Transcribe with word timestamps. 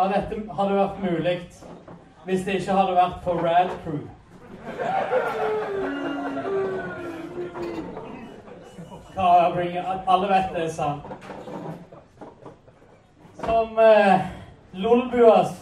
av 0.00 0.12
dette 0.14 0.38
hadde 0.56 0.76
vært 0.78 1.02
mulig 1.04 1.36
hvis 2.24 2.44
det 2.46 2.60
ikke 2.60 2.76
hadde 2.76 2.96
vært 2.96 3.22
for 3.24 3.40
Rad 3.44 3.70
Crew. 3.84 4.00
Alle 10.08 10.28
vet 10.30 10.52
det 10.54 10.64
er 10.64 10.72
sant. 10.72 11.04
Som 13.40 13.78
eh, 13.80 14.26
Lolbuas 14.72 15.54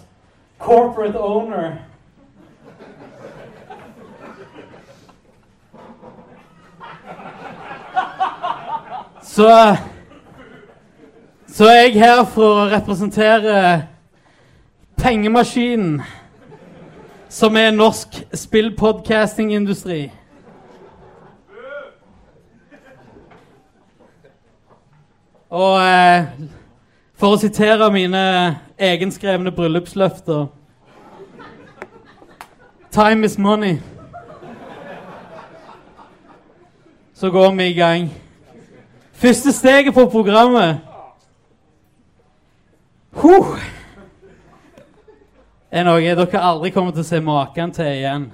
corporate 0.58 1.18
owner 1.18 1.76
Så 9.22 9.76
Så 11.46 11.64
er 11.64 11.80
jeg 11.86 12.00
her 12.02 12.24
for 12.24 12.64
å 12.64 12.66
representere 12.70 13.54
pengemaskinen, 14.98 16.02
som 17.28 17.56
er 17.56 17.70
norsk 17.70 18.08
spillpodcastingindustri. 18.34 20.10
Og 25.48 25.80
eh, 25.80 26.24
for 27.16 27.34
å 27.34 27.40
sitere 27.40 27.88
mine 27.92 28.22
egenskrevne 28.78 29.52
bryllupsløfter 29.52 30.46
Time 32.92 33.26
is 33.26 33.38
money. 33.38 33.76
Så 37.14 37.30
går 37.30 37.50
vi 37.54 37.66
i 37.68 37.74
gang. 37.74 38.08
Første 39.12 39.52
steget 39.52 39.94
på 39.94 40.06
programmet 40.06 40.78
huh, 43.12 43.58
er 45.70 45.84
noe 45.84 46.00
dere 46.00 46.40
aldri 46.40 46.70
kommer 46.72 46.92
til 46.96 47.04
å 47.04 47.08
se 47.08 47.20
maken 47.20 47.72
til 47.76 47.92
igjen. 47.92 48.32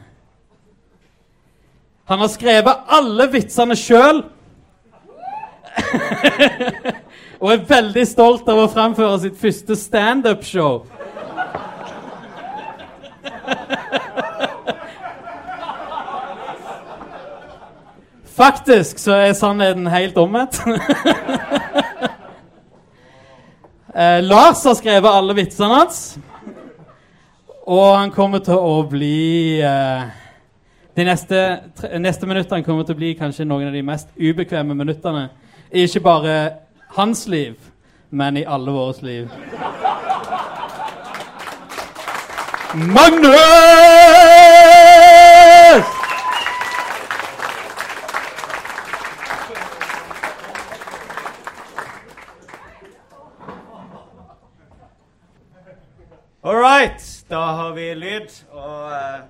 Han 2.05 2.21
har 2.21 2.29
skrevet 2.29 2.77
alle 2.93 3.33
vitsene 3.33 3.77
sjøl. 3.79 4.25
og 7.43 7.51
er 7.51 7.65
veldig 7.69 8.07
stolt 8.07 8.49
av 8.49 8.59
å 8.63 8.69
framføre 8.71 9.21
sitt 9.25 9.39
første 9.41 9.77
standup-show. 9.79 10.85
Faktisk 18.35 18.99
så 19.01 19.13
er 19.25 19.33
sannheten 19.39 19.87
helt 19.91 20.17
omvendt. 20.21 20.61
eh, 23.95 24.21
Lars 24.23 24.65
har 24.67 24.75
skrevet 24.79 25.11
alle 25.11 25.35
vitsene 25.41 25.75
hans. 25.81 26.19
Og 27.65 27.97
han 27.97 28.11
kommer 28.13 28.43
til 28.45 28.61
å 28.61 28.83
bli 28.85 29.57
eh, 29.65 30.03
De 30.97 31.05
neste, 31.09 31.39
tre, 31.79 31.97
neste 31.99 32.27
minuttene 32.29 32.65
kommer 32.65 32.85
til 32.85 32.93
å 32.93 32.99
bli 32.99 33.15
kanskje 33.17 33.47
noen 33.49 33.71
av 33.71 33.73
de 33.75 33.81
mest 33.83 34.13
ubekvemme 34.21 34.77
minuttene. 34.77 35.31
Ikke 35.73 36.01
bare 36.05 36.35
hans 36.95 37.25
liv, 37.27 37.57
men 38.11 38.37
i 38.37 38.45
alle 38.45 38.71
våres 38.71 39.01
liv. 39.03 39.33
Magnus! 42.75 43.35
All 56.45 56.57
right, 56.57 57.14
da 57.31 57.41
har 57.41 57.73
vi 57.73 57.93
lyd. 57.95 58.33
Og 58.53 58.93
eh, 58.93 59.21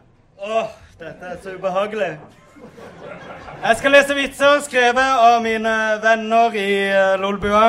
Åh, 0.45 0.71
dette 1.01 1.31
er 1.31 1.37
så 1.43 1.55
ubehagelig. 1.55 2.19
Jeg 3.65 3.77
skal 3.77 3.95
lese 3.95 4.17
vitser 4.17 4.63
skrevet 4.65 5.21
av 5.25 5.39
mine 5.45 5.75
venner 6.03 6.57
i 6.59 6.71
uh, 6.91 7.15
Lolbua. 7.21 7.63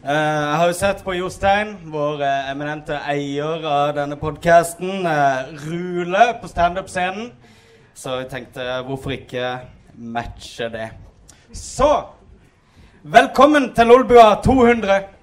Uh, 0.00 0.12
jeg 0.12 0.56
har 0.60 0.66
jo 0.70 0.76
sett 0.76 1.02
på 1.04 1.16
Jostein, 1.18 1.74
vår 1.92 2.22
eminente 2.52 3.00
eier 3.10 3.66
av 3.68 3.92
denne 3.98 4.16
podkasten, 4.20 5.04
rule 5.66 6.30
på 6.40 6.48
standup-scenen. 6.48 7.32
Så 7.94 8.22
jeg 8.22 8.30
tenkte 8.32 8.80
hvorfor 8.86 9.16
ikke 9.18 9.58
matche 9.98 10.70
det. 10.72 10.88
Så 11.52 11.92
Velkommen 13.02 13.70
til 13.74 13.86
Lolbua 13.88 14.42
200. 14.44 15.19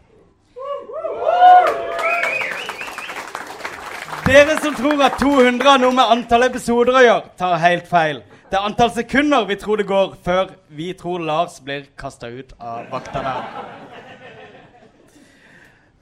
Dere 4.28 4.58
som 4.60 4.74
tror 4.76 5.00
at 5.06 5.14
200 5.22 5.70
har 5.70 5.80
noe 5.80 5.96
med 5.96 6.10
antall 6.12 6.44
episoder 6.50 6.98
å 7.00 7.04
gjøre, 7.06 7.30
tar 7.40 7.54
helt 7.64 7.86
feil. 7.88 8.18
Det 8.52 8.58
er 8.60 8.66
antall 8.68 8.90
sekunder 8.92 9.46
vi 9.48 9.56
tror 9.60 9.80
det 9.80 9.86
går 9.88 10.18
før 10.26 10.50
vi 10.76 10.90
tror 11.00 11.24
Lars 11.24 11.56
blir 11.64 11.86
kasta 11.96 12.28
ut 12.28 12.52
av 12.60 12.90
vaktene. 12.92 13.32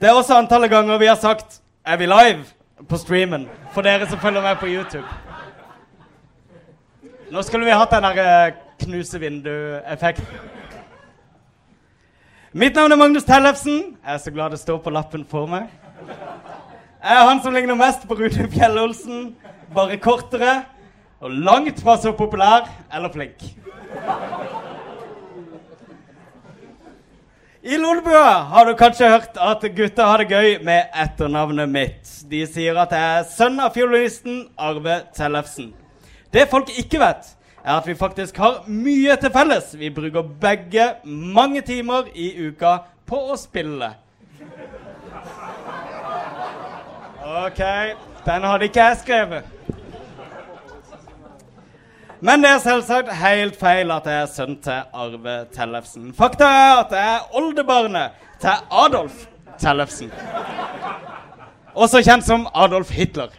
Det 0.01 0.09
er 0.09 0.17
også 0.17 0.39
antallet 0.39 0.73
ganger 0.73 0.97
vi 0.97 1.11
har 1.11 1.21
sagt 1.21 1.61
'Er 1.85 1.97
vi 1.97 2.05
live?' 2.05 2.45
på 2.89 2.97
streamen. 2.97 3.47
For 3.73 3.81
dere 3.81 4.09
som 4.09 4.19
følger 4.19 4.41
med 4.41 4.57
på 4.57 4.67
YouTube. 4.67 5.07
Nå 7.31 7.41
skulle 7.41 7.65
vi 7.65 7.71
hatt 7.71 7.91
den 7.91 8.03
der 8.03 8.47
eh, 8.47 8.53
knuse 8.79 9.19
vindu-effekten. 9.19 10.25
Mitt 12.53 12.75
navn 12.75 12.91
er 12.91 12.95
Magnus 12.95 13.23
Tellefsen. 13.23 13.97
Jeg 14.05 14.13
er 14.13 14.17
så 14.17 14.31
glad 14.31 14.49
det 14.49 14.59
står 14.59 14.77
på 14.77 14.89
lappen 14.89 15.25
for 15.29 15.45
meg. 15.45 15.69
Jeg 17.05 17.13
er 17.21 17.27
han 17.29 17.37
som 17.37 17.53
ligner 17.53 17.77
mest 17.77 18.07
på 18.09 18.15
Rune 18.17 18.47
Fjell-Olsen, 18.49 19.25
bare 19.75 19.97
kortere 20.01 20.53
og 21.21 21.33
langt 21.45 21.77
fra 21.85 21.93
så 22.01 22.15
populær 22.17 22.63
eller 22.89 23.11
flink. 23.13 23.43
I 27.61 27.77
Lolbua 27.77 28.31
har 28.49 28.65
du 28.65 28.73
kanskje 28.79 29.09
hørt 29.11 29.37
at 29.37 29.67
gutta 29.77 30.07
har 30.09 30.23
det 30.23 30.33
gøy 30.33 30.57
med 30.65 30.97
etternavnet 31.03 31.69
mitt. 31.69 32.09
De 32.25 32.41
sier 32.49 32.79
at 32.81 32.95
jeg 32.97 33.19
er 33.19 33.27
sønn 33.35 33.61
av 33.61 33.77
fiolinisten 33.77 34.39
Arve 34.57 35.03
Tellefsen. 35.13 35.67
Det 36.33 36.47
folk 36.49 36.71
ikke 36.73 37.03
vet, 37.03 37.29
er 37.61 37.75
at 37.75 37.85
vi 37.85 37.93
faktisk 38.01 38.41
har 38.41 38.63
mye 38.65 39.13
til 39.21 39.33
felles. 39.37 39.75
Vi 39.77 39.93
bruker 39.93 40.25
begge 40.41 40.89
mange 41.05 41.61
timer 41.69 42.09
i 42.17 42.31
uka 42.47 42.79
på 43.05 43.21
å 43.29 43.37
spille. 43.37 43.91
OK, 47.25 47.59
den 48.25 48.43
hadde 48.43 48.65
ikke 48.67 48.83
jeg 48.83 48.97
skrevet. 49.01 49.43
Men 52.21 52.43
det 52.43 52.49
er 52.51 52.59
selvsagt 52.61 53.09
helt 53.17 53.55
feil 53.57 53.89
at 53.95 54.05
jeg 54.05 54.21
er 54.21 54.27
sønn 54.29 54.57
til 54.61 54.83
Arve 54.93 55.33
Tellefsen. 55.53 56.11
Fakta 56.13 56.45
er 56.45 56.73
at 56.83 56.91
jeg 56.93 57.15
er 57.15 57.39
oldebarnet 57.39 58.19
til 58.41 58.67
Adolf 58.69 59.23
Tellefsen. 59.57 60.11
Også 61.73 62.03
kjent 62.05 62.27
som 62.27 62.45
Adolf 62.53 62.91
Hitler. 62.93 63.33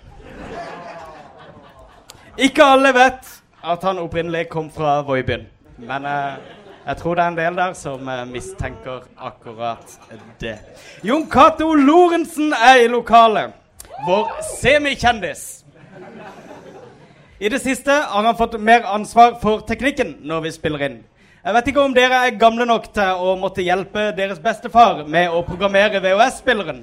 Ikke 2.36 2.66
alle 2.66 2.90
vet 2.94 3.30
at 3.62 3.86
han 3.86 4.00
opprinnelig 4.02 4.48
kom 4.50 4.66
fra 4.70 4.96
Voibyen. 5.06 5.46
Men 5.78 6.08
eh, 6.10 6.40
jeg 6.88 6.96
tror 6.96 7.14
det 7.14 7.24
er 7.24 7.28
en 7.28 7.38
del 7.38 7.60
der 7.62 7.78
som 7.78 8.08
eh, 8.08 8.24
mistenker 8.26 9.06
akkurat 9.16 9.94
det. 10.42 10.58
Jon 11.06 11.30
Cato 11.30 11.70
Lorentzen 11.74 12.50
er 12.52 12.82
i 12.82 12.90
lokalet. 12.90 13.54
Vår 14.04 14.28
semikjendis. 14.60 15.64
I 17.38 17.48
det 17.48 17.58
siste 17.58 17.93
har 17.93 18.22
han 18.22 18.37
fått 18.37 18.60
mer 18.60 18.84
ansvar 18.88 19.38
for 19.40 19.60
teknikken 19.69 20.16
når 20.25 20.46
vi 20.46 20.52
spiller 20.52 20.84
inn. 20.88 20.98
Jeg 21.46 21.54
vet 21.54 21.69
ikke 21.70 21.82
om 21.84 21.94
dere 21.94 22.20
er 22.26 22.38
gamle 22.40 22.66
nok 22.66 22.88
til 22.96 23.20
å 23.22 23.37
måtte 23.40 23.64
hjelpe 23.64 24.08
deres 24.16 24.40
bestefar 24.43 25.04
med 25.06 25.31
å 25.31 25.44
programmere 25.46 26.00
VHS-spilleren. 26.02 26.81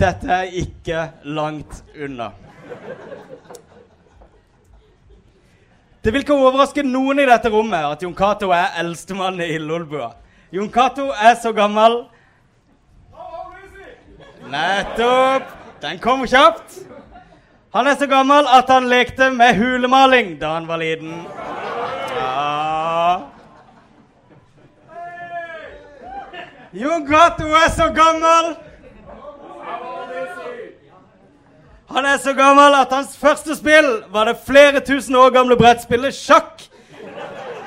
Dette 0.00 0.30
er 0.40 0.54
ikke 0.62 1.08
langt 1.36 1.82
unna. 1.94 2.30
Det 6.04 6.12
vil 6.12 6.24
ikke 6.24 6.36
overraske 6.36 6.82
noen 6.84 7.22
i 7.22 7.28
dette 7.28 7.52
rommet 7.52 7.86
at 7.94 8.02
Jon 8.02 8.16
Cato 8.16 8.50
er 8.52 8.74
eldstemann 8.82 9.38
i 9.40 9.58
Lolbua. 9.60 10.10
Jon 10.52 10.70
Cato 10.72 11.10
er 11.12 11.36
så 11.40 11.54
gammel 11.56 12.02
Nettopp! 14.44 15.63
Den 15.84 15.98
kom 15.98 16.22
kjapt. 16.26 16.78
Han 17.72 17.86
er 17.86 17.96
så 18.00 18.06
gammel 18.08 18.46
at 18.48 18.70
han 18.72 18.86
lekte 18.88 19.26
med 19.36 19.58
hulemaling 19.58 20.30
da 20.40 20.54
han 20.54 20.64
var 20.64 20.80
liten. 20.80 21.18
Ja. 22.16 23.20
Jon 26.72 27.04
Cato 27.04 27.50
er 27.60 27.68
så 27.76 27.90
gammel. 27.92 28.48
Han 31.92 32.08
er 32.14 32.16
så 32.16 32.32
gammel 32.32 32.80
at 32.80 32.96
hans 32.96 33.12
første 33.20 33.52
spill 33.60 33.90
var 34.08 34.32
det 34.32 34.38
flere 34.48 34.80
tusen 34.80 35.20
år 35.20 35.36
gamle 35.36 35.60
brettspillet 35.60 36.16
sjakk. 36.16 36.64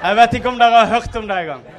Jeg 0.01 0.17
vet 0.23 0.39
ikke 0.39 0.55
om 0.55 0.57
dere 0.57 0.87
har 0.87 0.95
hørt 0.97 1.21
om 1.21 1.29
det 1.29 1.43
engang. 1.43 1.76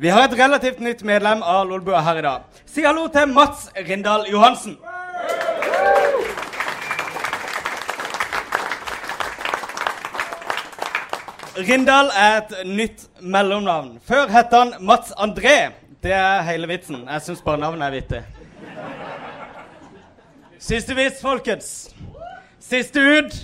Vi 0.00 0.08
har 0.08 0.22
et 0.24 0.32
relativt 0.32 0.78
nytt 0.80 1.02
medlem 1.04 1.42
av 1.44 1.66
Lolbua 1.68 1.98
her 2.00 2.16
i 2.16 2.22
dag. 2.24 2.44
Si 2.64 2.80
hallo 2.80 3.02
til 3.12 3.28
Mats 3.28 3.66
Rindal 3.76 4.22
Johansen. 4.32 4.78
Rindal 11.68 12.08
er 12.16 12.38
et 12.38 12.54
nytt 12.64 13.04
mellomnavn. 13.20 13.98
Før 14.08 14.32
het 14.32 14.56
han 14.56 14.72
Mats 14.80 15.12
André. 15.20 15.74
Det 16.00 16.14
er 16.16 16.40
hele 16.48 16.70
vitsen. 16.70 17.02
Jeg 17.04 17.26
syns 17.26 17.44
bare 17.44 17.60
navnet 17.60 17.84
er 17.90 17.92
vittig. 17.98 18.22
Siste 20.58 20.96
vits, 20.96 21.20
folkens. 21.20 21.90
Siste 22.56 23.04
ut. 23.04 23.36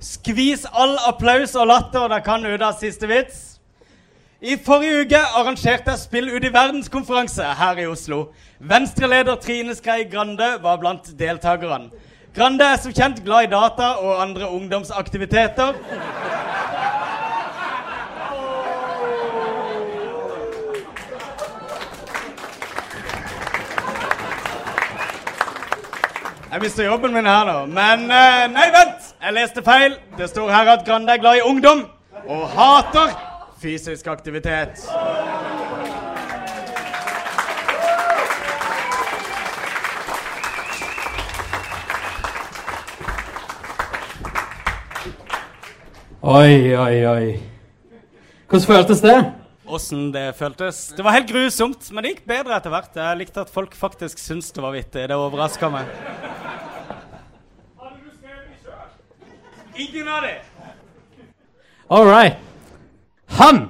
Skvis 0.00 0.64
all 0.72 0.96
applaus 1.04 1.52
og 1.52 1.68
latter 1.68 2.08
dere 2.08 2.24
kan 2.24 2.48
ut 2.48 2.64
av 2.64 2.80
siste 2.80 3.12
vits. 3.12 3.47
I 4.38 4.54
forrige 4.54 5.00
uke 5.02 5.18
arrangerte 5.18 5.90
jeg 5.90 5.98
Spill 5.98 6.28
ut 6.30 6.44
i 6.46 6.50
verdenskonferanse 6.54 7.42
her 7.58 7.78
i 7.82 7.86
Oslo. 7.90 8.28
Venstreleder 8.62 9.34
Trine 9.42 9.74
Skrei 9.74 10.04
Grande 10.06 10.46
var 10.62 10.76
blant 10.78 11.08
deltakerne. 11.18 11.90
Grande 12.36 12.62
er 12.62 12.78
som 12.78 12.94
kjent 12.94 13.18
glad 13.24 13.48
i 13.48 13.50
data 13.50 13.88
og 13.98 14.22
andre 14.22 14.46
ungdomsaktiviteter. 14.54 15.74
Jeg 26.52 26.60
mister 26.62 26.84
jobben 26.86 27.12
min 27.12 27.26
her 27.26 27.42
nå. 27.44 27.64
Men 27.66 28.06
eh, 28.06 28.44
nei, 28.54 28.70
vent! 28.70 29.14
Jeg 29.18 29.34
leste 29.34 29.66
feil. 29.66 29.98
Det 30.14 30.30
står 30.30 30.54
her 30.54 30.76
at 30.78 30.86
Grande 30.86 31.10
er 31.10 31.26
glad 31.26 31.42
i 31.42 31.48
ungdom 31.50 31.88
og 32.28 32.46
hater 32.54 33.27
fysisk 33.58 34.06
aktivitet. 34.06 34.82
Oi, 46.28 46.76
oi, 46.76 46.96
oi. 47.06 47.40
Hvordan 48.48 48.66
føltes 48.66 49.00
det? 49.00 49.18
Åssen 49.68 50.10
det 50.12 50.32
føltes. 50.36 50.88
Det 50.96 51.04
var 51.04 51.14
helt 51.14 51.30
grusomt, 51.30 51.90
men 51.92 52.04
det 52.04 52.14
gikk 52.14 52.26
bedre 52.28 52.56
etter 52.56 52.72
hvert. 52.72 52.96
Jeg 52.96 53.20
likte 53.20 53.44
at 53.44 53.52
folk 53.52 53.76
faktisk 53.76 54.20
syntes 54.20 54.50
det 54.56 54.64
var 54.64 54.74
vittig. 54.76 55.06
Det 55.08 55.16
overraska 55.16 55.70
meg. 55.72 55.88
Ingen 59.78 60.08
av 60.08 60.26
dem. 60.26 60.42
All 61.88 62.04
right. 62.08 62.47
Han 63.38 63.68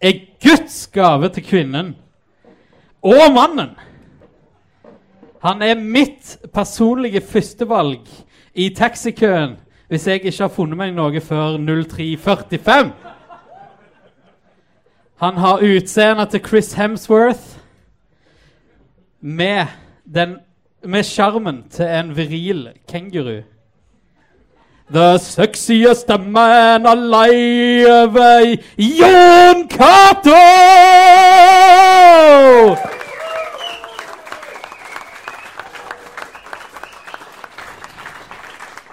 er 0.00 0.20
Guds 0.40 0.86
gave 0.86 1.28
til 1.28 1.44
kvinnen 1.44 1.96
og 3.02 3.32
mannen. 3.34 3.74
Han 5.44 5.62
er 5.62 5.74
mitt 5.76 6.38
personlige 6.54 7.20
førstevalg 7.20 8.08
i 8.54 8.70
taxikøen 8.74 9.58
hvis 9.88 10.06
jeg 10.06 10.24
ikke 10.24 10.32
har 10.40 10.52
funnet 10.52 10.80
meg 10.80 10.94
noe 10.96 11.20
før 11.20 11.58
03.45. 11.60 12.94
Han 15.20 15.36
har 15.36 15.66
utseendet 15.68 16.32
til 16.32 16.46
Chris 16.48 16.72
Hemsworth 16.72 17.58
med 19.20 19.66
den 20.04 20.38
sjarmen 21.04 21.66
til 21.70 21.86
en 21.86 22.16
viril 22.16 22.68
kenguru. 22.88 23.42
The 24.90 25.16
sexiest 25.16 26.08
man 26.26 26.84
alive, 26.84 28.14
Jon 28.78 29.66
Cato! 29.66 30.30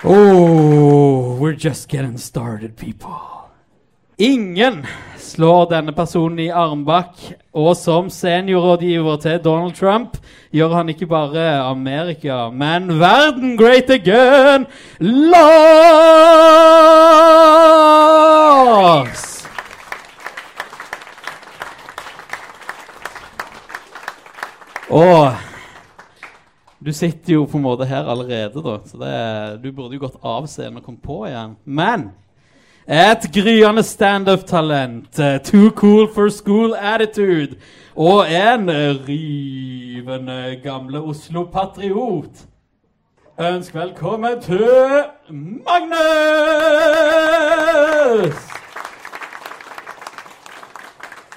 Oh, 0.03 1.35
we're 1.35 1.53
just 1.53 1.89
getting 1.89 2.17
started, 2.17 2.77
people. 2.77 3.40
Ingen 4.17 4.85
slår 5.17 5.69
denne 5.71 5.93
personen 5.95 6.39
i 6.43 6.49
armbakk, 6.51 7.15
og 7.55 7.75
som 7.79 8.09
seniorrådgiver 8.11 9.17
til 9.23 9.39
Donald 9.43 9.73
Trump 9.77 10.17
gjør 10.51 10.73
han 10.75 10.89
ikke 10.91 11.07
bare 11.07 11.61
Amerika, 11.63 12.49
men 12.51 12.99
verden 12.99 13.57
great 13.57 13.89
again! 13.89 14.65
Lars! 14.99 15.41
Og 24.91 25.31
du 26.83 26.91
sitter 26.91 27.33
jo 27.33 27.45
på 27.47 27.57
en 27.57 27.63
måte 27.63 27.85
her 27.87 28.03
allerede, 28.11 28.59
da, 28.59 28.79
så 28.85 28.97
det, 28.99 29.63
du 29.63 29.71
burde 29.71 29.95
jo 29.95 30.03
gått 30.03 30.19
av 30.19 30.47
scenen 30.51 30.77
og 30.81 30.83
kommet 30.83 31.03
på 31.05 31.25
igjen. 31.29 31.55
Men 31.63 32.09
et 32.91 33.31
gryende 33.33 33.83
standup-talent, 33.83 35.19
eh, 35.19 35.39
too 35.39 35.71
cool 35.71 36.13
for 36.13 36.29
school 36.29 36.75
attitude 36.75 37.55
og 37.95 38.31
en 38.31 38.69
rivende 39.07 40.59
gamle 40.63 40.99
Oslo-patriot. 40.99 42.47
Ønsk 43.39 43.75
velkommen 43.75 44.41
til 44.41 44.67
Magnus! 45.29 46.01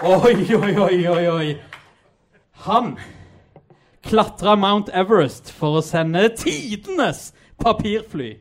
Oi, 0.02 0.54
oi, 0.54 0.76
oi, 0.76 1.06
oi, 1.06 1.28
oi. 1.28 1.54
Han 2.52 2.98
klatra 4.02 4.54
Mount 4.56 4.90
Everest 4.92 5.52
for 5.52 5.78
å 5.78 5.82
sende 5.86 6.28
tidenes 6.36 7.32
papirfly. 7.62 8.34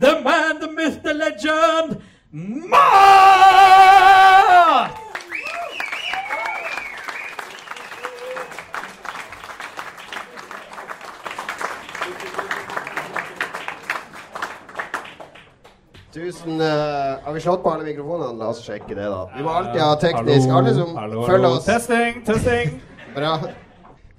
The 0.00 0.20
man, 0.24 0.58
the 0.60 0.72
myth, 0.72 1.02
the 1.04 1.14
legend, 1.14 2.00
Matt! 2.34 2.74
Tusen 16.12 16.60
uh, 16.60 17.24
Har 17.24 17.32
vi 17.32 17.40
slått 17.40 17.62
på 17.62 17.70
alle 17.70 17.84
mikrofonene? 17.84 18.34
La 18.38 18.48
oss 18.50 18.64
sjekke 18.66 18.88
det, 18.88 19.04
da. 19.04 19.28
Vi 19.36 19.42
må 19.42 19.50
alltid 19.54 19.80
ha 19.82 19.94
teknisk 20.02 20.50
Alle 20.50 20.74
som 20.74 20.90
følger 20.96 21.46
oss. 21.52 21.64
Testing, 21.70 22.24
testing. 22.26 22.80
Bra. 23.14 23.38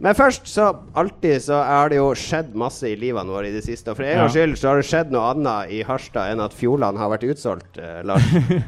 Men 0.04 0.16
først, 0.18 0.44
så 0.52 0.74
alltid 1.00 1.40
så 1.46 1.62
har 1.64 1.90
det 1.90 1.98
jo 2.02 2.10
skjedd 2.20 2.50
masse 2.60 2.84
i 2.90 2.98
livene 3.00 3.32
våre 3.32 3.48
i 3.48 3.54
det 3.56 3.64
siste. 3.64 3.92
Og 3.94 3.96
for 3.96 4.04
en 4.04 4.12
Ja. 4.12 4.18
gangs 4.26 4.34
skyld 4.36 4.58
så 4.60 4.68
har 4.68 4.76
det 4.82 4.88
skjedd 4.90 5.12
noe 5.16 5.30
annet 5.32 5.72
i 5.72 5.84
Harstad 5.88 6.32
enn 6.34 6.42
at 6.44 6.54
Fjordland 6.54 6.98
har 7.00 7.10
vært 7.14 7.24
utsolgt, 7.32 7.78
eh, 7.80 8.02
Lars. 8.04 8.24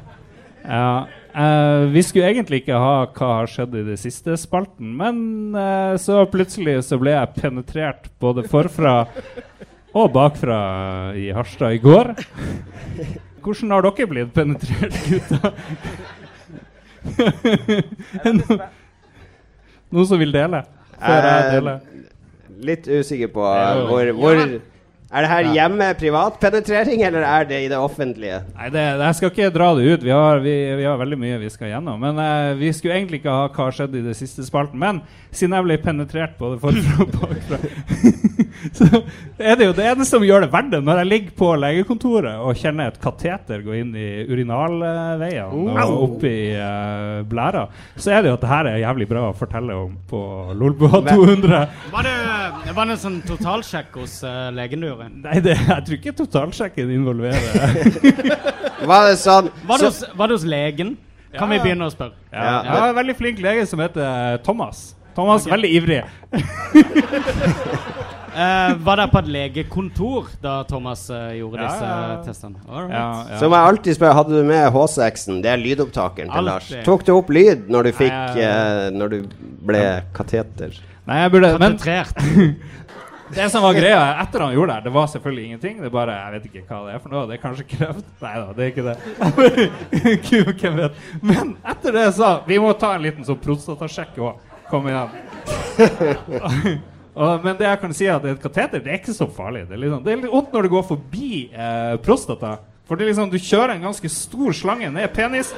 Ja, 0.68 1.08
eh, 1.32 1.86
vi 1.94 2.02
skulle 2.04 2.28
egentlig 2.28 2.58
ikke 2.66 2.76
ha 2.76 3.06
hva 3.16 3.28
har 3.38 3.48
skjedd 3.48 3.76
i 3.80 3.84
det 3.88 3.96
siste 4.02 4.34
spalten, 4.36 4.90
men 5.00 5.56
eh, 5.56 5.96
så 5.96 6.26
plutselig 6.28 6.82
så 6.84 6.98
ble 7.00 7.14
jeg 7.14 7.36
penetrert 7.38 8.10
både 8.20 8.44
forfra 8.52 9.08
og 9.96 10.12
bakfra 10.12 10.58
i 11.16 11.30
Harstad 11.32 11.72
i 11.78 11.80
går. 11.80 12.12
Hvordan 13.40 13.72
har 13.72 13.82
dere 13.88 14.08
blitt 14.12 14.34
penetrert, 14.36 14.98
gutta? 15.08 15.54
Noen 19.92 20.08
som 20.10 20.20
vil 20.20 20.34
dele? 20.36 20.66
Før 21.02 21.28
jeg 21.30 21.46
Eh, 21.46 21.52
deler. 21.54 21.80
Litt 22.68 22.88
usikker 22.90 23.30
på 23.30 23.44
eh, 23.46 23.84
hvor, 23.86 24.10
hvor 24.18 24.40
Er 25.08 25.24
det 25.24 25.30
her 25.32 25.46
hjemme 25.56 25.86
privatpenetrering, 25.96 27.04
eller 27.08 27.24
er 27.24 27.46
det 27.48 27.60
i 27.64 27.68
det 27.72 27.78
offentlige? 27.80 28.42
Nei, 28.58 28.68
det, 28.74 28.82
jeg 29.00 29.16
skal 29.16 29.30
ikke 29.32 29.52
dra 29.56 29.70
det 29.78 29.86
ut. 29.94 30.02
Vi 30.04 30.12
har, 30.12 30.42
vi, 30.44 30.56
vi 30.82 30.84
har 30.84 30.98
veldig 31.00 31.20
mye 31.22 31.38
vi 31.40 31.52
skal 31.54 31.70
gjennom. 31.72 32.02
Men 32.02 32.20
eh, 32.20 32.58
Vi 32.60 32.74
skulle 32.76 32.98
egentlig 32.98 33.22
ikke 33.22 33.32
ha 33.38 33.46
hva 33.48 33.70
skjedde 33.72 34.02
i 34.02 34.04
det 34.10 34.18
siste 34.20 34.44
spalten. 34.44 34.80
Men 34.82 35.00
siden 35.32 35.56
jeg 35.56 35.64
ble 35.70 35.78
penetrert 35.86 36.36
både 36.42 36.60
forfra 36.60 37.06
og 37.06 37.14
bakfra, 37.22 37.62
så 38.78 38.88
er 39.38 39.58
det 39.60 39.68
jo 39.68 39.74
det 39.78 39.86
eneste 39.86 40.16
som 40.16 40.26
gjør 40.26 40.46
det 40.46 40.50
verdt 40.54 40.72
det, 40.74 40.82
når 40.86 41.02
jeg 41.02 41.10
ligger 41.12 41.36
på 41.38 41.50
legekontoret 41.62 42.42
og 42.42 42.58
kjenner 42.58 42.92
et 42.92 43.00
kateter 43.02 43.64
gå 43.66 43.76
inn 43.78 43.94
i 43.98 44.08
urinalveiene 44.28 45.86
og 45.86 46.04
opp 46.08 46.26
i 46.28 46.38
uh, 46.58 47.22
blæra, 47.30 47.68
så 47.96 48.16
er 48.16 48.24
det 48.24 48.32
jo 48.32 48.38
at 48.38 48.46
det 48.46 48.52
her 48.52 48.72
er 48.72 48.82
jævlig 48.84 49.10
bra 49.12 49.28
å 49.30 49.36
fortelle 49.38 49.78
om 49.78 49.96
på 50.10 50.22
Lolbua 50.58 51.02
200. 51.08 51.64
Var 51.94 52.08
det, 52.10 52.16
var 52.74 52.84
det 52.84 52.98
en 52.98 53.04
sånn 53.06 53.20
totalsjekk 53.28 54.00
hos 54.02 54.20
uh, 54.26 54.48
legen 54.56 54.84
du 54.84 54.90
gjorde? 54.90 55.10
Nei, 55.24 55.40
det, 55.44 55.58
jeg 55.62 55.88
tror 55.88 56.00
ikke 56.00 56.16
totalsjekken 56.24 56.94
involverer 56.98 57.36
Var 58.88 59.08
det 59.10 59.18
sånn 59.22 59.50
Var 59.68 59.82
det 59.82 59.90
hos, 59.90 60.04
var 60.18 60.30
det 60.30 60.38
hos 60.38 60.48
legen? 60.48 60.96
Kan 61.38 61.52
vi 61.52 61.60
begynne 61.62 61.88
å 61.88 61.94
spørre? 61.94 62.16
Ja, 62.32 62.44
Ja, 62.44 62.54
jeg 62.64 62.80
har 62.80 62.92
en 62.94 63.00
veldig 63.02 63.18
flink 63.20 63.42
lege 63.44 63.66
som 63.70 63.82
heter 63.84 64.40
Thomas. 64.46 64.96
Thomas, 65.18 65.48
veldig 65.50 65.72
ivrig. 65.74 66.04
Eh, 68.38 68.74
var 68.86 69.00
det 69.02 69.08
på 69.10 69.18
et 69.24 69.30
legekontor 69.34 70.28
da 70.44 70.60
Thomas 70.70 71.08
uh, 71.10 71.32
gjorde 71.34 71.58
Ja, 71.58 71.68
disse 71.72 71.86
ja, 71.88 72.02
ja. 72.12 72.18
testene? 72.28 72.60
Alright. 72.70 72.92
Ja, 72.94 73.06
ja. 73.32 73.38
Som 73.42 73.56
jeg 73.56 73.70
alltid 73.72 73.98
spør, 73.98 74.12
hadde 74.20 74.36
du 74.36 74.44
med 74.46 74.68
H6-en? 74.76 75.40
Det 75.42 75.50
er 75.56 75.58
lydopptakeren 75.62 76.30
til 76.30 76.46
Lars. 76.46 76.68
Tok 76.86 77.06
du 77.08 77.14
opp 77.16 77.32
lyd 77.34 77.66
når 77.74 77.88
du 77.90 77.92
fikk 77.98 78.14
Nei, 78.14 78.42
jeg- 78.44 78.52
eh, 78.52 78.92
Når 78.94 79.08
du 79.16 79.18
ble 79.72 79.82
kateter? 80.14 80.76
Nei, 81.08 81.18
jeg 81.24 81.32
burde 81.34 81.50
Men 81.58 81.78
Katetrert. 81.80 82.14
det 83.38 83.48
som 83.52 83.64
var 83.66 83.74
greia 83.76 84.04
etter 84.22 84.44
han 84.46 84.54
gjorde 84.54 84.76
det, 84.76 84.84
det 84.86 84.94
var 85.00 85.08
selvfølgelig 85.12 85.46
ingenting. 85.48 85.80
Det 85.82 85.90
er 85.90 85.96
bare, 85.98 86.18
Jeg 86.20 86.32
vet 86.36 86.46
ikke 86.52 86.64
hva 86.70 86.82
det 86.86 86.94
er 86.94 87.00
for 87.04 87.16
noe. 87.16 87.24
Det 87.32 87.38
er 87.40 87.42
kanskje 87.42 87.66
kreft? 87.72 88.06
Nei 88.22 88.36
da, 88.38 88.48
det 88.54 88.62
er 88.64 88.70
ikke 88.76 88.86
det. 88.92 88.98
Hvem 90.62 90.78
vet. 90.84 91.02
Men 91.26 91.56
etter 91.74 91.98
det 91.98 92.06
sa 92.20 92.36
vi 92.46 92.60
må 92.62 92.76
ta 92.78 92.94
en 93.00 93.08
liten 93.08 93.26
sånn 93.26 93.42
prostatasjekk 93.42 94.22
òg. 94.30 94.46
Kom 94.70 94.88
igjen. 94.92 95.10
Og, 97.18 97.42
men 97.42 97.56
det 97.58 97.66
jeg 97.66 97.82
kan 97.82 97.94
si 97.98 98.06
er 98.06 98.20
at 98.20 98.26
et 98.30 98.42
kateter 98.42 98.82
det 98.84 98.92
er 98.94 99.00
ikke 99.00 99.16
så 99.16 99.26
farlig. 99.34 99.66
Det 99.66 99.74
er, 99.74 99.82
liksom, 99.82 100.02
det 100.06 100.14
er 100.14 100.20
litt 100.22 100.34
vondt 100.34 100.52
når 100.54 100.68
det 100.68 100.74
går 100.76 100.84
forbi 100.86 101.30
eh, 101.50 101.96
prostata. 102.06 102.58
For 102.88 103.02
liksom, 103.02 103.32
du 103.34 103.40
kjører 103.42 103.74
en 103.74 103.88
ganske 103.90 104.12
stor 104.14 104.54
slange 104.56 104.90
ned 104.94 105.10
penis, 105.16 105.50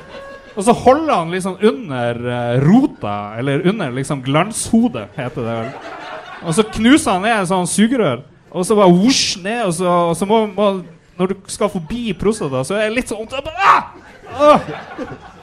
og 0.56 0.64
så 0.66 0.74
holder 0.74 1.14
han 1.14 1.34
liksom 1.36 1.60
under 1.70 2.22
eh, 2.32 2.64
rota, 2.64 3.18
eller 3.38 3.68
under 3.70 3.92
liksom 3.94 4.24
glanshodet, 4.26 5.10
heter 5.18 5.46
det 5.46 5.58
vel. 5.60 5.74
Og 6.40 6.56
så 6.56 6.64
knuser 6.64 7.18
han 7.18 7.28
ned 7.28 7.36
en 7.42 7.50
sånn 7.52 7.70
sugerør, 7.70 8.24
og 8.50 8.66
så 8.66 8.80
bare 8.80 8.96
vosj 8.96 9.44
ned, 9.44 9.66
og 9.68 9.76
så, 9.78 9.98
og 10.10 10.16
så 10.18 10.30
må, 10.30 10.46
må 10.56 10.72
Når 11.20 11.28
du 11.28 11.52
skal 11.52 11.68
forbi 11.68 12.14
prostata, 12.16 12.64
så 12.64 12.78
er 12.80 12.88
det 12.88 13.02
litt 13.02 13.12
sånn 13.12 13.28
Ah! 13.60 13.92
Ah! 14.40 15.36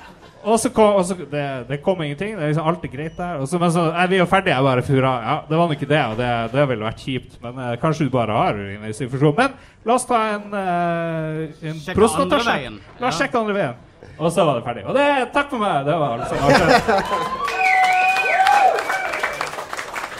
Og 0.47 0.61
så 0.62 0.71
kom, 0.71 0.95
og 1.00 1.03
så, 1.09 1.17
det, 1.19 1.45
det 1.67 1.81
kom 1.83 1.99
ingenting. 2.05 2.37
Det 2.38 2.45
er 2.45 2.53
liksom 2.53 2.69
alltid 2.71 2.93
greit 2.93 3.17
der. 3.19 3.41
Og 3.43 3.49
så, 3.50 3.59
men 3.59 3.73
så 3.75 3.88
er 3.91 4.07
vi 4.12 4.21
jo 4.21 4.26
ferdige. 4.31 4.55
Jeg 4.55 4.62
bare 4.69 4.85
fura. 4.87 5.15
Ja, 5.25 5.33
det 5.49 5.59
var 5.59 5.67
nå 5.67 5.75
ikke 5.75 5.88
det, 5.91 6.03
og 6.12 6.21
det, 6.21 6.29
det 6.53 6.67
ville 6.71 6.87
vært 6.87 7.03
kjipt. 7.03 7.35
Men 7.43 7.59
eh, 7.65 7.73
kanskje 7.83 8.07
du 8.07 8.12
bare 8.15 8.37
har 8.37 8.61
urinveisinfeksjon. 8.61 9.35
Men 9.41 9.57
la 9.88 9.97
oss 9.99 10.07
ta 10.07 10.21
en, 10.37 10.47
uh, 10.55 11.67
en 11.73 11.83
prostatasjekk. 11.99 12.79
La 13.03 13.11
oss 13.11 13.19
Ja. 13.19 13.25
sjekke 13.25 13.41
andre 13.43 13.57
veien. 13.59 13.83
Og 14.17 14.31
så 14.33 14.47
var 14.47 14.61
det 14.61 14.65
ferdig. 14.69 14.87
Og 14.87 14.95
det, 14.97 15.09
takk 15.35 15.50
for 15.50 15.61
meg. 15.61 15.83
Det 15.91 15.97
var 15.99 16.23
altså. 16.23 16.35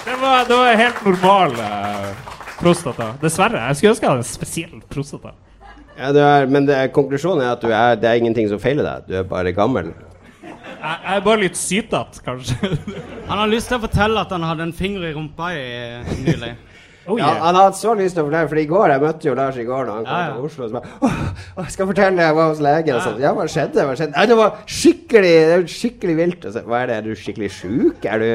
Det 0.07 0.17
var, 0.21 0.45
det 0.49 0.57
var 0.57 0.75
helt 0.83 1.01
normal 1.07 1.55
eh, 1.61 2.11
prostata. 2.61 3.09
Dessverre. 3.23 3.63
Jeg 3.71 3.79
skulle 3.79 3.95
ønske 3.95 4.07
jeg 4.07 4.13
hadde 4.13 4.23
en 4.27 4.29
spesiell 4.29 4.77
prostata. 4.93 5.33
Ja, 5.97 6.11
du 6.13 6.21
er, 6.21 6.47
men 6.51 6.67
det 6.69 6.77
er, 6.77 6.91
konklusjonen 6.95 7.43
er 7.47 7.55
at 7.57 7.63
du 7.65 7.71
er, 7.73 7.97
det 7.97 8.11
er 8.11 8.21
ingenting 8.21 8.51
som 8.51 8.61
feiler 8.63 8.85
deg. 8.87 9.07
Du 9.09 9.17
er 9.19 9.27
bare 9.31 9.55
gammel. 9.57 9.95
Jeg, 10.87 11.17
er 11.17 11.23
bare 11.25 11.41
litt 11.43 11.59
sytete, 11.59 12.21
kanskje. 12.23 12.71
Han 13.27 13.41
har 13.41 13.51
lyst 13.51 13.73
til 13.73 13.79
å 13.79 13.83
fortelle 13.83 14.23
at 14.23 14.31
han 14.35 14.45
hadde 14.47 14.69
en 14.69 14.75
finger 14.77 15.09
i 15.09 15.15
rumpa 15.17 15.51
i, 15.57 15.65
nylig. 16.23 16.53
Oh, 17.09 17.19
Ja, 17.21 17.29
han 17.45 17.55
hadde 17.55 17.77
så 17.79 17.93
lyst 17.95 18.17
til 18.17 18.25
å 18.25 18.27
fortelle, 18.27 18.49
for 18.51 18.59
i 18.59 18.65
går 18.67 18.91
Jeg 18.91 19.03
møtte 19.05 19.29
jo 19.29 19.35
Lars 19.39 19.57
i 19.63 19.65
går 19.69 19.87
da 19.87 19.93
han 19.99 20.07
kom 20.07 20.13
Ja, 20.13 20.23
ja. 20.27 20.33
til 20.35 20.47
Oslo. 20.49 20.67
Så 20.69 20.75
bare, 20.75 20.91
åh, 21.07 21.19
åh, 21.63 21.69
skal 21.71 21.87
fortelle 21.93 22.25
jeg 22.27 22.35
var 22.39 22.49
hos 22.51 22.63
legen. 22.67 22.97
Og 22.97 23.05
sånn. 23.05 23.21
Ja, 23.23 23.31
hva 23.37 23.47
skjedde? 23.53 23.85
Hva 23.87 23.95
skjedde? 24.01 24.15
Nei, 24.17 24.27
det 24.33 24.39
var 24.41 24.57
skikkelig 24.67 25.33
Det 25.47 25.55
var 25.61 25.67
skikkelig 25.77 26.17
vilt. 26.19 26.47
Og 26.51 26.57
så, 26.57 26.63
hva 26.67 26.81
er 26.83 26.91
det? 26.91 26.97
Er 26.97 27.07
du 27.07 27.23
skikkelig 27.23 27.51
sjuk? 27.57 28.05
Er 28.11 28.19
du 28.25 28.29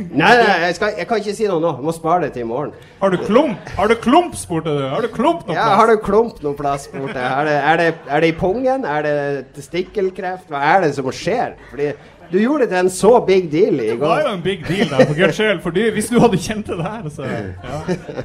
Nei, 0.00 0.30
nei, 0.40 0.58
jeg, 0.66 0.74
skal, 0.80 0.94
jeg 0.98 1.06
kan 1.10 1.20
ikke 1.22 1.34
si 1.36 1.46
noe 1.50 1.60
nå. 1.62 1.74
Jeg 1.78 1.86
må 1.90 1.92
spare 1.94 2.22
det 2.26 2.32
til 2.34 2.42
i 2.46 2.48
morgen. 2.50 2.70
Har 3.00 3.12
du 3.14 3.18
klump? 3.24 3.72
Har 3.76 3.90
du 3.92 3.96
klump, 4.00 4.34
spurte 4.40 4.72
du. 4.78 4.84
Har 4.90 5.04
du 5.04 5.10
klump 5.12 5.44
noe 5.48 5.56
Ja, 5.58 5.66
har 5.78 5.92
du 5.92 5.98
klump 6.04 6.40
noe 6.44 6.56
plass? 6.58 6.88
spurte 6.88 7.14
jeg. 7.14 7.26
Er 7.30 7.44
det, 7.50 7.58
er, 7.60 7.76
det, 7.82 7.90
er 8.08 8.24
det 8.24 8.30
i 8.32 8.36
pungen? 8.40 8.86
Er 8.88 9.04
det 9.06 9.16
testikkelkreft? 9.58 10.48
Hva 10.50 10.62
er 10.74 10.86
det 10.86 10.94
som 10.96 11.06
skjer? 11.14 11.54
Fordi 11.70 11.92
du 12.32 12.38
gjorde 12.38 12.64
det 12.64 12.70
til 12.72 12.78
en 12.84 12.92
så 12.94 13.12
big 13.26 13.50
deal 13.52 13.80
i 13.80 13.90
går. 13.90 13.98
Det 13.98 14.08
var 14.08 14.22
jo 14.26 14.32
en 14.36 14.42
big 14.44 14.64
deal 14.68 14.88
da, 14.90 15.04
for 15.04 15.18
guds 15.18 15.36
skyld. 15.36 15.60
Fordi 15.64 15.90
hvis 15.96 16.08
du 16.12 16.20
hadde 16.22 16.40
kjent 16.40 16.70
det 16.70 16.78
der, 16.78 17.10
så 17.14 17.28
ja. 17.28 18.24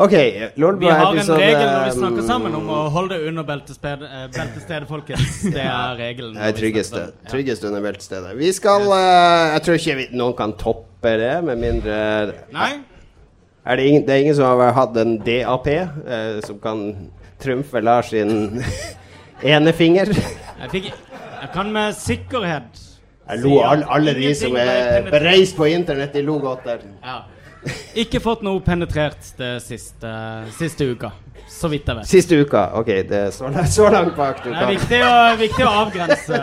OK, 0.00 0.12
Lord 0.56 0.78
Vi 0.80 0.86
har 0.86 1.10
en 1.12 1.24
sånn, 1.26 1.40
regel 1.40 1.66
når 1.66 1.82
vi 1.84 1.94
snakker 1.96 2.22
um, 2.22 2.26
sammen 2.28 2.54
om 2.56 2.68
å 2.72 2.82
holde 2.94 3.16
det 3.18 3.26
under 3.32 3.44
beltestedet, 3.44 4.06
eh, 4.06 4.28
beltestedet 4.32 4.88
folkens. 4.88 5.40
Det 5.50 5.64
er 5.64 5.96
regelen. 6.04 6.36
Det 6.38 6.46
er 6.46 6.54
tryggeste, 6.56 6.94
snakker. 6.94 7.24
Ja. 7.24 7.30
tryggeste 7.32 7.68
under 7.68 7.84
beltestedet. 7.84 8.36
Vi 8.38 8.52
skal 8.56 8.86
uh, 8.86 9.50
Jeg 9.56 9.64
tror 9.66 9.80
ikke 9.80 9.96
vi, 9.98 10.06
noen 10.16 10.36
kan 10.38 10.54
toppe 10.60 11.16
det, 11.20 11.34
med 11.44 11.60
mindre 11.60 11.98
Nei? 12.54 12.70
Er 13.66 13.76
det, 13.76 13.90
ingen, 13.90 14.06
det 14.06 14.14
er 14.14 14.22
ingen 14.24 14.38
som 14.38 14.62
har 14.62 14.72
hatt 14.72 14.96
en 14.96 15.18
DAP 15.20 15.66
eh, 15.68 16.38
som 16.46 16.56
kan 16.62 16.80
trumfe 17.42 17.82
Lars 17.84 18.08
sin 18.14 18.62
ene 19.42 19.72
finger? 19.76 20.10
Jeg, 20.60 20.70
fikk, 20.72 20.90
jeg 21.40 21.50
kan 21.54 21.70
med 21.72 21.94
sikkerhet 21.96 22.80
Jeg 23.30 23.40
lo, 23.44 23.60
alle, 23.64 23.86
alle 23.88 24.14
de 24.18 24.32
som 24.34 24.56
er 24.58 25.06
bereist 25.10 25.56
på 25.56 25.68
internett, 25.70 26.12
de 26.16 26.22
lo 26.26 26.38
godt 26.42 26.64
der. 26.66 26.80
Ja. 27.04 27.20
Ikke 28.00 28.20
fått 28.24 28.40
noe 28.42 28.60
penetrert 28.64 29.34
det 29.38 29.58
siste, 29.62 30.10
siste 30.56 30.86
uka. 30.94 31.12
Så 31.50 31.68
vidt 31.68 31.86
jeg 31.90 31.96
vet. 31.98 32.06
Siste 32.08 32.38
uka. 32.40 32.62
OK, 32.78 32.86
det 33.10 33.18
er 33.26 33.30
så, 33.34 33.48
langt- 33.50 33.68
så 33.74 33.88
langt 33.92 34.14
bak 34.16 34.38
du 34.44 34.48
Det 34.50 34.56
er 34.62 34.70
viktig 34.70 35.00
å, 35.04 35.12
viktig 35.40 35.64
å 35.66 35.72
avgrense, 35.82 36.38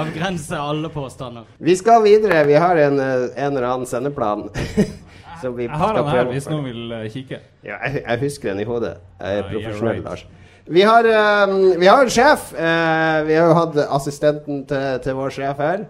avgrense 0.00 0.58
alle 0.60 0.88
påstander. 0.94 1.44
Vi 1.58 1.74
skal 1.76 2.02
videre. 2.06 2.44
Vi 2.48 2.54
har 2.62 2.76
en, 2.86 2.98
eh, 3.00 3.26
en 3.36 3.56
eller 3.56 3.68
annen 3.68 3.86
sendeplan. 3.90 4.48
som 5.40 5.54
vi 5.56 5.64
Jeg 5.66 5.72
har 5.72 5.88
skal 5.94 5.96
den 6.04 6.10
her 6.10 6.18
prøve 6.20 6.34
hvis 6.36 6.48
noen 6.50 6.64
vil 6.68 6.92
eh, 6.98 7.06
kikke. 7.12 7.40
Ja, 7.64 7.78
jeg, 7.86 8.02
jeg 8.06 8.20
husker 8.24 8.50
den 8.52 8.60
i 8.60 8.68
hodet. 8.68 8.96
Jeg 9.20 9.38
er 9.38 9.42
Ja, 9.42 9.48
profesjonell, 9.52 10.00
right. 10.00 10.04
Lars. 10.04 10.26
Vi 10.70 10.82
har, 10.86 11.04
ehm, 11.04 11.80
vi 11.80 11.86
har 11.86 12.04
en 12.04 12.10
sjef. 12.10 12.52
Eh, 12.54 13.24
vi 13.26 13.34
har 13.34 13.48
jo 13.50 13.56
hatt 13.58 13.78
assistenten 13.90 14.62
til, 14.70 15.00
til 15.02 15.16
vår 15.18 15.32
sjef 15.34 15.58
her. 15.58 15.88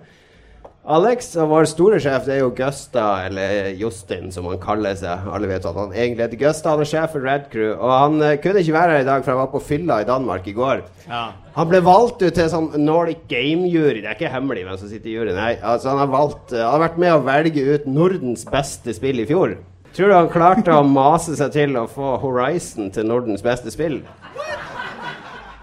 Alex, 0.91 1.35
og 1.37 1.51
vår 1.51 1.67
store 1.69 1.99
sjef 2.01 2.25
det 2.25 2.39
er 2.39 2.41
jo 2.41 2.55
Gusta, 2.57 3.27
eller 3.27 3.75
Justin 3.77 4.31
som 4.33 4.47
han 4.49 4.57
kaller 4.63 4.97
seg. 4.97 5.27
Alle 5.29 5.51
vet 5.51 5.67
at 5.69 5.77
han 5.77 5.93
egentlig 5.93 6.25
heter 6.25 6.41
Gusta. 6.41 6.73
Han 6.73 6.81
er 6.81 6.89
sjef 6.89 7.13
for 7.13 7.27
Red 7.29 7.51
Crew. 7.53 7.75
Og 7.75 7.93
han 7.93 8.17
eh, 8.25 8.39
kunne 8.41 8.63
ikke 8.65 8.79
være 8.79 8.95
her 8.97 9.05
i 9.05 9.09
dag, 9.11 9.27
for 9.27 9.35
han 9.35 9.43
var 9.43 9.51
på 9.53 9.61
fylla 9.67 9.99
i 10.01 10.07
Danmark 10.09 10.49
i 10.49 10.55
går. 10.57 10.81
Ja. 11.11 11.27
Han 11.59 11.69
ble 11.69 11.83
valgt 11.85 12.25
ut 12.25 12.33
til 12.39 12.49
sånn 12.49 12.71
Nordic 12.81 13.27
Game-jury. 13.29 14.01
Det 14.01 14.09
er 14.09 14.17
ikke 14.17 14.33
hemmelig 14.33 14.65
hvem 14.65 14.81
som 14.81 14.89
sitter 14.89 15.13
i 15.13 15.19
juryen. 15.19 15.37
Nei, 15.37 15.53
altså 15.61 15.93
han 15.93 16.01
har 16.07 16.15
valgt 16.15 16.55
eh, 16.57 16.65
Han 16.65 16.79
har 16.79 16.87
vært 16.87 17.03
med 17.05 17.19
å 17.19 17.21
velge 17.29 17.67
ut 17.69 17.91
Nordens 18.01 18.49
beste 18.49 18.97
spill 18.97 19.21
i 19.21 19.29
fjor. 19.29 19.59
Tror 19.93 20.09
du 20.09 20.17
han 20.17 20.33
klarte 20.33 20.73
å 20.73 20.89
mase 21.03 21.37
seg 21.37 21.53
til 21.61 21.77
å 21.77 21.85
få 21.93 22.17
Horizon 22.25 22.89
til 22.97 23.13
Nordens 23.13 23.45
beste 23.45 23.69
spill? 23.77 24.01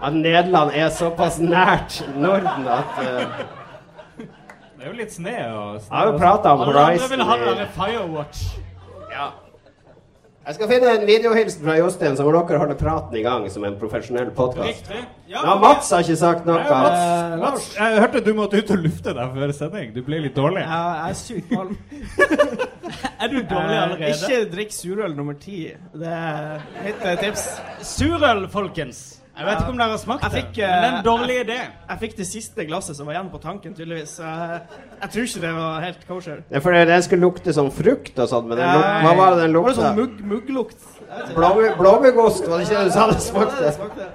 At 0.02 0.14
Nederland 0.14 0.70
er 0.74 0.88
såpass 0.94 1.40
nært 1.42 1.98
Norden 2.16 2.68
at 2.70 3.00
uh, 3.02 3.42
Det 4.18 4.84
er 4.86 4.92
jo 4.92 4.94
litt 5.00 5.12
sne 5.12 5.34
og 5.50 5.74
Jeg 5.80 5.90
har 5.90 6.06
jo 6.12 6.16
prata 6.20 6.52
om 6.54 6.60
Alle 6.68 6.84
andre 6.94 7.08
vil 7.10 7.24
ha 7.26 7.34
Horizon 7.36 7.58
den 7.64 7.72
Firewatch. 7.76 8.44
ja. 9.10 9.28
Jeg 10.48 10.54
skal 10.56 10.68
finne 10.70 10.92
en 10.96 11.02
videohilsen 11.04 11.60
fra 11.66 11.74
Jostein, 11.76 12.14
så 12.16 12.24
må 12.24 12.30
dere 12.32 12.56
holde 12.62 12.74
praten 12.80 13.16
i 13.18 13.20
gang 13.20 13.42
som 13.52 13.66
en 13.68 13.74
profesjonell 13.76 14.30
podkast. 14.32 14.86
Ja, 15.28 15.42
Mats 15.60 15.90
har 15.92 16.00
ikke 16.00 16.16
sagt 16.16 16.46
noe. 16.48 16.62
Nei, 16.62 16.70
Mats, 16.70 17.02
Eh, 17.02 17.34
Mats, 17.42 17.66
jeg 17.76 17.98
hørte 18.00 18.22
du 18.24 18.30
måtte 18.38 18.56
ut 18.62 18.70
og 18.72 18.78
lufte 18.86 19.12
deg 19.12 19.34
før 19.34 19.52
sending. 19.52 19.92
Du 19.92 20.00
ble 20.06 20.22
litt 20.24 20.38
dårlig. 20.38 20.62
Ja, 20.64 20.78
jeg 21.02 21.10
er 21.10 21.18
sykt 21.20 21.52
kvalm. 21.52 21.76
Er 23.20 23.28
du 23.28 23.36
dårlig 23.42 23.76
Eh, 23.76 23.82
allerede? 23.82 24.08
Ikke 24.14 24.40
drikk 24.56 24.72
surøl 24.72 25.12
nummer 25.18 25.36
ti. 25.36 25.66
Det 25.92 26.08
er 26.16 26.64
mitt 26.86 27.04
tips. 27.20 27.44
Surøl, 27.84 28.46
folkens. 28.48 29.17
Jeg 29.38 29.46
vet 29.46 29.60
ikke 29.62 29.70
om 29.70 29.76
dere 29.78 29.92
har 29.94 30.00
smakt 30.02 30.24
Jeg 30.26 30.32
det. 30.32 30.40
fikk, 30.42 30.56
men 30.58 30.66
det 30.66 30.86
er 30.88 30.92
eh, 30.92 30.98
en 30.98 31.04
dårlig 31.06 31.34
idé. 31.44 31.56
Jeg 31.88 31.98
fikk 32.00 32.14
det 32.18 32.26
siste 32.26 32.64
glasset 32.66 32.96
som 32.98 33.06
var 33.06 33.14
igjen 33.14 33.28
på 33.30 33.38
tanken, 33.42 33.74
tydeligvis. 33.78 34.16
Jeg, 34.18 34.60
jeg 35.02 35.10
tror 35.14 35.28
ikke 35.28 35.42
det 35.44 35.52
var 35.58 35.84
helt 35.84 36.06
kosher. 36.08 36.40
Det 36.48 36.56
er 36.58 36.64
fordi 36.64 36.80
den 36.90 37.04
skulle 37.06 37.22
lukte 37.28 37.54
sånn 37.54 37.70
frukt 37.76 38.18
og 38.18 38.28
sånn, 38.32 38.48
men 38.50 38.58
den 38.58 38.72
luk 38.74 38.86
hva 39.06 39.12
var 39.20 39.36
det 39.36 39.44
den 39.44 39.44
Var 39.44 39.46
det 39.46 39.52
lukta? 39.54 39.76
sånn 39.78 39.98
mugg, 40.00 40.16
mugglukt? 40.32 40.88
Blåmuggost, 41.78 42.48
var 42.50 42.58
det 42.58 42.66
ikke 42.66 42.80
det 42.80 42.88
du 42.90 42.96
sa 42.96 43.06
det 43.12 43.18
Ja, 43.30 43.44
det 43.62 43.74
smakte? 43.78 44.08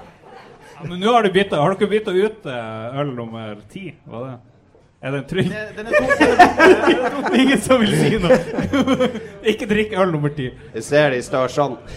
Ja, 0.74 0.88
men 0.90 1.00
nå 1.00 1.14
har 1.16 1.24
du 1.24 1.32
bytta. 1.32 1.62
Har 1.64 1.78
dere 1.80 1.90
bytta 1.94 2.12
ut 2.18 2.50
eh, 2.52 3.00
øl 3.00 3.14
nummer 3.16 3.56
ti? 3.72 3.94
Var 4.04 4.26
det? 4.28 4.36
Er 5.04 5.12
den 5.18 5.24
trygg? 5.28 5.50
Det- 5.52 5.76
Den. 5.78 5.86
Den 5.86 5.94
er 5.94 7.10
tom. 7.16 7.36
Ingen 7.46 7.62
som 7.64 7.80
vil 7.80 7.96
si 7.96 8.20
noe. 8.20 8.38
Ikke 9.54 9.68
drikk 9.72 9.96
øl 10.00 10.12
nummer 10.16 10.32
ti. 10.36 10.50
Jeg 10.76 10.84
ser 10.84 11.16
de 11.16 11.22
står 11.24 11.48
sånn. 11.56 11.80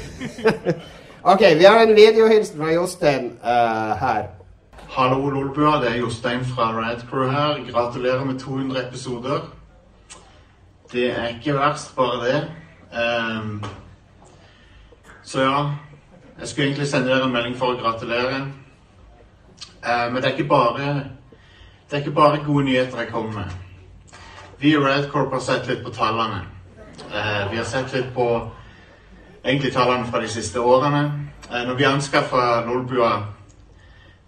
OK, 1.29 1.41
vi 1.41 1.65
har 1.65 1.83
en 1.83 1.95
videohilsen 1.95 2.61
fra 2.61 2.73
Jostein 2.73 3.25
uh, 3.43 3.99
her. 3.99 4.27
Hallo 4.89 5.31
Lolbua, 5.31 5.81
det 5.83 5.89
er 5.91 5.97
Jostein 5.97 6.45
fra 6.45 6.69
Radcrew 6.73 7.31
her. 7.31 7.73
Gratulerer 7.73 8.25
med 8.25 8.39
200 8.39 8.89
episoder. 8.89 9.41
Det 10.93 11.11
er 11.11 11.27
ikke 11.27 11.55
verst, 11.55 11.97
bare 11.97 12.27
det. 12.27 12.51
Um, 12.93 13.65
så 15.23 15.41
ja, 15.41 15.65
jeg 16.41 16.49
skulle 16.49 16.67
egentlig 16.67 16.87
sende 16.89 17.09
dere 17.09 17.25
en 17.25 17.33
melding 17.33 17.57
for 17.59 17.75
å 17.75 17.81
gratulere. 17.81 18.45
Uh, 19.83 20.07
men 20.13 20.23
det 20.23 20.29
er 20.31 20.37
ikke 20.37 20.49
bare 20.49 20.93
det 21.91 21.97
er 21.97 22.05
ikke 22.05 22.21
bare 22.21 22.45
gode 22.45 22.65
nyheter 22.65 23.03
jeg 23.03 23.11
kommer 23.11 23.33
med. 23.33 23.51
Vi 24.59 24.71
i 24.71 24.79
Radcorp 24.79 25.35
har 25.35 25.43
sett 25.43 25.67
litt 25.67 25.83
på 25.83 25.91
tallene. 25.91 26.45
Uh, 27.11 27.51
vi 27.51 27.59
har 27.59 27.67
sett 27.67 27.91
litt 27.99 28.15
på 28.15 28.29
egentlig 29.47 29.73
tallene 29.73 30.07
fra 30.11 30.21
de 30.23 30.29
siste 30.29 30.61
årene. 30.61 31.13
Eh, 31.53 31.67
når 31.67 31.75
vi 31.75 31.85
anskaffa 31.85 32.65
Lolbua 32.67 33.13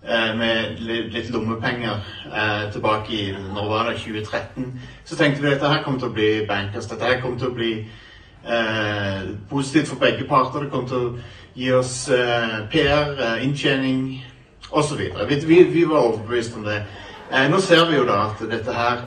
eh, 0.09 0.37
med 0.39 0.79
litt, 1.13 1.31
lommepenger 1.31 2.05
eh, 2.27 2.73
tilbake 2.73 3.13
i 3.13 3.25
når 3.55 3.69
var 3.69 3.91
det, 3.91 3.99
2013, 3.99 4.81
så 5.05 5.17
tenkte 5.17 5.43
vi 5.43 5.49
at 5.49 5.59
dette 5.59 5.73
her 5.73 5.83
kommer 5.83 6.01
til 6.01 6.09
å 6.09 6.17
bli 6.17 6.31
bankers. 6.49 6.87
Dette 6.87 7.05
her 7.05 7.21
kommer 7.21 7.39
til 7.39 7.51
å 7.51 7.57
bli 7.59 7.73
eh, 8.47 9.29
positivt 9.51 9.89
for 9.89 10.01
begge 10.03 10.29
parter. 10.29 10.65
Det 10.65 10.71
kommer 10.71 10.89
til 10.89 10.97
å 10.97 11.13
gi 11.59 11.73
oss 11.73 12.09
eh, 12.15 12.59
PR, 12.71 13.39
inntjening 13.43 14.25
osv. 14.71 15.01
Vi, 15.29 15.41
vi, 15.47 15.63
vi 15.65 15.85
var 15.85 15.99
overbevist 15.99 16.57
om 16.57 16.65
det. 16.65 16.83
Eh, 17.33 17.51
nå 17.51 17.61
ser 17.61 17.85
vi 17.91 17.99
jo 17.99 18.07
da 18.09 18.23
at 18.31 18.43
dette 18.51 18.73
her 18.73 19.05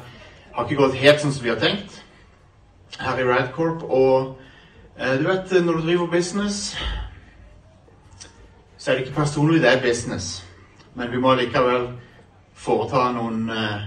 har 0.52 0.66
ikke 0.66 0.82
gått 0.84 1.00
helt 1.00 1.22
sånn 1.24 1.34
som 1.34 1.46
vi 1.46 1.54
har 1.54 1.62
tenkt 1.62 2.02
her 3.02 3.18
i 3.18 3.26
Radcorp. 3.26 3.86
Og 3.88 4.41
du 5.02 5.28
vet, 5.28 5.54
når 5.66 5.74
du 5.74 5.82
driver 5.82 6.08
business, 6.12 6.78
så 8.78 8.92
er 8.92 8.96
det 8.96 9.06
ikke 9.06 9.20
personlig, 9.22 9.62
det 9.62 9.72
er 9.74 9.82
business. 9.82 10.46
Men 10.96 11.12
vi 11.12 11.18
må 11.18 11.34
likevel 11.36 11.88
foreta 12.54 13.08
noen 13.16 13.50
eh, 13.50 13.82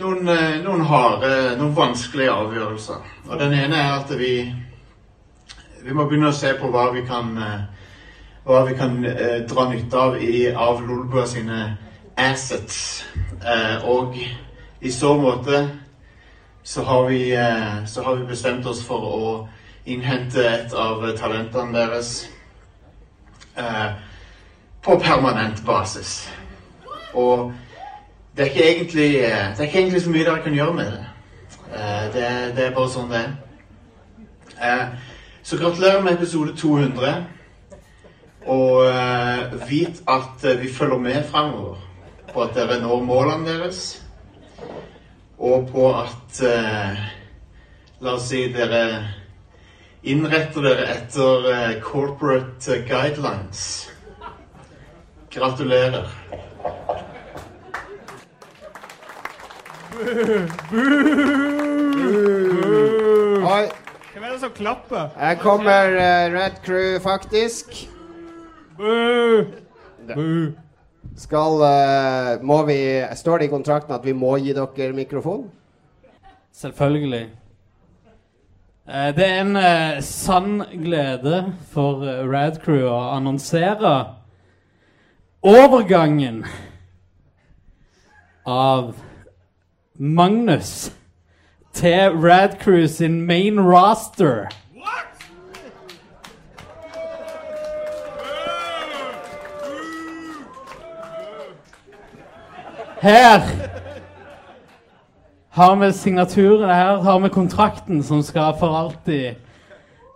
noen, 0.00 0.28
eh, 0.28 0.56
noen 0.64 0.84
harde, 0.88 1.30
noen 1.58 1.76
vanskelige 1.76 2.32
avgjørelser. 2.32 3.06
Og 3.28 3.38
den 3.40 3.56
ene 3.56 3.76
er 3.76 3.92
at 3.98 4.12
vi 4.18 4.34
vi 5.80 5.94
må 5.96 6.04
begynne 6.04 6.28
å 6.28 6.36
se 6.36 6.52
på 6.60 6.68
hva 6.72 6.90
vi 6.92 7.02
kan 7.08 7.36
eh, 7.40 7.60
hva 8.44 8.64
vi 8.68 8.74
kan 8.76 8.98
eh, 9.04 9.40
dra 9.48 9.68
nytte 9.70 9.96
av 10.00 10.18
i, 10.22 10.48
av 10.52 10.82
Lolbua 10.84 11.26
sine 11.28 11.60
assets. 12.20 13.04
Eh, 13.40 13.88
og 13.88 14.16
i 14.80 14.92
så 14.92 15.14
måte 15.20 15.62
så 16.62 16.82
har, 16.82 17.04
vi, 17.04 17.36
eh, 17.36 17.84
så 17.86 18.02
har 18.02 18.14
vi 18.16 18.24
bestemt 18.24 18.66
oss 18.66 18.82
for 18.86 19.04
å 19.04 19.48
innhente 19.84 20.44
et 20.44 20.74
av 20.76 21.02
talentene 21.16 21.72
deres 21.72 22.28
eh, 23.56 23.92
på 24.84 24.96
permanent 25.00 25.62
basis. 25.66 26.28
Og 27.14 27.52
det 28.36 28.50
er 28.50 28.62
egentlig, 28.68 29.08
eh, 29.24 29.46
det 29.56 29.64
er 29.64 29.68
ikke 29.68 29.80
egentlig 29.80 30.02
så 30.04 30.12
mye 30.12 30.26
dere 30.28 30.44
kan 30.44 30.58
gjøre 30.58 30.74
med 30.74 30.92
det. 30.92 31.06
Det, 32.14 32.28
det 32.56 32.64
er 32.64 32.72
bare 32.74 32.90
sånn 32.90 33.12
det 33.12 33.20
er. 34.58 34.88
Så 35.46 35.56
gratulerer 35.56 36.02
med 36.02 36.16
episode 36.18 36.56
200. 36.58 37.12
Og 38.50 39.60
vit 39.68 40.00
at 40.10 40.46
vi 40.58 40.72
følger 40.74 40.98
med 40.98 41.28
fremover 41.30 41.78
på 42.32 42.42
at 42.42 42.56
dere 42.58 42.80
når 42.82 43.04
målene 43.06 43.46
deres. 43.46 44.00
Og 45.40 45.68
på 45.72 45.86
at 45.96 46.42
eh, 46.44 47.00
La 48.00 48.14
oss 48.16 48.28
si 48.28 48.46
dere 48.52 48.84
innretter 50.08 50.64
dere 50.64 50.86
etter 50.94 51.48
eh, 51.52 51.72
corporate 51.84 52.76
eh, 52.76 52.84
guidelines. 52.88 53.64
Gratulerer. 55.32 56.08
Oi, 63.50 63.64
Hvem 64.12 64.24
er 64.24 64.30
det 64.32 64.40
som 64.40 64.50
klapper? 64.56 65.08
her 65.16 65.34
kommer 65.34 65.92
uh, 65.96 66.32
Red 66.36 66.60
Crew, 66.64 67.00
faktisk. 67.00 67.88
Skal 71.16 71.62
eh, 71.66 72.42
Må 72.42 72.62
vi 72.68 72.78
Står 73.16 73.38
det 73.38 73.48
i 73.48 73.52
kontrakten 73.52 73.94
at 73.94 74.04
vi 74.06 74.12
må 74.12 74.36
gi 74.38 74.54
dere 74.56 74.92
mikrofon? 74.96 75.48
Selvfølgelig. 76.52 77.28
Eh, 78.88 79.14
Det 79.16 79.26
er 79.26 79.40
en 79.40 79.56
eh, 79.56 80.00
sann 80.02 80.64
glede 80.82 81.52
for 81.70 82.02
eh, 82.06 82.24
Rad 82.28 82.60
Crew 82.64 82.88
å 82.88 82.98
annonsere 83.16 83.92
overgangen 85.42 86.44
av 88.46 88.96
Magnus 89.94 90.90
til 91.72 92.18
Rad 92.18 92.58
Crew 92.60 92.86
sin 92.86 93.22
main 93.26 93.60
roster. 93.60 94.48
Her 103.00 103.40
har 105.50 105.76
vi 105.76 105.92
signaturen 105.92 106.68
her, 106.68 106.96
har 106.96 107.20
vi 107.20 107.28
kontrakten 107.28 108.02
som 108.02 108.22
skal 108.22 108.52
for 108.60 108.76
alltid 108.76 109.34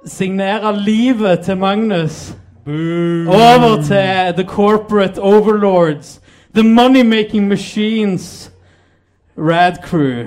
signere 0.07 0.77
livet 0.77 1.45
til 1.45 1.57
Magnus. 1.57 2.35
Over 2.67 3.83
til 3.83 4.35
the 4.37 4.45
corporate 4.45 5.19
overlords, 5.19 6.21
the 6.55 6.63
money-making 6.63 7.49
machines, 7.49 8.51
Rad 9.39 9.77
Crew. 9.85 10.27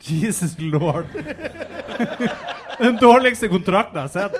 Jesus 0.00 0.54
lord. 0.58 1.04
Den 2.82 2.96
dårligste 2.96 3.48
kontrakten 3.48 3.96
jeg 3.96 4.02
har 4.02 4.08
sett. 4.08 4.34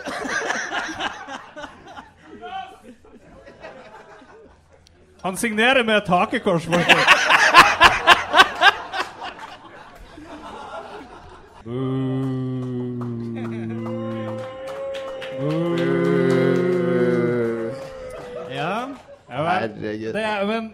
Han 5.23 5.37
signerer 5.37 5.83
med 5.85 5.97
et 5.97 6.09
hakekors. 6.09 6.67
Ja. 6.67 6.77
Ja. 18.51 18.87
Herregud. 19.29 20.13
Det 20.13 20.23
er, 20.25 20.47
men 20.47 20.73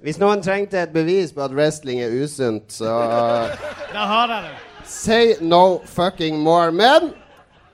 Hvis 0.00 0.16
noen 0.18 0.40
trengte 0.42 0.78
et 0.80 0.92
bevis 0.94 1.32
på 1.36 1.42
at 1.44 1.52
wrestling 1.52 2.00
er 2.00 2.14
usunt, 2.24 2.72
så 2.72 2.92
Da 3.94 4.06
har 4.08 4.26
dere 4.30 4.42
det. 4.46 4.54
Say 4.88 5.34
no 5.40 5.78
fucking 5.84 6.38
more. 6.40 6.72
Men 6.72 7.10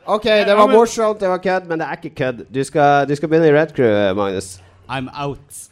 OK, 0.07 0.25
det 0.25 0.57
var 0.57 0.67
morsomt, 0.67 1.21
det 1.21 1.29
var 1.29 1.39
kødd, 1.39 1.69
men 1.69 1.79
det 1.79 1.87
er 1.87 2.01
ikke 2.01 2.15
kødd. 2.17 2.47
Du 2.55 2.65
skal, 2.65 3.09
du 3.09 3.15
skal 3.15 3.29
begynne 3.29 3.49
i 3.49 3.53
Red 3.53 3.77
Crew, 3.77 4.15
Magnus. 4.17 4.57
I'm 4.91 5.09
out. 5.15 5.69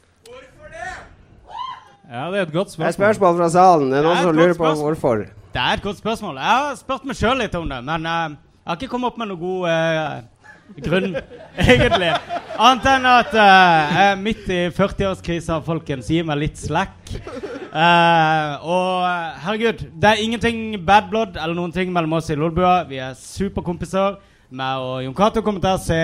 Ja, 2.11 2.25
det 2.27 2.41
er 2.41 2.43
et 2.43 2.53
godt 2.53 2.73
spørsmål. 2.73 2.87
Det 2.87 2.89
er 2.89 3.13
spørsmål. 3.13 3.37
fra 3.39 3.49
salen. 3.49 3.91
Det 3.93 3.99
er 3.99 4.03
noen 4.03 4.17
som 4.19 4.35
lurer 4.35 4.55
på 4.59 4.71
hvorfor. 4.81 5.21
Det 5.55 5.61
er 5.63 5.77
et 5.77 5.83
godt 5.83 5.99
spørsmål. 5.99 6.41
Jeg 6.43 6.57
har 6.63 6.73
spurt 6.81 7.05
meg 7.07 7.19
sjøl 7.19 7.39
litt 7.39 7.55
om 7.55 7.69
det, 7.71 7.79
men 7.87 8.07
uh, 8.07 8.33
jeg 8.35 8.67
har 8.67 8.79
ikke 8.81 8.89
kommet 8.91 9.13
opp 9.13 9.21
med 9.21 9.31
noen 9.31 9.39
god 9.39 9.69
uh, 9.71 10.17
grunn, 10.83 11.15
egentlig. 11.75 12.11
Annet 12.59 12.89
enn 12.97 13.07
at 13.13 13.31
uh, 13.31 13.95
jeg 13.95 14.09
er 14.09 14.19
midt 14.25 14.51
i 14.51 14.59
40-årskrisa, 14.75 15.61
folkens. 15.69 16.11
Gi 16.11 16.25
meg 16.27 16.43
litt 16.43 16.59
slack. 16.59 16.99
Og 17.71 19.07
herregud, 19.45 19.87
det 20.03 20.11
er 20.11 20.25
ingenting 20.27 20.61
bad 20.83 21.07
blood 21.15 21.39
eller 21.39 21.55
noen 21.55 21.71
ting 21.71 21.95
mellom 21.95 22.19
oss 22.19 22.35
i 22.35 22.39
Lolbua. 22.39 22.81
Vi 22.91 22.99
er 22.99 23.15
superkompiser. 23.15 24.19
Meg 24.51 24.83
og 24.83 25.05
Jon 25.07 25.15
Cato 25.15 25.47
kommer 25.47 25.63
til 25.63 25.77
å 25.77 25.87
se 25.87 26.03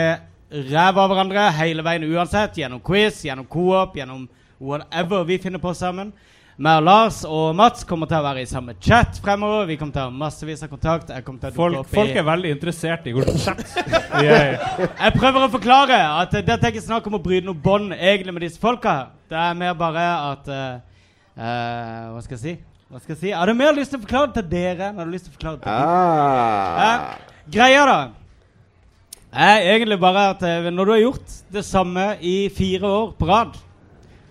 ræva 0.71 1.03
av 1.03 1.11
hverandre 1.11 1.51
hele 1.59 1.83
veien 1.83 2.07
uansett. 2.14 2.62
Gjennom 2.62 2.79
quiz, 2.87 3.25
gjennom 3.27 3.51
co-op, 3.51 3.99
gjennom 3.99 4.29
whatever 4.59 5.25
vi 5.25 5.38
finner 5.38 5.62
på 5.62 5.75
sammen. 5.75 6.12
Meg 6.57 6.79
og 6.81 6.87
Lars 6.87 7.19
og 7.29 7.51
Mats 7.57 7.85
kommer 7.85 8.09
til 8.09 8.16
å 8.16 8.25
være 8.25 8.40
i 8.47 8.49
samme 8.49 8.73
chat 8.81 9.19
fremover. 9.21 9.66
Vi 9.69 9.77
kommer 9.77 9.92
til 9.92 10.07
å 10.07 10.07
ha 10.09 10.14
massevis 10.25 10.62
av 10.64 10.71
kontakt. 10.73 11.11
Jeg 11.12 11.25
til 11.27 11.51
å 11.51 11.53
Folk, 11.53 11.81
opp 11.83 11.90
folk 11.92 12.14
i 12.14 12.21
er 12.23 12.25
veldig 12.25 12.55
interessert 12.55 13.05
i 13.05 13.12
hvordan 13.12 13.37
chat 13.42 13.61
er. 14.23 14.57
Jeg 15.05 15.16
prøver 15.19 15.45
å 15.45 15.51
forklare 15.53 15.99
at 16.23 16.33
uh, 16.33 16.40
dette 16.40 16.57
er 16.57 16.73
ikke 16.73 16.87
snakk 16.87 17.11
om 17.11 17.19
å 17.19 17.23
bryte 17.23 17.45
noe 17.45 17.61
bånd 17.61 17.92
egentlig 17.92 18.33
med 18.38 18.47
disse 18.49 18.62
folka. 18.62 18.97
Det 19.29 19.37
er 19.37 19.61
mer 19.61 19.77
bare 19.77 20.09
at 20.33 20.49
uh, 20.49 20.64
uh, 21.37 22.14
Hva 22.14 22.25
skal 22.25 22.38
jeg 22.38 22.45
si? 22.47 22.57
Hva 22.88 23.03
skal 23.03 23.16
jeg 23.16 23.21
si? 23.27 23.35
Har 23.37 23.51
du 23.51 23.59
mer 23.59 23.77
lyst 23.77 23.92
til 23.92 24.01
å 24.01 24.07
forklare 24.07 24.31
det 24.31 24.40
til 24.40 24.53
dere 24.57 24.88
enn 24.88 25.03
har 25.03 25.09
du 25.09 25.12
lyst 25.12 25.29
til 25.29 25.35
å 25.35 25.37
forklare 25.37 25.59
det 25.59 25.66
til 25.66 25.75
dem. 25.75 25.83
uh, 26.81 27.35
Greia, 27.53 27.85
da, 27.87 27.99
er 29.37 29.69
egentlig 29.75 29.99
bare 30.01 30.31
at 30.33 30.42
eh, 30.47 30.71
når 30.73 30.85
du 30.85 30.92
har 30.95 31.03
gjort 31.03 31.35
det 31.53 31.64
samme 31.66 32.07
i 32.25 32.49
fire 32.57 32.88
år 32.88 33.11
på 33.19 33.29
rad, 33.29 33.59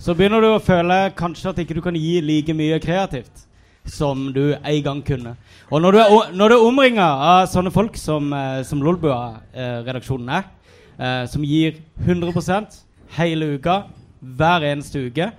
så 0.06 0.13
begynner 0.13 0.44
du 0.44 0.52
å 0.52 0.62
føle 0.62 1.10
kanskje 1.18 1.50
at 1.50 1.60
ikke 1.63 1.80
du 1.80 1.82
kan 1.82 1.96
gi 1.98 2.20
like 2.22 2.54
mye 2.54 2.78
kreativt 2.78 3.48
som 3.89 4.28
du 4.34 4.54
en 4.54 4.82
gang 4.86 5.00
kunne. 5.02 5.32
Og 5.74 5.82
når 5.82 5.96
du 5.96 6.00
er, 6.04 6.36
når 6.38 6.54
omringa 6.60 7.08
av 7.26 7.48
sånne 7.50 7.72
folk 7.74 7.98
som, 7.98 8.28
eh, 8.34 8.62
som 8.62 8.84
Lolbua-redaksjonen 8.86 10.30
er, 10.30 10.44
eh, 11.00 11.26
som 11.26 11.41
gir 11.41 11.80
100% 12.06 12.84
hele 13.18 13.56
uka, 13.58 13.86
hver 14.22 14.68
eneste 14.70 15.08
uke, 15.08 15.32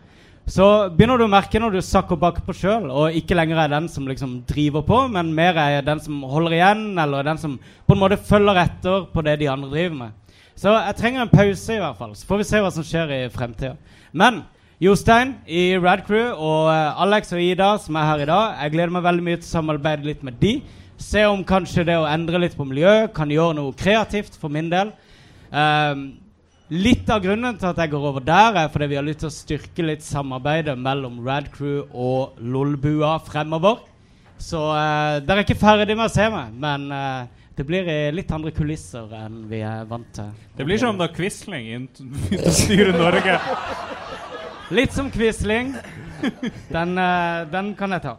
så 0.46 0.90
begynner 0.90 1.18
du 1.18 1.26
å 1.26 1.30
merke 1.30 1.62
når 1.62 1.78
du 1.78 1.80
sakker 1.82 2.18
bakpå 2.18 2.54
sjøl, 2.54 2.90
og 2.90 3.14
ikke 3.14 3.38
lenger 3.38 3.62
er 3.62 3.68
den 3.68 3.88
som 3.88 4.06
liksom 4.06 4.42
driver 4.46 4.82
på, 4.82 5.08
men 5.10 5.34
mer 5.34 5.54
er 5.54 5.82
den 5.82 6.00
som 6.00 6.22
holder 6.22 6.58
igjen, 6.58 6.98
eller 6.98 7.22
den 7.22 7.38
som 7.38 7.56
på 7.86 7.94
en 7.94 8.02
måte 8.02 8.18
følger 8.18 8.64
etter 8.64 9.06
på 9.14 9.22
det 9.22 9.38
de 9.38 9.46
andre 9.46 9.70
driver 9.70 9.96
med. 9.96 10.10
Så 10.56 10.74
jeg 10.74 10.96
trenger 10.96 11.22
en 11.22 11.28
pause, 11.28 11.72
i 11.72 11.78
hvert 11.78 11.98
fall. 11.98 12.14
Så 12.16 12.26
får 12.26 12.38
vi 12.38 12.50
se 12.50 12.60
hva 12.62 12.70
som 12.72 12.82
skjer 12.82 13.10
i 13.14 13.28
fremtida. 13.28 13.76
Men 14.12 14.42
Jostein 14.76 15.38
i 15.48 15.70
Rad 15.80 16.02
Crew 16.04 16.34
og 16.36 16.66
eh, 16.68 17.00
Alex 17.00 17.30
og 17.32 17.40
Ida 17.40 17.70
som 17.80 17.96
er 17.96 18.10
her 18.10 18.22
i 18.26 18.28
dag, 18.28 18.58
jeg 18.60 18.74
gleder 18.74 18.92
meg 18.92 19.06
veldig 19.06 19.24
mye 19.24 19.38
til 19.40 19.48
å 19.48 19.54
samarbeide 19.54 20.04
litt 20.04 20.26
med 20.26 20.36
de. 20.42 20.58
Se 21.00 21.22
om 21.24 21.40
kanskje 21.48 21.86
det 21.88 21.96
å 21.96 22.04
endre 22.08 22.42
litt 22.42 22.56
på 22.58 22.66
miljø 22.68 23.06
kan 23.16 23.32
gjøre 23.32 23.56
noe 23.56 23.72
kreativt 23.76 24.36
for 24.40 24.52
min 24.52 24.68
del. 24.72 24.92
Um, 25.48 26.06
Litt 26.66 27.06
av 27.14 27.20
grunnen 27.22 27.54
til 27.54 27.68
at 27.68 27.78
jeg 27.78 27.92
går 27.92 28.04
over 28.08 28.24
der, 28.26 28.56
er 28.58 28.70
fordi 28.74 28.88
vi 28.90 28.96
har 28.98 29.04
lyst 29.06 29.20
til 29.22 29.28
å 29.28 29.34
styrke 29.34 29.84
litt 29.84 30.02
samarbeidet 30.02 30.74
mellom 30.74 31.20
Rad 31.22 31.46
Crew 31.54 31.84
og 31.94 32.40
Lolbua 32.42 33.12
fremover. 33.22 33.84
Så 34.42 34.58
uh, 34.74 35.22
dere 35.22 35.44
er 35.44 35.46
ikke 35.46 35.60
ferdig 35.60 35.94
med 35.94 36.08
å 36.08 36.10
se 36.10 36.26
meg, 36.26 36.56
men 36.58 36.88
uh, 36.90 37.46
det 37.54 37.68
blir 37.68 37.86
litt 38.10 38.34
andre 38.34 38.50
kulisser 38.56 39.14
enn 39.14 39.44
vi 39.46 39.62
er 39.62 39.86
vant 39.86 40.10
til. 40.18 40.34
Det 40.58 40.66
blir 40.66 40.82
som 40.82 40.98
da 40.98 41.06
Quisling 41.14 41.70
begynte 41.94 42.50
å 42.50 42.56
styre 42.58 42.98
Norge. 42.98 43.38
Litt 44.74 44.92
som 44.92 45.10
Quisling. 45.10 45.74
Den, 46.72 46.96
eh, 46.98 47.44
den 47.52 47.74
kan 47.78 47.92
jeg 47.94 48.02
ta. 48.02 48.16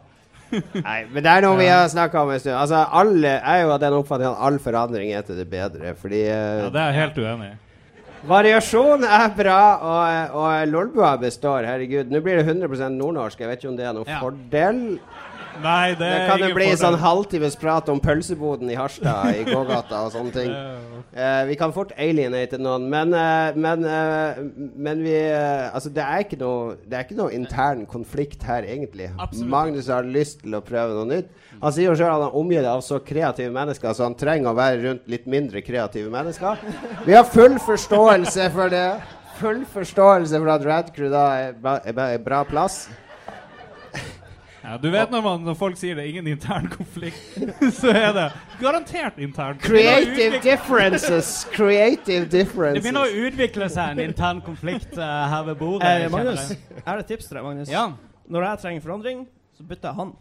Nei, 0.80 1.02
men 1.12 1.20
det 1.20 1.28
er 1.28 1.44
noe 1.44 1.58
vi 1.58 1.66
har 1.68 1.88
snakka 1.92 2.22
om 2.24 2.30
en 2.32 2.40
stund. 2.40 2.56
Altså, 2.56 2.78
alle 2.96 3.34
er 3.36 3.64
jo 3.66 3.72
av 3.74 3.80
den 3.82 3.96
oppfatning 3.98 4.30
at 4.30 4.44
all 4.48 4.56
forandring 4.64 5.10
er 5.12 5.26
til 5.26 5.36
det 5.36 5.48
bedre. 5.52 5.92
Fordi 6.00 6.22
eh, 6.24 6.62
Ja, 6.64 6.70
det 6.72 6.80
er 6.80 6.92
jeg 6.94 7.00
helt 7.02 7.18
uenig 7.20 7.50
i. 7.50 7.56
variasjon 8.28 9.04
er 9.04 9.28
bra, 9.36 9.58
og, 9.76 10.38
og 10.40 10.72
Lolbua 10.72 11.12
består. 11.20 11.68
Herregud. 11.68 12.08
Nå 12.10 12.22
blir 12.24 12.40
det 12.40 12.46
100% 12.48 12.96
nordnorsk. 12.96 13.40
Jeg 13.44 13.50
vet 13.52 13.60
ikke 13.62 13.72
om 13.74 13.76
det 13.78 13.86
er 13.90 13.98
noen 13.98 14.08
Ja. 14.08 14.22
fordel. 14.24 14.80
Nei, 15.62 15.94
det 15.98 15.98
Det 16.08 16.26
kan 16.28 16.38
jo 16.42 16.54
bli 16.54 16.66
fordel. 16.70 16.78
sånn 16.82 16.98
halvtimes 17.02 17.56
prat 17.60 17.88
om 17.88 18.00
pølseboden 18.00 18.70
i 18.70 18.76
Harstad 18.78 19.34
i 19.34 19.44
gågata 19.48 20.04
og 20.06 20.12
sånne 20.14 20.32
ting. 20.32 20.52
Uh, 21.18 21.46
vi 21.48 21.54
kan 21.58 21.72
fort 21.72 21.90
alienate 21.98 22.58
noen, 22.60 22.84
men, 22.92 23.14
uh, 23.16 23.56
men, 23.56 23.80
uh, 23.82 24.36
men 24.76 25.00
vi 25.02 25.14
Altså, 25.16 25.88
det 25.90 26.02
er, 26.04 26.20
ikke 26.22 26.36
noe, 26.38 26.76
det 26.84 26.94
er 26.94 27.06
ikke 27.06 27.16
noe 27.18 27.32
intern 27.34 27.86
konflikt 27.88 28.44
her, 28.46 28.62
egentlig. 28.68 29.08
Absolutt. 29.18 29.48
Magnus 29.50 29.88
har 29.90 30.04
lyst 30.06 30.42
til 30.44 30.54
å 30.54 30.60
prøve 30.62 30.94
noe 30.94 31.08
nytt. 31.08 31.32
Han 31.62 31.72
sier 31.74 31.88
jo 31.88 31.96
sjøl 31.98 32.12
han 32.12 32.26
er 32.28 32.36
omgitt 32.38 32.68
av 32.68 32.84
så 32.86 33.00
kreative 33.02 33.50
mennesker, 33.56 33.96
så 33.96 34.04
han 34.06 34.14
trenger 34.20 34.52
å 34.52 34.58
være 34.58 34.82
rundt 34.84 35.08
litt 35.10 35.26
mindre 35.26 35.64
kreative 35.64 36.12
mennesker. 36.12 36.60
Vi 37.08 37.16
har 37.16 37.24
full 37.26 37.56
forståelse 37.66 38.50
for 38.54 38.68
det. 38.76 38.86
Full 39.40 39.64
forståelse 39.72 40.38
for 40.44 40.54
at 40.54 40.68
Radcrew 40.68 41.10
da 41.14 41.26
er, 41.48 41.52
ba, 41.58 41.78
er, 41.82 41.96
ba- 41.96 42.10
er 42.14 42.22
bra 42.22 42.44
plass. 42.46 42.84
Ja, 44.68 44.76
du 44.76 44.90
vet 44.90 45.08
når, 45.10 45.22
man, 45.24 45.40
når 45.48 45.54
folk 45.56 45.78
sier 45.80 45.96
det 45.96 46.02
er 46.04 46.08
ingen 46.10 46.26
intern 46.28 46.66
konflikt, 46.68 47.38
så 47.80 47.88
er 47.88 48.10
det 48.12 48.24
garantert 48.60 49.16
intern 49.16 49.56
konflikt. 49.56 49.86
Creative 49.86 50.40
differences. 50.44 51.30
Creative 51.54 52.26
differences. 52.28 52.76
Det 52.76 52.82
begynner 52.84 53.08
å 53.08 53.24
utvikle 53.28 53.70
seg 53.72 53.94
en 53.94 54.02
intern 54.10 54.42
konflikt 54.44 54.92
uh, 55.00 55.24
her 55.32 55.48
ved 55.48 55.56
bordet. 55.62 55.88
Eh, 55.88 56.10
Magnus, 56.12 56.50
jeg. 56.52 56.60
jeg 56.74 56.84
har 56.84 57.00
et 57.00 57.08
tips 57.08 57.30
til 57.30 57.40
deg, 57.40 57.48
Magnus. 57.48 57.72
Ja. 57.72 57.86
Når 58.28 58.48
jeg 58.50 58.62
trenger 58.66 58.84
forandring, 58.84 59.24
så 59.56 59.64
bytter 59.64 59.88
jeg 59.88 59.96
han. 60.02 60.12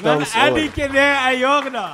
Men 0.00 0.24
er 0.24 0.50
det 0.56 0.68
ikke 0.70 0.88
det 0.96 1.08
jeg 1.12 1.44
gjør, 1.44 1.72
da? 1.76 1.88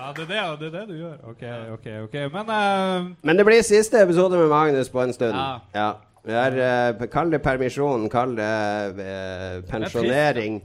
Ja, 0.00 0.12
det 0.16 0.22
er 0.24 0.56
det, 0.56 0.60
det, 0.60 0.68
er 0.68 0.86
det 0.86 0.88
du 0.88 0.94
gjør. 0.96 1.16
OK, 1.30 1.42
OK. 1.74 1.88
ok 2.04 2.14
Men 2.32 2.50
uh, 2.50 3.10
Men 3.22 3.36
det 3.36 3.44
blir 3.46 3.62
siste 3.66 4.00
episode 4.02 4.38
med 4.38 4.48
Magnus 4.48 4.88
på 4.88 5.02
en 5.02 5.12
stund. 5.12 5.36
Ja. 5.36 5.58
Ja. 5.74 5.90
Vi 6.24 6.32
er, 6.36 6.56
uh, 6.96 7.06
kall 7.12 7.32
det 7.32 7.42
permisjon, 7.44 8.08
kall 8.12 8.36
det 8.36 8.52
uh, 8.96 9.60
pensjonering. 9.68 10.62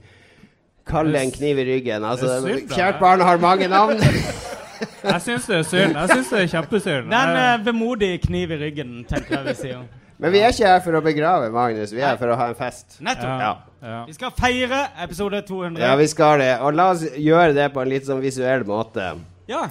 Kall 0.87 1.11
det 1.11 1.21
en 1.25 1.31
kniv 1.33 1.59
i 1.59 1.65
ryggen. 1.73 2.05
Altså, 2.05 2.39
synd, 2.45 2.69
kjært 2.71 2.99
barn 3.01 3.23
har 3.25 3.41
mange 3.41 3.67
navn. 3.67 3.99
jeg 5.11 5.21
syns 5.25 5.47
det 5.49 5.59
er 5.59 5.67
synd. 5.67 5.95
Jeg 5.97 6.09
syns 6.13 6.31
det 6.31 6.41
er 6.43 6.49
kjempesynd. 6.55 7.11
Det 7.11 7.19
er 7.19 7.35
en 7.35 7.67
Jeg- 7.67 8.13
eh, 8.13 8.19
kniv 8.27 8.51
i 8.51 8.59
ryggen, 8.65 8.97
tenker 9.09 9.39
jeg 9.39 9.45
vi 9.47 9.55
sier. 9.63 9.85
Men 10.17 10.31
vi 10.31 10.39
er 10.39 10.53
ikke 10.53 10.67
her 10.67 10.79
for 10.79 10.95
å 10.95 11.01
begrave 11.03 11.49
Magnus, 11.51 11.91
vi 11.91 11.99
er 11.99 12.13
her 12.13 12.19
for 12.19 12.31
å 12.31 12.37
ha 12.39 12.47
en 12.47 12.55
fest. 12.55 13.01
Nettopp. 13.03 13.41
Ja. 13.41 13.53
Ja. 13.85 14.03
Vi 14.07 14.15
skal 14.17 14.31
feire 14.33 14.87
episode 15.03 15.41
200. 15.45 15.83
Ja, 15.83 15.95
vi 15.99 16.07
skal 16.09 16.41
det. 16.41 16.53
Og 16.65 16.73
la 16.73 16.89
oss 16.95 17.03
gjøre 17.05 17.53
det 17.53 17.67
på 17.73 17.83
en 17.83 17.91
litt 17.91 18.07
sånn 18.07 18.23
visuell 18.23 18.65
måte. 18.67 19.11
Ja. 19.49 19.67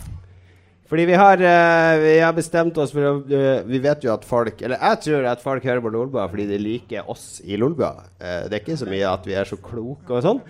Fordi 0.91 1.07
vi 1.09 1.17
har, 1.19 1.41
uh, 1.41 1.95
vi 1.99 2.13
har 2.23 2.35
bestemt 2.37 2.77
oss 2.79 2.93
for 2.95 3.09
å 3.09 3.13
uh, 3.25 3.65
Vi 3.67 3.81
vet 3.83 4.05
jo 4.05 4.13
at 4.13 4.27
folk 4.29 4.61
Eller 4.61 4.77
jeg 4.77 5.01
tror 5.07 5.25
at 5.31 5.41
folk 5.43 5.65
hører 5.65 5.81
på 5.83 5.91
Lolbua 5.91 6.27
fordi 6.29 6.45
de 6.51 6.59
liker 6.61 7.09
oss 7.11 7.41
i 7.43 7.59
Lolbua. 7.59 8.05
Uh, 8.21 8.45
det 8.47 8.59
er 8.59 8.61
ikke 8.61 8.79
så 8.79 8.89
mye 8.91 9.09
at 9.09 9.27
vi 9.27 9.35
er 9.35 9.49
så 9.49 9.59
kloke 9.59 10.15
og 10.15 10.23
sånn. 10.23 10.43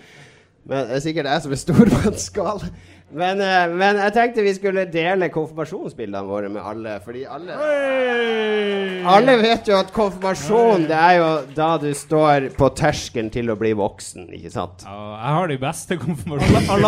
Men 0.68 0.88
det 0.88 0.98
er 0.98 1.05
sikkert 1.05 1.31
jeg 1.31 1.44
som 1.44 1.55
er 1.55 1.62
stor 1.62 1.92
på 1.94 2.03
en 2.11 2.20
skala. 2.20 2.70
Men, 3.14 3.40
eh, 3.40 3.70
men 3.70 3.98
jeg 4.03 4.14
tenkte 4.16 4.42
vi 4.42 4.55
skulle 4.57 4.85
dele 4.90 5.29
konfirmasjonsbildene 5.33 6.22
våre 6.27 6.50
med 6.50 6.62
alle. 6.66 6.96
Fordi 7.05 7.24
alle 7.31 7.59
Alle 9.14 9.37
vet 9.38 9.68
jo 9.68 9.77
at 9.79 9.92
konfirmasjon 9.94 10.87
det 10.88 10.96
er 10.98 11.18
jo 11.20 11.29
da 11.55 11.68
du 11.79 11.90
står 11.94 12.48
på 12.59 12.70
terskelen 12.79 13.31
til 13.35 13.53
å 13.53 13.59
bli 13.61 13.74
voksen, 13.79 14.27
ikke 14.35 14.50
sant? 14.55 14.87
Ja, 14.88 14.96
jeg 15.20 15.37
har 15.38 15.53
de 15.53 15.59
beste 15.62 15.98
konfirmasjonene. 16.00 16.81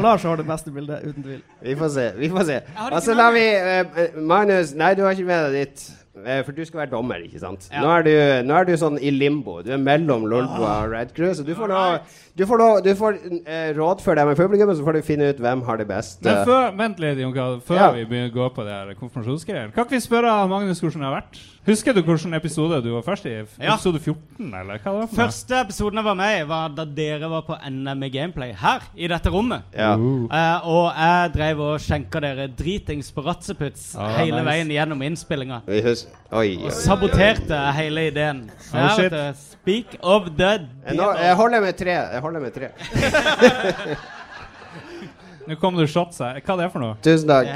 Lars, 0.00 0.26
har 0.26 0.42
det 0.42 0.48
beste 0.48 0.74
bildet, 0.74 1.06
uten 1.06 1.24
tvil. 1.24 1.40
Vi 1.62 1.78
får 1.78 1.94
se. 1.96 2.10
vi 2.18 2.30
får 2.32 2.46
se 2.48 2.58
Og 2.60 2.76
så 2.76 2.90
Altså 3.00 3.14
ikke 3.14 3.22
la 3.22 3.30
med 3.30 3.40
vi 3.40 4.02
eh, 4.04 4.20
Magnus, 4.20 4.74
nei, 4.76 4.92
du 4.94 5.04
har 5.06 5.16
ikke 5.16 5.28
med 5.30 5.48
deg 5.48 5.58
ditt. 5.60 5.88
Eh, 6.20 6.40
for 6.44 6.52
du 6.52 6.64
skal 6.66 6.82
være 6.82 6.92
dommer, 6.92 7.22
ikke 7.24 7.40
sant? 7.40 7.68
Ja. 7.70 7.80
Nå, 7.84 7.90
er 7.94 8.06
du, 8.06 8.12
nå 8.48 8.56
er 8.58 8.66
du 8.68 8.74
sånn 8.78 8.98
i 9.00 9.12
limbo. 9.14 9.60
Du 9.64 9.70
er 9.74 9.80
mellom 9.80 10.26
Lolboa 10.28 10.72
og 10.84 10.92
Red 10.92 11.14
Crew. 11.16 11.30
Så 11.36 11.46
du 11.46 11.54
får, 11.56 11.70
lov, 11.70 12.18
du 12.36 12.46
får, 12.46 12.58
lov, 12.58 12.82
du 12.84 12.90
får 12.96 13.16
eh, 13.44 13.70
rådføre 13.76 14.16
deg 14.20 14.26
med 14.30 14.36
publikum, 14.36 14.68
og 14.72 14.76
så 14.78 14.84
får 14.86 14.92
du 14.92 15.02
finne 15.02 15.30
ut 15.30 15.40
hvem 15.42 15.62
har 15.66 15.76
det 15.80 15.86
best. 15.88 16.22
Men 16.24 16.44
før, 16.46 16.70
vent 16.78 17.00
litt, 17.02 17.18
Jon 17.18 17.32
Karl, 17.34 17.60
før 17.66 17.76
Ja. 17.76 17.90
vi 17.92 18.04
begynner 18.04 18.30
å 18.30 18.34
gå 18.38 18.48
på 18.54 18.64
det 18.64 18.72
her 18.72 18.94
konfirmasjonsgreiene. 19.00 19.72
Kan 19.74 19.84
ikke 19.84 19.98
vi 19.98 20.00
spørre 20.04 20.34
Magnus 20.48 20.80
hvordan 20.80 21.00
det 21.00 21.08
har 21.10 21.16
vært? 21.20 21.40
Husker 21.66 21.92
du 21.92 22.00
hvilken 22.02 22.32
episode 22.34 22.78
du 22.82 22.88
var 22.94 23.02
først 23.04 23.26
i? 23.28 23.34
Ja. 23.60 23.74
Episode 23.74 24.00
14, 24.00 24.48
eller 24.54 24.78
hva 24.80 24.94
det 24.94 25.00
var? 25.02 25.10
Første 25.12 25.58
episoden 25.60 26.00
jeg 26.00 26.04
var 26.06 26.14
med 26.16 26.38
i, 26.38 26.46
var 26.48 26.68
da 26.78 26.84
dere 26.84 27.28
var 27.30 27.42
på 27.46 27.58
NM 27.68 28.02
i 28.06 28.08
gameplay 28.14 28.52
her 28.56 28.80
i 28.96 29.06
dette 29.12 29.28
rommet. 29.30 29.62
ja. 29.76 29.92
Uh. 29.96 30.24
Uh, 30.30 30.68
og 30.70 30.86
jeg 30.96 31.32
drev 31.34 31.60
og 31.60 31.80
skjenka 31.84 32.20
dere 32.24 32.46
dritings 32.48 33.10
på 33.12 33.22
Ratseputs 33.26 33.90
Ah, 34.00 34.14
hele 34.16 34.38
nice. 34.40 34.46
veien 34.48 34.68
gjennom 34.72 35.02
innspillinga. 35.04 35.60
Og 36.30 36.70
saboterte 36.72 37.58
hele 37.76 38.06
ideen. 38.10 38.44
Oh, 38.74 38.88
shit. 38.96 39.12
speak 39.60 39.96
of 40.02 40.30
the 40.38 40.60
Eh, 40.86 40.94
Nå, 40.96 41.12
jeg 41.20 41.34
holder 41.36 41.60
med 41.60 41.76
tre. 41.76 41.90
Jeg 41.92 42.19
holder 42.24 42.40
med 42.44 42.54
tre. 42.54 42.68
Nå 45.48 45.56
kom 45.60 45.78
det 45.80 45.88
shots 45.90 46.20
her. 46.22 46.40
Hva 46.44 46.56
er 46.56 46.62
det 46.66 46.72
for 46.74 46.82
noe? 46.84 46.98
Tusen 47.04 47.30
takk. 47.30 47.48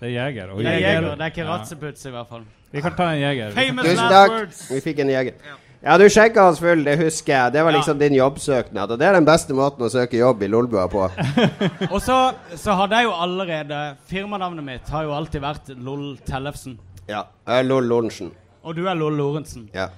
Det 0.00 0.08
er 0.10 0.14
jeger. 0.16 0.54
Oi, 0.54 0.62
det 0.64 0.72
er 0.72 0.80
jeger, 0.82 1.10
det 1.16 1.26
er 1.28 1.32
ikke. 1.32 1.44
Ratseputs 1.48 2.08
i 2.08 2.12
hvert 2.14 2.30
fall. 2.30 2.46
Vi 2.74 2.82
kan 2.82 2.96
ta 2.98 3.10
en 3.14 3.20
jeger. 3.22 3.52
Famous 3.54 3.86
Tusen 3.86 4.00
last 4.02 4.14
takk. 4.16 4.32
words. 4.34 4.62
Vi 4.72 4.80
fikk 4.88 5.04
en 5.04 5.12
jeger. 5.14 5.36
Ja, 5.84 5.98
du 6.00 6.06
sjekka 6.08 6.46
oss 6.48 6.58
full, 6.64 6.80
det 6.86 6.94
husker 6.98 7.32
jeg. 7.34 7.52
Det 7.52 7.62
var 7.64 7.72
Ja. 7.74 7.78
liksom 7.78 7.98
din 8.00 8.14
jobbsøknad. 8.16 8.90
Og 8.90 8.98
det 8.98 9.06
er 9.06 9.12
den 9.18 9.24
beste 9.28 9.52
måten 9.54 9.84
å 9.84 9.90
søke 9.92 10.16
jobb 10.16 10.42
i 10.42 10.46
Lolbua 10.48 10.86
på. 10.88 11.04
Og 11.92 12.00
så, 12.02 12.32
så 12.56 12.72
hadde 12.80 12.96
jeg 12.96 13.04
jo 13.04 13.12
allerede 13.12 13.82
Firmanavnet 14.08 14.64
mitt 14.64 14.88
har 14.88 15.04
jo 15.04 15.12
alltid 15.12 15.40
vært 15.44 15.68
Loll 15.76 16.16
Tellefsen. 16.26 16.78
Ja. 17.06 17.26
Jeg 17.46 17.58
er 17.58 17.62
Lol 17.68 17.84
Lorentzen. 17.84 18.32
Og 18.64 18.74
du 18.78 18.86
er 18.88 18.94
Loll 18.96 19.12
Lorentzen. 19.20 19.68
Ja. 19.76 19.90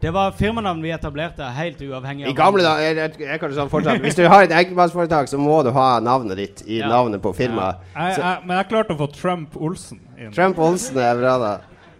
Det 0.00 0.10
var 0.14 0.30
firmanavn 0.38 0.78
vi 0.82 0.92
etablerte 0.94 1.42
helt 1.56 1.80
uavhengig 1.82 2.28
I 2.30 2.34
gamle 2.38 2.62
dager 2.62 2.84
jeg, 2.86 2.96
jeg, 3.00 3.26
jeg 3.32 3.40
kan 3.42 3.54
sånn 3.56 3.70
fortsatt 3.72 3.98
Hvis 4.04 4.14
du 4.14 4.22
har 4.30 4.44
et 4.46 4.52
enkeltmannsforetak, 4.54 5.26
så 5.30 5.40
må 5.42 5.56
du 5.66 5.72
ha 5.74 5.88
navnet 6.00 6.38
ditt 6.38 6.62
i 6.70 6.78
Ja. 6.78 6.86
navnet 6.92 7.20
på 7.24 7.32
firmaet. 7.34 7.80
Ja. 7.96 8.36
Men 8.44 8.60
jeg 8.60 8.68
klarte 8.70 8.94
å 8.94 9.00
få 9.00 9.08
Trump 9.12 9.56
Olsen 9.58 9.98
inn. 10.16 10.30
Trump 10.36 10.58
Olsen 10.62 11.00
er 11.02 11.18
bra, 11.18 11.34
da. 11.42 11.50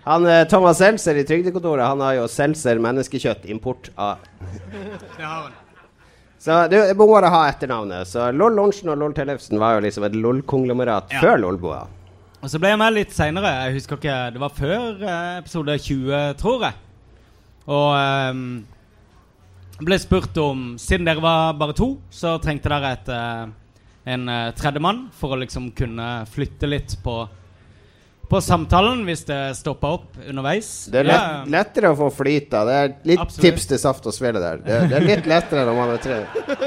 Han, 0.06 0.24
eh, 0.30 0.44
Thomas 0.48 0.78
Seltzer 0.78 1.18
i 1.18 1.24
Trygdekontoret 1.26 1.84
Han 1.84 2.00
har 2.00 2.14
jo 2.20 2.28
Seltzer 2.30 2.78
menneskekjøtt, 2.80 3.44
import 3.50 3.90
av 3.98 4.18
Det 5.18 5.24
har 5.24 5.42
han. 5.48 5.52
Så 6.38 6.54
du 6.70 6.76
må 6.94 7.08
bare 7.10 7.26
ha 7.34 7.40
etternavnet. 7.50 8.06
Så 8.06 8.28
Loll 8.32 8.54
Lorentzen 8.54 8.88
og 8.94 8.98
Loll 9.02 9.12
Tellefsen 9.12 9.58
var 9.58 9.74
jo 9.74 9.80
liksom 9.88 10.04
et 10.06 10.14
LOL-konglomerat 10.14 11.10
Ja. 11.10 11.20
før 11.20 11.40
Lolboa. 11.42 11.86
Og 12.40 12.48
så 12.48 12.60
ble 12.62 12.68
jeg 12.70 12.78
med 12.78 12.94
litt 12.94 13.10
seinere. 13.10 13.50
Jeg 13.66 13.74
husker 13.74 13.96
ikke 13.98 14.32
Det 14.32 14.40
var 14.40 14.50
før 14.54 15.02
eh, 15.02 15.38
episode 15.42 15.74
20, 15.82 16.34
tror 16.38 16.62
jeg. 16.62 16.74
Og 17.68 18.32
um, 18.32 18.44
ble 19.84 19.98
spurt 20.00 20.36
om 20.42 20.70
Siden 20.80 21.06
dere 21.06 21.22
var 21.22 21.56
bare 21.60 21.76
to, 21.76 21.92
så 22.10 22.38
trengte 22.42 22.70
dere 22.72 22.94
et 22.96 23.10
eh, 23.14 23.48
en 24.08 24.28
uh, 24.28 24.50
tredjemann 24.56 25.08
for 25.12 25.36
å 25.36 25.40
liksom 25.42 25.68
kunne 25.76 26.08
flytte 26.32 26.70
litt 26.70 26.96
på 27.04 27.26
på 28.28 28.40
samtalen 28.44 29.06
hvis 29.08 29.22
det 29.24 29.38
stoppa 29.56 29.94
opp 29.96 30.18
underveis. 30.28 30.66
Det 30.92 31.00
er 31.00 31.08
Ja, 31.08 31.20
lettere 31.48 31.94
å 31.94 31.96
få 31.96 32.10
flyt 32.12 32.52
av. 32.52 32.68
Det 32.68 32.74
er 32.76 32.90
litt 33.08 33.22
Absolutt. 33.24 33.46
tips 33.46 33.66
til 33.70 33.80
Saft 33.80 34.08
og 34.10 34.12
Svele 34.12 34.42
der. 34.42 34.60
Det, 34.66 34.82
det 34.90 34.98
er 34.98 35.06
litt 35.06 35.30
lettere 35.32 35.64
når 35.64 35.78
man 35.78 35.94
er 35.94 36.04
tre. 36.04 36.18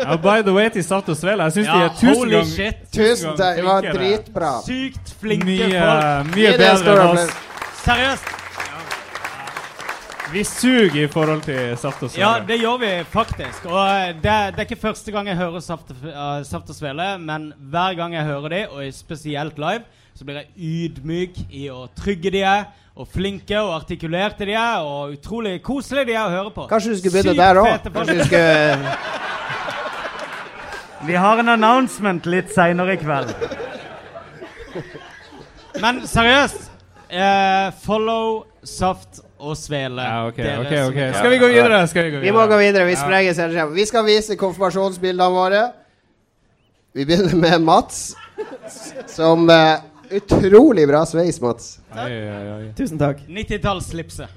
Ja, 0.02 0.18
by 0.18 0.42
the 0.42 0.56
way, 0.58 0.72
til 0.74 0.88
Saft 0.88 1.14
og 1.14 1.22
Svele. 1.22 1.52
Jeg 1.52 1.60
syns 1.60 1.70
ja, 1.70 1.78
de 1.78 1.86
er 1.86 1.96
tusen 2.00 2.18
holy 2.18 2.38
ganger 2.40 2.52
shit. 2.56 2.84
Tusen 2.98 3.38
takk, 3.38 3.62
det 3.62 3.70
var 3.70 3.90
dritbra. 3.92 4.54
Sykt 4.66 5.16
flinke 5.22 5.52
Mye, 5.54 5.72
folk. 5.78 6.36
mye 6.36 6.54
stor 6.58 6.64
bedre 6.66 7.02
enn 7.06 7.26
oss. 7.28 7.42
Seriøst. 7.86 8.38
Vi 10.32 10.44
suger 10.44 11.04
i 11.04 11.08
forhold 11.12 11.42
til 11.44 11.78
Saft 11.78 12.04
og 12.06 12.12
Svele. 12.12 12.24
Ja, 12.24 12.40
det 12.48 12.56
gjør 12.62 12.78
vi 12.80 12.90
faktisk. 13.12 13.66
Og 13.68 13.80
eh, 13.84 14.14
det, 14.16 14.24
det 14.24 14.62
er 14.62 14.68
ikke 14.70 14.80
første 14.80 15.12
gang 15.12 15.28
jeg 15.28 15.36
hører 15.36 15.60
Saft 15.60 15.90
eh, 15.92 16.44
Saft 16.48 16.70
og 16.72 16.76
Svele, 16.78 17.18
men 17.20 17.50
hver 17.72 17.98
gang 18.00 18.14
jeg 18.16 18.24
hører 18.30 18.54
de, 18.54 18.62
og 18.70 18.94
spesielt 18.96 19.60
live, 19.60 19.84
så 20.16 20.28
blir 20.28 20.40
jeg 20.40 20.48
ydmyk 20.56 21.42
i 21.50 21.66
å 21.74 21.84
trygge 22.00 22.32
de 22.32 22.46
er, 22.48 22.64
og 22.96 23.10
flinke 23.12 23.60
og 23.60 23.74
artikulerte 23.82 24.48
de 24.48 24.56
er, 24.56 24.86
og 24.88 25.18
utrolig 25.18 25.58
koselige 25.66 26.12
de 26.12 26.16
er 26.16 26.24
å 26.24 26.32
høre 26.32 26.54
på. 26.56 26.68
Kanskje 26.72 26.94
du 26.94 27.02
skulle 27.02 27.18
begynne 27.18 27.36
Sykt 27.36 27.44
der 27.44 27.60
òg? 27.60 27.68
Kanskje 27.98 28.16
du 28.20 28.24
skulle 28.30 28.96
Vi 31.12 31.16
har 31.18 31.42
en 31.42 31.50
announcement 31.58 32.28
litt 32.30 32.54
seinere 32.54 32.94
i 32.96 33.02
kveld. 33.02 33.34
Men 35.82 36.04
seriøst. 36.08 36.70
Eh, 37.12 37.74
follow, 37.84 38.46
saft 38.64 39.20
og 39.42 39.58
svele. 39.58 40.06
Ja, 40.06 40.24
okay, 40.30 40.44
Dere 40.46 40.88
okay. 40.88 41.12
som- 41.12 41.20
Skal 41.20 41.34
vi 41.34 41.38
gå 41.42 41.48
videre? 41.52 41.80
Skal 41.90 42.08
vi 42.08 42.12
gå 42.16 42.20
Vi 42.24 42.32
må 42.32 42.48
gå 42.48 42.58
videre. 42.62 42.86
Vi 42.86 42.94
Ja. 42.94 43.02
sprenger. 43.02 43.72
Vi 43.74 43.86
skal 43.86 44.06
vise 44.06 44.38
konfirmasjonsbildene 44.38 45.30
våre. 45.34 45.64
Vi 46.94 47.06
begynner 47.06 47.36
med 47.36 47.62
Mats, 47.62 48.16
som 49.08 49.50
uh, 49.50 49.80
Utrolig 50.12 50.88
bra 50.88 51.06
sveis, 51.08 51.40
Mats. 51.42 51.80
Oi, 51.96 52.12
oi, 52.12 52.48
oi. 52.52 52.74
Tusen 52.76 53.00
takk. 53.00 53.22
90-tallsslipset. 53.32 54.28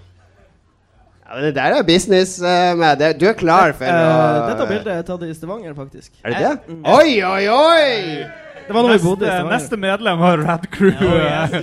Ja, 1.25 1.35
men 1.35 1.43
det 1.49 1.55
der 1.57 1.75
er 1.81 1.83
business 1.83 2.37
uh, 2.43 2.77
med 2.79 2.99
det. 3.01 3.09
Du 3.19 3.27
er 3.27 3.35
klar 3.35 3.73
for 3.75 3.89
uh, 3.89 3.91
å 3.91 4.49
dette 4.53 4.69
bildet 4.71 4.93
er 4.95 5.03
tatt 5.09 5.25
i 5.27 5.33
Stavanger, 5.35 5.75
faktisk. 5.75 6.13
Er 6.23 6.31
det 6.37 6.45
det? 6.45 6.79
Oi, 6.95 7.17
oi, 7.27 7.49
oi! 7.51 8.27
Det 8.69 8.73
var 8.73 8.87
da 8.87 8.95
vi 8.95 9.03
bodde 9.03 9.27
i 9.27 9.33
Stavanger. 9.33 9.51
neste 9.57 9.81
medlem 9.83 10.23
av 10.31 10.45
Rad 10.45 10.69
Crew. 10.71 10.95
Oh, 10.95 11.57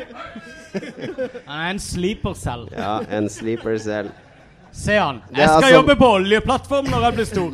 Han 1.46 1.60
er 1.60 1.70
en 1.70 1.78
sleeper 1.82 2.34
selv. 2.38 2.68
Ja, 2.76 2.98
en 3.18 3.28
sleeper 3.28 3.78
selv. 3.78 4.10
Se 4.72 4.94
han. 4.96 5.18
Jeg 5.36 5.48
skal 5.48 5.56
altså- 5.58 5.74
jobbe 5.74 5.96
på 6.00 6.08
oljeplattform 6.16 6.86
når 6.90 7.02
jeg 7.04 7.14
blir 7.14 7.24
stor. 7.24 7.50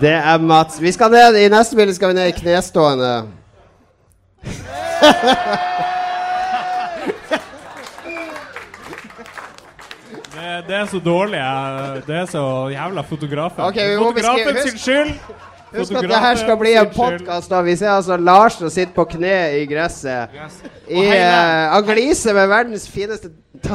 Det 0.00 0.12
er 0.14 0.38
Mats. 0.38 0.80
Vi 0.80 0.92
skal 0.92 1.10
ned 1.10 1.34
I 1.40 1.48
neste 1.48 1.76
bilde 1.76 1.94
skal 1.94 2.08
vi 2.12 2.14
ned 2.20 2.28
i 2.28 2.36
knestående. 2.38 3.12
Det, 10.34 10.64
det 10.68 10.74
er 10.76 10.86
så 10.86 10.98
dårlig. 11.04 11.40
Det 12.06 12.16
er 12.16 12.26
så 12.30 12.42
jævla 12.72 13.02
fotografen. 13.02 13.64
Ok, 13.64 13.74
vi 13.76 13.96
må 13.98 14.10
beskrive- 14.12 14.44
Fotografen 14.44 14.70
sin 14.70 14.78
skyld! 14.78 15.12
Husk 15.76 15.92
at 15.92 16.02
det 16.08 16.20
her 16.22 16.34
skal 16.40 16.56
bli 16.60 16.72
en 16.80 16.90
podkast. 16.94 17.52
Vi 17.64 17.76
ser 17.76 17.90
altså 17.92 18.16
Lars 18.16 18.52
som 18.58 18.70
sitter 18.72 18.94
på 18.96 19.04
kne 19.16 19.36
i 19.60 19.66
gresset. 19.68 20.28
I, 20.88 21.04
uh, 21.04 21.74
han 21.74 21.84
gliser 21.84 22.34
med 22.36 22.48
verdens 22.48 22.88
fineste 22.90 23.28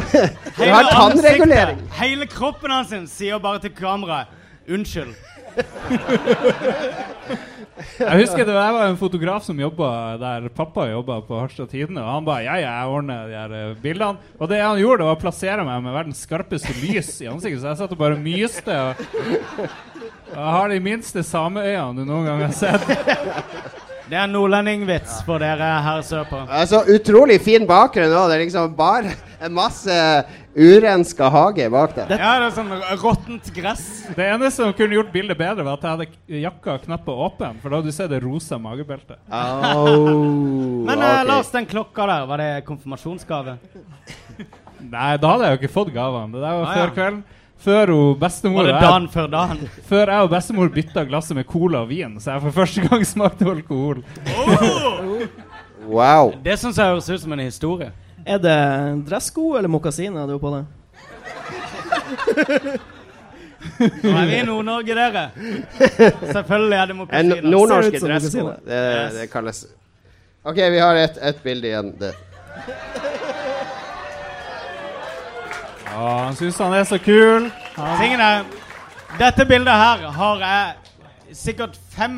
Han 0.58 0.70
har 0.70 0.84
tannregulering. 0.92 1.78
ansiktet, 1.78 2.00
hele 2.00 2.26
kroppen 2.32 2.72
hans 2.72 3.12
sier 3.12 3.40
bare 3.44 3.60
til 3.60 3.72
kameraet 3.76 4.28
Unnskyld. 4.70 5.14
Jeg 7.74 8.20
husker 8.22 8.46
det 8.46 8.54
jeg 8.54 8.74
var 8.76 8.84
en 8.86 8.98
fotograf 9.00 9.44
som 9.46 9.58
jobba 9.60 9.88
der 10.22 10.46
pappa 10.54 10.86
jobba 10.92 11.20
på 11.26 11.40
Harstad 11.40 11.72
Tidende. 11.72 12.04
Og 12.04 12.12
han 12.12 12.28
ba 12.28 12.36
ja, 12.44 12.56
ja, 12.62 12.74
jeg 12.78 12.92
ordner 12.94 13.28
de 13.28 13.38
her 13.38 13.56
eh, 13.58 13.78
bildene. 13.82 14.18
Og 14.38 14.50
det 14.52 14.60
han 14.62 14.80
gjorde, 14.80 15.08
var 15.08 15.18
å 15.18 15.22
plassere 15.22 15.66
meg 15.66 15.82
med 15.86 15.96
verdens 15.96 16.22
skarpeste 16.26 16.74
lys 16.84 17.16
i 17.26 17.30
ansiktet. 17.32 17.62
Så 17.64 17.72
jeg 17.72 17.80
satt 17.82 17.96
og 17.96 18.02
bare 18.02 18.20
myste. 18.20 18.78
Og 18.78 18.94
jeg 20.34 20.52
har 20.58 20.70
de 20.74 20.80
minste 20.84 21.24
sameøyene 21.24 21.96
du 22.02 22.06
noen 22.10 22.26
gang 22.28 22.44
har 22.48 22.54
sett. 22.58 22.88
Det 24.04 24.18
er 24.20 24.26
en 24.28 24.34
nordlendingvits 24.36 25.22
for 25.26 25.40
dere 25.42 25.68
her 25.82 26.02
sørpå. 26.06 26.42
Altså, 26.52 26.82
utrolig 26.92 27.38
fin 27.42 27.64
bakgrunn 27.70 28.12
òg. 28.12 28.28
Det 28.30 28.36
er 28.36 28.42
liksom 28.44 28.74
bare 28.78 29.14
en 29.44 29.54
masse 29.56 29.96
urenska 30.54 31.30
hage 31.34 31.70
bak 31.74 31.96
der. 31.96 32.12
Ja, 32.20 32.34
det 32.44 32.50
er 32.50 32.56
sånn 32.58 32.74
råttent 33.02 33.48
gress. 33.56 33.86
Det 34.14 34.28
eneste 34.28 34.60
som 34.60 34.74
kunne 34.78 34.98
gjort 35.00 35.14
bildet 35.16 35.40
bedre, 35.40 35.64
var 35.66 35.80
at 35.80 35.88
jeg 35.88 35.96
hadde 35.96 36.42
jakka 36.44 36.76
knappet 36.84 37.24
åpen. 37.30 37.58
For 37.64 37.72
da 37.74 37.80
hadde 37.80 37.94
du 37.94 37.96
sett 37.96 38.12
det 38.12 38.20
rosa 38.26 38.60
magebeltet. 38.62 39.18
Oh, 39.32 40.20
Men 40.84 41.00
okay. 41.00 41.22
ok. 41.24 41.28
Lars, 41.32 41.54
den 41.56 41.70
klokka 41.72 42.06
der, 42.12 42.28
var 42.30 42.44
det 42.44 42.52
konfirmasjonsgave? 42.68 43.56
Nei, 44.84 45.14
da 45.18 45.32
hadde 45.32 45.48
jeg 45.48 45.56
jo 45.56 45.62
ikke 45.64 45.74
fått 45.80 45.94
gavene. 45.96 46.28
Det 46.36 46.44
der 46.44 46.60
var 46.60 46.68
Ah, 46.68 46.76
før 46.76 46.90
ja. 46.92 46.94
kvelden. 47.00 47.24
Før 47.64 47.88
hun 47.94 48.20
bestemor 48.20 48.64
Var 48.66 48.74
det 48.74 48.80
dagen 48.84 49.06
før 49.12 49.28
dagen? 49.32 49.60
Før 49.88 50.10
jeg 50.12 50.26
og 50.26 50.32
bestemor 50.34 50.72
bytta 50.74 51.04
glasset 51.08 51.38
med 51.38 51.46
cola 51.48 51.84
og 51.86 51.90
vin, 51.94 52.18
så 52.20 52.36
jeg 52.36 52.44
for 52.44 52.56
første 52.58 52.84
gang 52.88 53.06
smakte 53.14 53.48
alkohol. 53.48 54.04
Wow. 55.88 56.34
Det 56.44 56.58
syns 56.60 56.80
jeg 56.80 56.92
høres 56.92 57.10
ut 57.10 57.22
som 57.24 57.36
en 57.36 57.44
historie. 57.46 57.92
Er 58.26 58.40
det 58.40 58.58
dressko 59.08 59.54
eller 59.60 59.72
mokasiner 59.72 60.28
du 60.28 60.36
har 60.36 60.42
på 60.44 60.52
deg? 60.58 60.64
Nå 64.04 64.12
er 64.12 64.28
vi 64.28 64.36
i 64.38 64.44
Nord-Norge, 64.48 64.96
dere. 64.96 65.24
Selvfølgelig 66.34 66.78
er 66.78 66.86
det 66.86 66.94
En 66.94 67.00
mokasiner. 67.00 67.48
Nordnorske 67.48 68.00
dressko. 68.04 68.46
Det, 68.68 68.84
det 69.16 69.30
kalles 69.32 69.66
OK, 70.44 70.58
vi 70.60 70.80
har 70.84 70.98
et, 71.00 71.20
et 71.24 71.38
bilde 71.44 71.70
igjen. 71.70 71.94
Det. 72.00 72.12
Å, 75.94 76.06
han 76.26 76.38
syns 76.38 76.58
han 76.62 76.74
er 76.74 76.88
så 76.90 76.98
kul. 77.02 77.50
Han, 77.78 77.98
Tingen 78.02 78.22
er 78.24 78.46
Dette 79.20 79.46
bildet 79.46 79.74
her 79.78 80.08
har 80.16 80.40
jeg 80.42 81.38
sikkert 81.38 81.76
fem 81.94 82.16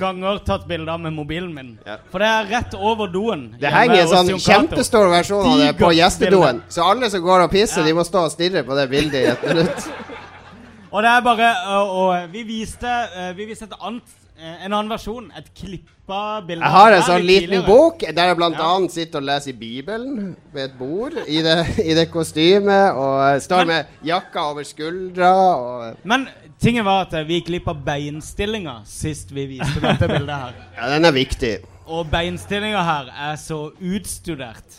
ganger 0.00 0.38
tatt 0.44 0.66
bilde 0.68 0.92
av 0.92 1.00
med 1.00 1.12
mobilen 1.16 1.50
min. 1.52 1.74
Ja. 1.84 1.98
For 2.12 2.20
det 2.22 2.28
er 2.28 2.48
rett 2.48 2.76
over 2.76 3.08
doen. 3.12 3.46
Det 3.60 3.72
henger 3.72 4.02
en 4.02 4.10
sånn 4.12 4.40
kjempestor 4.40 5.08
versjon 5.12 5.48
av 5.48 5.60
det 5.60 5.74
på 5.80 5.92
gjestedoen. 5.96 6.62
Så 6.72 6.84
alle 6.84 7.10
som 7.12 7.22
går 7.24 7.44
og 7.46 7.52
pisser, 7.52 7.80
Ja. 7.80 7.86
de 7.88 7.96
må 7.96 8.04
stå 8.08 8.24
og 8.28 8.32
stirre 8.32 8.64
på 8.64 8.76
det 8.76 8.88
bildet 8.92 9.20
i 9.20 9.26
et 9.34 9.44
minutt. 9.48 9.90
Og 10.90 11.04
det 11.04 11.10
er 11.10 11.20
bare 11.22 11.48
Og, 11.70 11.90
og 12.02 12.32
vi 12.32 12.40
viste 12.42 12.90
eh, 12.90 13.28
Vi 13.38 13.44
viste 13.46 13.68
et 13.68 13.74
annet 13.78 14.02
en 14.40 14.72
annen 14.72 14.88
versjon. 14.90 15.30
Et 15.36 15.48
klippa 15.54 16.40
bilde. 16.46 16.62
Jeg 16.64 16.72
har 16.72 16.92
en 16.96 17.02
sånn 17.06 17.24
liten 17.26 17.64
bok 17.66 18.00
der 18.00 18.26
jeg 18.30 18.36
blant 18.36 18.56
Ja. 18.58 18.68
annet 18.76 18.92
sitter 18.92 19.18
og 19.20 19.24
leser 19.28 19.50
i 19.50 19.58
Bibelen 19.60 20.36
ved 20.52 20.64
et 20.64 20.78
bord 20.78 21.12
i 21.28 21.42
det, 21.42 21.56
i 21.84 21.94
det 21.94 22.10
kostymet, 22.10 22.92
og 22.96 23.40
står 23.42 23.64
Men- 23.64 23.66
med 23.68 23.86
jakka 24.04 24.40
over 24.50 24.62
skuldra 24.64 25.32
og 25.56 25.96
Men 26.04 26.28
tingen 26.60 26.84
var 26.84 27.02
at 27.06 27.14
eh, 27.14 27.24
vi 27.24 27.42
av 27.66 27.84
beinstillinga 27.84 28.82
sist 28.84 29.30
vi 29.30 29.46
viste 29.46 29.80
dette 29.80 30.08
bildet 30.08 30.36
her. 30.36 30.52
Ja, 30.76 30.88
den 30.90 31.04
er 31.04 31.12
viktig. 31.12 31.58
Og 31.86 32.06
beinstillinga 32.10 32.82
her 32.82 33.10
er 33.32 33.36
så 33.36 33.72
utstudert. 33.80 34.78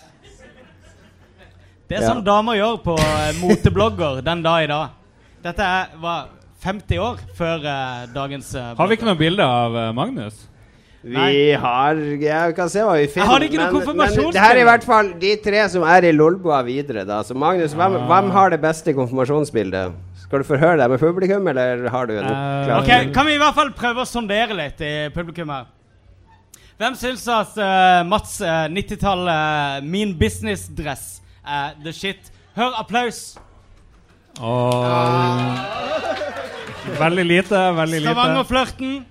Det 1.89 1.97
er 1.97 2.01
Ja. 2.03 2.13
sånn 2.13 2.23
damer 2.23 2.55
gjør 2.55 2.77
på 2.83 2.97
eh, 2.99 3.33
moteblogger 3.41 4.21
den 4.23 4.41
dag 4.43 4.63
i 4.63 4.67
dag. 4.67 4.89
Dette 5.43 5.59
er, 5.61 5.87
var 5.99 6.29
50 6.61 7.01
år 7.01 7.21
før 7.37 7.63
eh, 7.65 8.07
dagens 8.13 8.53
eh, 8.53 8.73
har 8.77 8.89
vi 8.89 8.97
ikke 8.97 9.07
noe 9.07 9.17
bilde 9.17 9.45
av 9.45 9.77
eh, 9.77 9.91
Magnus? 9.97 10.47
Vi 11.01 11.15
Nei. 11.15 11.55
har 11.57 11.97
Jeg 11.97 12.53
kan 12.53 12.69
se 12.69 12.83
hva 12.85 12.93
vi 12.99 13.07
finner. 13.09 13.25
har 13.31 13.41
ikke 13.41 13.57
noe 13.57 13.81
men, 13.87 13.97
men 13.97 14.27
det 14.35 14.43
her 14.43 14.53
er 14.53 14.61
i 14.61 14.67
hvert 14.67 14.85
fall 14.85 15.09
de 15.17 15.31
tre 15.41 15.63
som 15.73 15.85
er 15.89 16.05
i 16.05 16.11
Lolbua 16.13 16.59
videre, 16.67 17.01
da. 17.09 17.23
Så 17.25 17.33
Magnus, 17.33 17.73
hvem, 17.73 17.97
Ah. 17.97 18.05
hvem 18.11 18.29
har 18.35 18.53
det 18.53 18.61
beste 18.61 18.93
konfirmasjonsbildet? 18.93 19.97
Skal 20.21 20.43
du 20.43 20.47
forhøre 20.47 20.77
deg 20.77 20.93
med 20.93 21.01
publikum, 21.01 21.47
eller 21.49 21.89
har 21.89 22.05
du 22.05 22.13
en 22.19 22.29
uh, 22.29 22.77
okay. 22.83 23.07
Ok, 23.07 23.13
Kan 23.17 23.25
vi 23.25 23.33
i 23.33 23.41
hvert 23.41 23.57
fall 23.57 23.73
prøve 23.73 24.05
å 24.05 24.07
sondere 24.07 24.53
litt 24.55 24.79
i 24.85 25.09
publikum 25.15 25.49
her? 25.49 25.65
Hvem 26.77 26.95
syns 26.95 27.25
at 27.27 27.57
uh, 27.57 28.05
Mats 28.07 28.37
uh, 28.41 28.69
90-tallet 28.69 29.83
Min 29.83 30.13
business-dress 30.17 31.21
er 31.41 31.73
the 31.83 31.91
shit? 31.91 32.29
Hør 32.55 32.77
applaus! 32.77 33.33
Åh. 34.39 35.55
Veldig 36.99 37.25
lite, 37.25 37.71
veldig 37.71 37.99
lite. 37.99 38.13
Stavanger-flørten. 38.13 39.05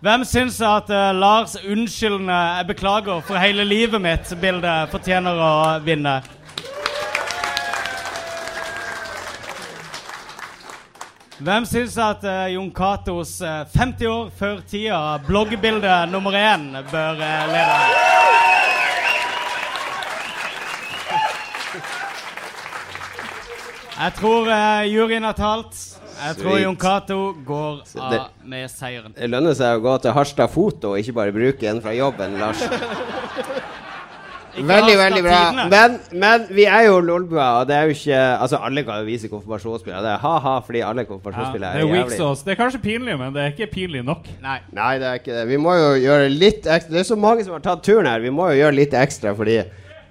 Hvem 0.00 0.24
syns 0.24 0.60
at 0.60 0.90
eh, 0.90 1.12
Lars 1.16 1.56
unnskyldende 1.56 2.32
'jeg 2.32 2.66
beklager 2.66 3.20
for 3.20 3.36
hele 3.36 3.64
livet 3.64 4.00
mitt'-bildet 4.00 4.90
fortjener 4.90 5.40
å 5.40 5.78
vinne? 5.84 6.20
Hvem 11.36 11.66
syns 11.68 11.98
at 12.00 12.22
uh, 12.24 12.46
Jon 12.48 12.70
Catos 12.72 13.42
uh, 13.44 13.66
50 13.68 14.06
år 14.08 14.30
før 14.38 14.60
tida 14.70 15.18
bloggbilde 15.26 16.06
nummer 16.08 16.32
én 16.32 16.70
bør 16.88 17.20
uh, 17.20 17.42
lede? 17.52 18.06
Jeg 23.96 24.12
tror 24.18 24.48
uh, 24.50 24.82
juryen 24.92 25.24
har 25.24 25.32
talt. 25.38 25.72
Jeg 26.16 26.36
tror 26.38 26.50
Sweet. 26.54 26.62
Jon 26.64 26.76
Cato 26.80 27.18
går 27.44 27.80
av 28.00 28.12
det- 28.12 28.20
med 28.48 28.70
seieren. 28.72 29.12
Det 29.16 29.28
lønner 29.30 29.54
seg 29.56 29.78
å 29.78 29.82
gå 29.84 29.94
til 30.04 30.12
Harstad 30.16 30.48
Foto 30.52 30.94
og 30.94 31.00
ikke 31.00 31.12
bare 31.16 31.32
bruke 31.32 31.68
en 31.68 31.80
fra 31.84 31.92
jobben, 31.96 32.38
Lars. 32.40 32.62
Veldig, 34.56 34.94
veldig 34.96 35.20
bra. 35.20 35.38
Men, 35.68 35.98
men 36.16 36.46
vi 36.56 36.64
er 36.64 36.86
jo 36.86 36.94
Lolbua, 37.04 37.58
og 37.60 37.66
det 37.68 37.74
er 37.76 37.90
jo 37.90 37.92
ikke 37.92 38.20
Altså, 38.40 38.56
alle 38.64 38.84
kan 38.86 39.02
jo 39.02 39.04
vise 39.04 39.28
konfirmasjonsbilder. 39.28 40.00
Det 40.06 40.12
er 40.14 40.22
ha-ha 40.22 40.54
fordi 40.64 40.80
alle 40.80 41.04
Ja, 41.04 41.08
konfirmasjonsbilder 41.10 41.74
det 41.74 41.82
er 41.82 41.84
er 41.84 41.92
jævlig. 41.98 42.16
sauce. 42.16 42.44
Det 42.46 42.54
er 42.54 42.58
kanskje 42.62 42.80
pinlig, 42.80 43.18
men 43.20 43.34
det 43.34 43.42
er 43.42 43.52
ikke 43.52 43.68
pinlig 43.74 44.00
nok. 44.08 44.30
Nei. 44.40 44.56
Nei, 44.72 44.94
det 45.02 45.10
er 45.10 45.20
ikke 45.20 45.34
det. 45.36 45.42
Vi 45.50 45.58
må 45.60 45.74
jo 45.76 45.90
gjøre 46.06 46.30
litt 46.32 46.64
ekstra. 46.64 46.94
Det 46.96 47.02
er 47.02 47.08
så 47.10 47.18
mange 47.20 47.44
som 47.44 47.52
har 47.58 47.66
tatt 47.68 47.84
turen 47.84 48.08
her. 48.08 48.24
Vi 48.24 48.32
må 48.32 48.48
jo 48.54 48.56
gjøre 48.62 48.78
litt 48.80 48.96
ekstra 48.96 49.34
fordi 49.36 49.58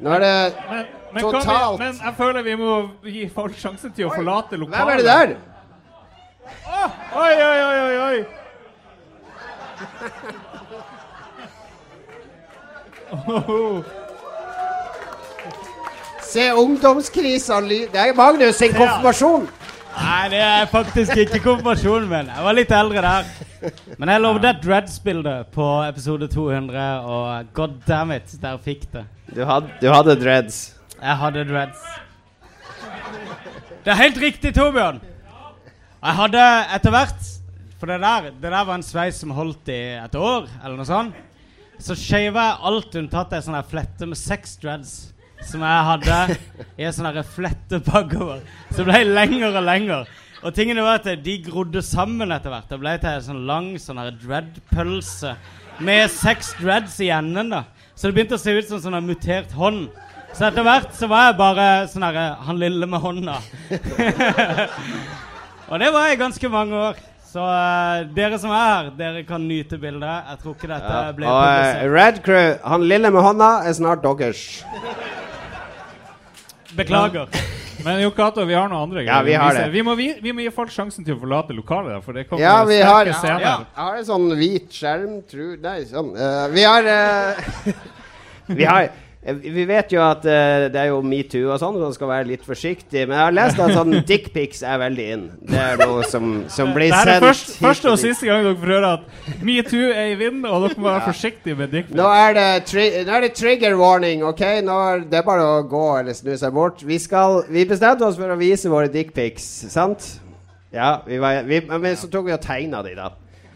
Nå 0.05 0.11
er 0.13 0.19
det 0.19 0.53
Men, 0.69 0.85
men, 1.15 1.23
Totalt. 1.23 1.79
vi, 1.79 1.85
men 1.85 1.99
jeg 2.03 2.13
føler 2.17 2.43
vi 2.43 2.55
må 2.59 2.71
gi 3.07 3.29
folk 3.31 3.55
sjansen 3.55 3.93
til 3.95 4.09
å 4.09 4.11
forlate 4.11 4.57
lokalet. 4.59 4.83
Hvem 4.83 4.89
er 4.91 4.97
det 4.99 5.05
der? 5.07 5.29
Oi, 7.15 7.33
oi, 7.39 7.59
oi, 7.63 7.77
oi, 7.85 7.95
oi. 8.07 8.25
Oh, 13.15 13.83
Se 16.25 16.51
ungdomskrisa 16.51 17.61
ly... 17.63 17.85
Det 17.93 18.01
er 18.01 18.13
Magnus 18.17 18.59
sin 18.59 18.75
konfirmasjon! 18.75 19.47
Nei, 19.95 20.27
det 20.33 20.41
er 20.43 20.65
faktisk 20.67 21.15
ikke 21.23 21.39
konfirmasjonen 21.39 22.09
min. 22.11 22.27
Jeg 22.27 22.43
var 22.43 22.59
litt 22.59 22.75
eldre 22.75 23.03
der. 23.05 23.23
Men 23.95 24.11
jeg 24.11 24.23
lovde 24.25 24.51
et 24.51 24.63
Dreads-bilde 24.65 25.37
på 25.55 25.71
episode 25.87 26.27
200, 26.27 27.07
og 27.07 27.53
god 27.55 27.79
damn 27.87 28.11
it, 28.11 28.35
der 28.41 28.59
fikk 28.59 28.83
det. 28.91 29.07
Du, 29.31 29.45
had, 29.47 29.71
du 29.79 29.87
hadde 29.93 30.19
dreads. 30.19 30.74
Jeg 31.05 31.17
hadde 31.21 31.43
dreads. 31.45 31.81
Det 33.85 33.91
er 33.93 33.99
helt 33.99 34.17
riktig, 34.17 34.55
Torbjørn. 34.55 34.97
Jeg 36.01 36.17
hadde 36.19 36.45
etter 36.77 36.93
hvert 36.93 37.27
For 37.77 37.91
det 37.91 37.99
der, 38.01 38.29
det 38.31 38.49
der 38.49 38.63
var 38.65 38.77
en 38.79 38.85
sveis 38.85 39.19
som 39.21 39.33
holdt 39.35 39.69
i 39.69 39.77
et 39.99 40.15
år, 40.17 40.47
eller 40.63 40.79
noe 40.79 40.87
sånt. 40.87 41.17
Så 41.77 41.93
shava 41.99 42.45
jeg 42.47 42.61
alt 42.69 42.95
unntatt 42.97 43.35
ei 43.35 43.41
sånn 43.43 43.57
flette 43.67 44.07
med 44.07 44.17
seks 44.17 44.55
dreads 44.63 44.93
som 45.45 45.61
jeg 45.61 45.83
hadde 45.89 46.37
i 46.79 46.87
en 46.87 46.95
sånn 46.95 47.19
flette 47.35 47.81
bakover. 47.85 48.39
Så 48.73 48.87
ble 48.87 49.03
jeg 49.03 49.11
lengre 49.11 49.51
og 49.51 49.67
lengre. 49.67 49.99
Og 50.41 50.55
tingene 50.55 50.85
var 50.87 51.03
at 51.03 51.21
de 51.21 51.35
grodde 51.45 51.83
sammen 51.85 52.33
etter 52.33 52.53
hvert. 52.53 52.71
Det 52.71 52.79
ble 52.81 52.95
til 53.03 53.11
en 53.11 53.27
sånn 53.27 53.45
lang 53.51 53.69
sånn 53.81 54.01
dread-pølse 54.23 55.35
med 55.85 56.09
seks 56.15 56.55
dreads 56.61 56.97
i 57.03 57.11
enden. 57.13 57.51
da 57.51 57.65
Så 57.93 58.07
det 58.07 58.15
begynte 58.15 58.39
å 58.39 58.41
se 58.41 58.55
ut 58.55 58.71
som 58.71 58.81
sånn 58.81 58.97
mutert 59.05 59.53
hånd. 59.53 59.91
Så 60.35 60.49
etter 60.49 60.65
hvert 60.67 60.91
så 60.91 61.07
var 61.07 61.29
jeg 61.29 61.35
bare 61.39 61.65
sånn 61.87 62.03
herre 62.03 62.23
Han 62.43 62.57
lille 62.59 62.87
med 62.91 62.99
hånda. 62.99 63.37
og 65.69 65.79
det 65.79 65.91
var 65.95 66.09
jeg 66.09 66.17
i 66.17 66.19
ganske 66.19 66.49
mange 66.51 66.81
år. 66.89 66.97
Så 67.35 67.43
uh, 67.43 68.03
dere 68.15 68.39
som 68.39 68.51
er 68.51 68.65
her, 68.65 68.89
dere 68.99 69.23
kan 69.27 69.43
nyte 69.47 69.79
bildet. 69.79 70.27
Jeg 70.27 70.41
tror 70.41 70.57
ikke 70.57 70.71
dette 70.71 70.91
Ja. 70.91 71.13
ble 71.15 71.29
Og 71.31 71.39
uh. 71.39 71.85
Red 71.93 72.19
Crew, 72.25 72.57
han 72.63 72.87
lille 72.87 73.11
med 73.15 73.23
hånda 73.23 73.49
er 73.63 73.77
snart 73.79 74.03
deres. 74.03 74.43
Beklager. 76.75 77.31
Men 77.85 78.01
Jo 78.01 78.11
Cato, 78.15 78.43
vi 78.47 78.55
har 78.57 78.67
noen 78.67 78.89
andre 78.89 79.05
Ja, 79.07 79.21
vi 79.23 79.35
har 79.39 79.55
det. 79.55 79.69
Vi 79.71 79.83
må, 79.87 79.95
vi, 79.95 80.09
vi 80.19 80.35
må 80.35 80.43
gi 80.43 80.51
folk 80.51 80.71
sjansen 80.73 81.05
til 81.05 81.15
å 81.15 81.21
forlate 81.21 81.55
lokalet, 81.55 82.03
for 82.03 82.17
det 82.17 82.25
kommer 82.27 82.43
Ja, 82.43 82.57
vi 82.67 82.81
har, 82.83 83.07
scener. 83.13 83.43
ja, 83.43 83.55
jeg 83.63 83.87
har 83.87 83.99
en 83.99 84.07
sånn 84.11 84.27
hvit 84.35 84.79
skjerm, 84.81 85.17
tru 85.31 85.55
Nei, 85.63 85.79
sånn. 85.87 86.11
Uh, 86.11 86.45
vi 86.51 86.67
har 86.67 86.91
Vi 88.59 88.67
har 88.67 88.91
vi 89.25 89.63
vet 89.65 89.93
jo 89.93 90.01
at 90.05 90.25
uh, 90.27 90.67
det 90.69 90.77
er 90.77 90.91
jo 90.91 90.99
metoo 91.05 91.49
og 91.49 91.59
sånn, 91.61 91.77
så 91.77 91.87
man 91.87 91.95
skal 91.95 92.11
være 92.11 92.29
litt 92.29 92.45
forsiktig. 92.45 93.07
Men 93.07 93.17
jeg 93.17 93.23
har 93.23 93.35
lest 93.35 93.61
at 93.63 93.73
sånn 93.73 93.95
dickpics 94.11 94.61
er 94.61 94.81
veldig 94.81 95.07
in. 95.15 95.23
Det 95.49 95.61
er 95.61 95.81
noe 95.81 96.05
som, 96.09 96.33
som 96.51 96.73
blir 96.75 96.93
Det 96.93 97.15
er 97.15 97.23
først, 97.23 97.55
første 97.61 97.93
og 97.93 98.01
siste 98.01 98.29
gang 98.29 98.45
dere 98.45 98.59
får 98.61 98.73
høre 98.75 98.91
at 98.99 99.39
metoo 99.45 99.89
er 99.89 100.11
i 100.13 100.19
vinden, 100.19 100.45
og 100.49 100.67
dere 100.67 100.79
må 100.79 100.91
være 100.91 101.07
forsiktige 101.09 101.57
med 101.59 101.73
dickpics. 101.73 101.97
Nå 101.97 102.05
nå 102.05 103.13
er 103.15 103.25
det 103.25 103.33
trigger 103.37 103.75
warning, 103.79 104.21
OK? 104.27 104.43
Nå 104.65 104.77
er 104.91 105.07
det 105.09 105.23
bare 105.25 105.47
å 105.57 105.63
gå 105.69 105.85
eller 105.99 106.17
snu 106.17 106.35
seg 106.37 106.53
bort. 106.55 106.85
Vi, 106.85 106.99
skal, 107.01 107.41
vi 107.49 107.65
bestemte 107.67 108.05
oss 108.07 108.19
for 108.19 108.31
å 108.31 108.39
vise 108.39 108.71
våre 108.71 108.91
dickpics, 108.91 109.47
sant? 109.73 110.05
Ja, 110.75 110.99
vi 111.07 111.17
var, 111.23 111.41
vi, 111.47 111.61
men 111.65 111.95
så 111.97 112.09
tok 112.11 112.27
vi 112.27 112.35
og 112.35 112.43
tegna 112.43 112.81
de, 112.85 112.95
da. 112.97 113.13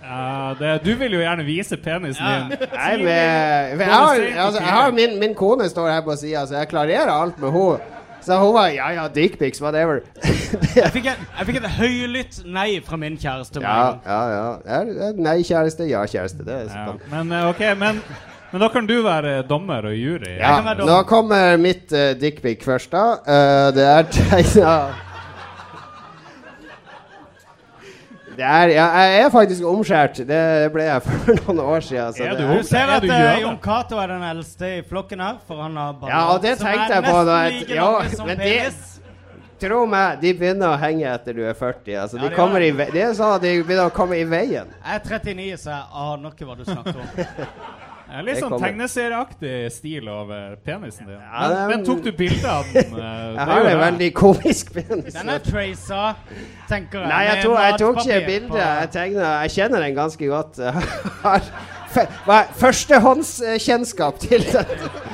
Ja, 0.10 0.56
det, 0.60 0.70
du 0.86 0.96
vil 0.98 1.14
jo 1.14 1.20
gjerne 1.22 1.44
vise 1.46 1.78
penisen 1.78 2.26
din. 2.26 2.68
Nei, 2.74 2.94
men 2.98 3.84
jeg 3.84 3.92
har, 3.94 4.22
altså, 4.48 4.62
jeg 4.64 4.74
har 4.74 4.92
min, 4.98 5.20
min 5.22 5.36
kone 5.38 5.68
står 5.70 5.92
her 5.94 6.02
på 6.08 6.16
sida, 6.18 6.48
så 6.50 6.56
jeg 6.64 6.70
klarerer 6.72 7.12
alt 7.14 7.38
med 7.40 7.52
henne. 7.54 7.96
Så 8.26 8.36
hun 8.42 8.50
var 8.54 8.68
Ja, 8.74 8.90
ja, 8.92 9.06
dickpics, 9.08 9.62
whatever. 9.64 10.02
Jeg 10.76 10.90
fikk, 10.92 11.06
et, 11.12 11.20
jeg 11.38 11.46
fikk 11.48 11.58
et 11.60 11.68
høylytt 11.78 12.40
nei 12.50 12.80
fra 12.86 12.98
min 13.00 13.16
kjæreste. 13.22 13.62
ja, 13.62 14.00
ja, 14.06 14.50
ja. 14.66 15.12
Nei, 15.16 15.38
kjæreste. 15.46 15.86
Ja, 15.90 16.02
kjæreste. 16.10 16.44
Det 16.46 16.56
er 16.56 16.66
Ja, 16.66 16.86
sånn. 16.90 17.00
men 17.14 17.32
eh, 17.38 17.46
ok, 17.52 17.62
men, 17.80 18.02
men 18.52 18.64
da 18.64 18.70
kan 18.74 18.88
du 18.90 18.96
være 19.06 19.44
dommer 19.48 19.86
og 19.92 19.96
jury. 19.96 20.34
Ja, 20.40 20.56
kan 20.58 20.66
være 20.72 20.82
dommer. 20.82 20.94
nå 20.96 21.04
kommer 21.10 21.58
mitt 21.62 21.94
uh, 21.94 22.12
dickpic 22.20 22.66
først, 22.66 22.92
da. 22.92 23.06
Uh, 23.24 23.70
det 23.78 23.86
er 23.86 24.10
tegna 24.18 24.74
Det 28.26 28.29
er, 28.46 28.70
ja, 28.76 28.86
jeg 29.04 29.24
er 29.26 29.30
faktisk 29.34 29.64
omskjært. 29.66 30.20
Det 30.28 30.42
ble 30.74 30.84
jeg 30.86 31.02
for 31.06 31.32
noen 31.48 31.60
år 31.66 31.82
siden. 31.86 32.14
Så 32.16 32.24
Er 32.24 32.36
du 32.38 32.44
Du 32.48 32.64
ser 32.64 32.86
Er 32.86 32.94
at 32.98 33.02
du 33.04 33.12
eh. 33.12 33.42
Jon 33.42 33.58
Cato 33.64 33.98
er 34.00 34.08
den 34.14 34.24
eldste 34.24 34.70
i 34.78 34.82
flokken 34.88 35.20
her, 35.20 35.40
for 35.48 35.62
han 35.66 35.76
har 35.76 35.94
bare 36.00 36.12
Ja, 36.14 36.22
og 36.34 36.42
det 36.46 36.58
som 36.60 36.68
er 36.68 36.78
tenkte 36.78 36.94
jeg 36.94 37.04
på 37.10 37.26
da 37.26 37.40
like 37.50 37.76
ja, 37.76 37.90
som 38.16 38.28
men 38.28 38.38
det- 38.38 38.48
penis. 38.48 38.86
Tro 39.60 39.82
meg, 39.92 40.22
de 40.22 40.30
begynner 40.40 40.72
å 40.72 40.78
henge 40.80 41.04
etter 41.12 41.36
du 41.36 41.42
er 41.44 41.54
40. 41.54 41.96
Altså, 42.00 42.16
Ja, 42.16 42.24
de 42.24 42.30
de 42.30 42.36
kommer 42.38 42.64
i, 42.64 42.70
er 42.72 43.12
sånn 43.18 43.42
de 43.44 43.58
begynner 43.64 43.90
å 43.90 43.92
komme 43.92 44.16
i 44.16 44.24
veien. 44.24 44.70
Jeg 44.86 44.96
er 44.96 45.02
39, 45.04 45.58
så 45.60 45.74
jeg 45.74 45.84
aner 46.06 46.32
ikke 46.32 46.48
hva 46.48 46.56
du 46.56 46.64
snakker 46.64 46.96
om. 46.96 47.10
Ja, 48.10 48.22
litt 48.26 48.40
sånn 48.42 48.56
tegneserieaktig 48.62 49.52
stil 49.72 50.08
over 50.10 50.56
penisen 50.66 51.06
din. 51.06 51.20
Ja, 51.22 51.50
den, 51.54 51.60
men 51.70 51.84
tok 51.86 52.00
du 52.08 52.12
bilde 52.18 52.50
av 52.50 52.66
den? 52.74 52.94
eh, 53.00 53.36
Jeg 53.38 53.46
har 53.52 53.70
en 53.74 53.82
veldig 53.84 54.10
komisk 54.18 54.72
penis. 54.74 55.14
Den 55.14 55.30
er 55.30 55.44
traca, 55.46 56.02
tenker 56.72 57.04
jeg. 57.04 57.12
Nei, 57.12 57.22
jeg, 57.28 57.44
tok- 57.46 57.60
jeg 57.62 57.78
tok 57.84 58.02
ikke 58.06 58.22
bilde. 58.26 58.64
Jeg, 58.64 59.14
jeg 59.20 59.54
kjenner 59.60 59.86
den 59.86 59.96
ganske 60.00 60.32
godt. 60.32 60.60
Har 61.26 61.42
Førstehåndskjennskap 62.60 64.20
til 64.22 64.44
den. 64.46 64.66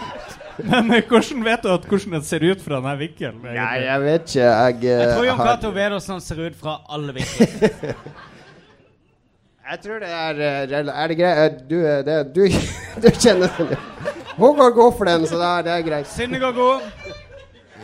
Men 0.72 0.88
eh, 0.96 1.04
hvordan 1.04 1.42
vet 1.44 1.64
du 1.66 1.72
at 1.74 1.84
hvordan 1.90 2.14
den 2.16 2.24
ser 2.24 2.44
ut 2.48 2.62
fra 2.64 2.78
denne 2.80 2.94
vinkelen? 3.00 3.42
Nei, 3.44 3.80
jeg 3.84 4.04
vet 4.06 4.30
ikke. 4.30 4.46
Jeg, 4.46 4.76
eh, 4.86 5.02
Jeg 5.02 5.10
tror 5.18 5.26
Jon 5.28 5.38
har- 5.42 5.50
Cato 5.52 5.72
vet 5.76 5.92
hvordan 5.92 6.14
den 6.14 6.22
ser 6.24 6.40
ut 6.46 6.56
fra 6.62 6.78
alle 6.96 7.16
vinkler. 7.18 7.96
Jeg 9.72 9.80
tror 9.82 10.00
det 10.00 10.10
er 10.14 10.40
eh, 10.46 10.94
Er 10.94 11.08
det 11.08 11.18
greit? 11.18 11.54
Eh, 11.54 11.70
Du, 11.70 11.76
eh, 11.82 12.06
det, 12.06 12.36
du, 12.36 12.42
du 13.02 13.10
kjenner 13.20 13.50
den. 13.58 13.78
Hun 14.38 14.58
går 14.58 14.70
gå 14.76 14.92
for 14.98 15.06
den, 15.06 15.28
så 15.28 15.40
det 15.64 15.72
er 15.72 15.82
greit. 15.82 16.08
Synne 16.08 16.40
går 16.40 16.52
god. 16.52 16.82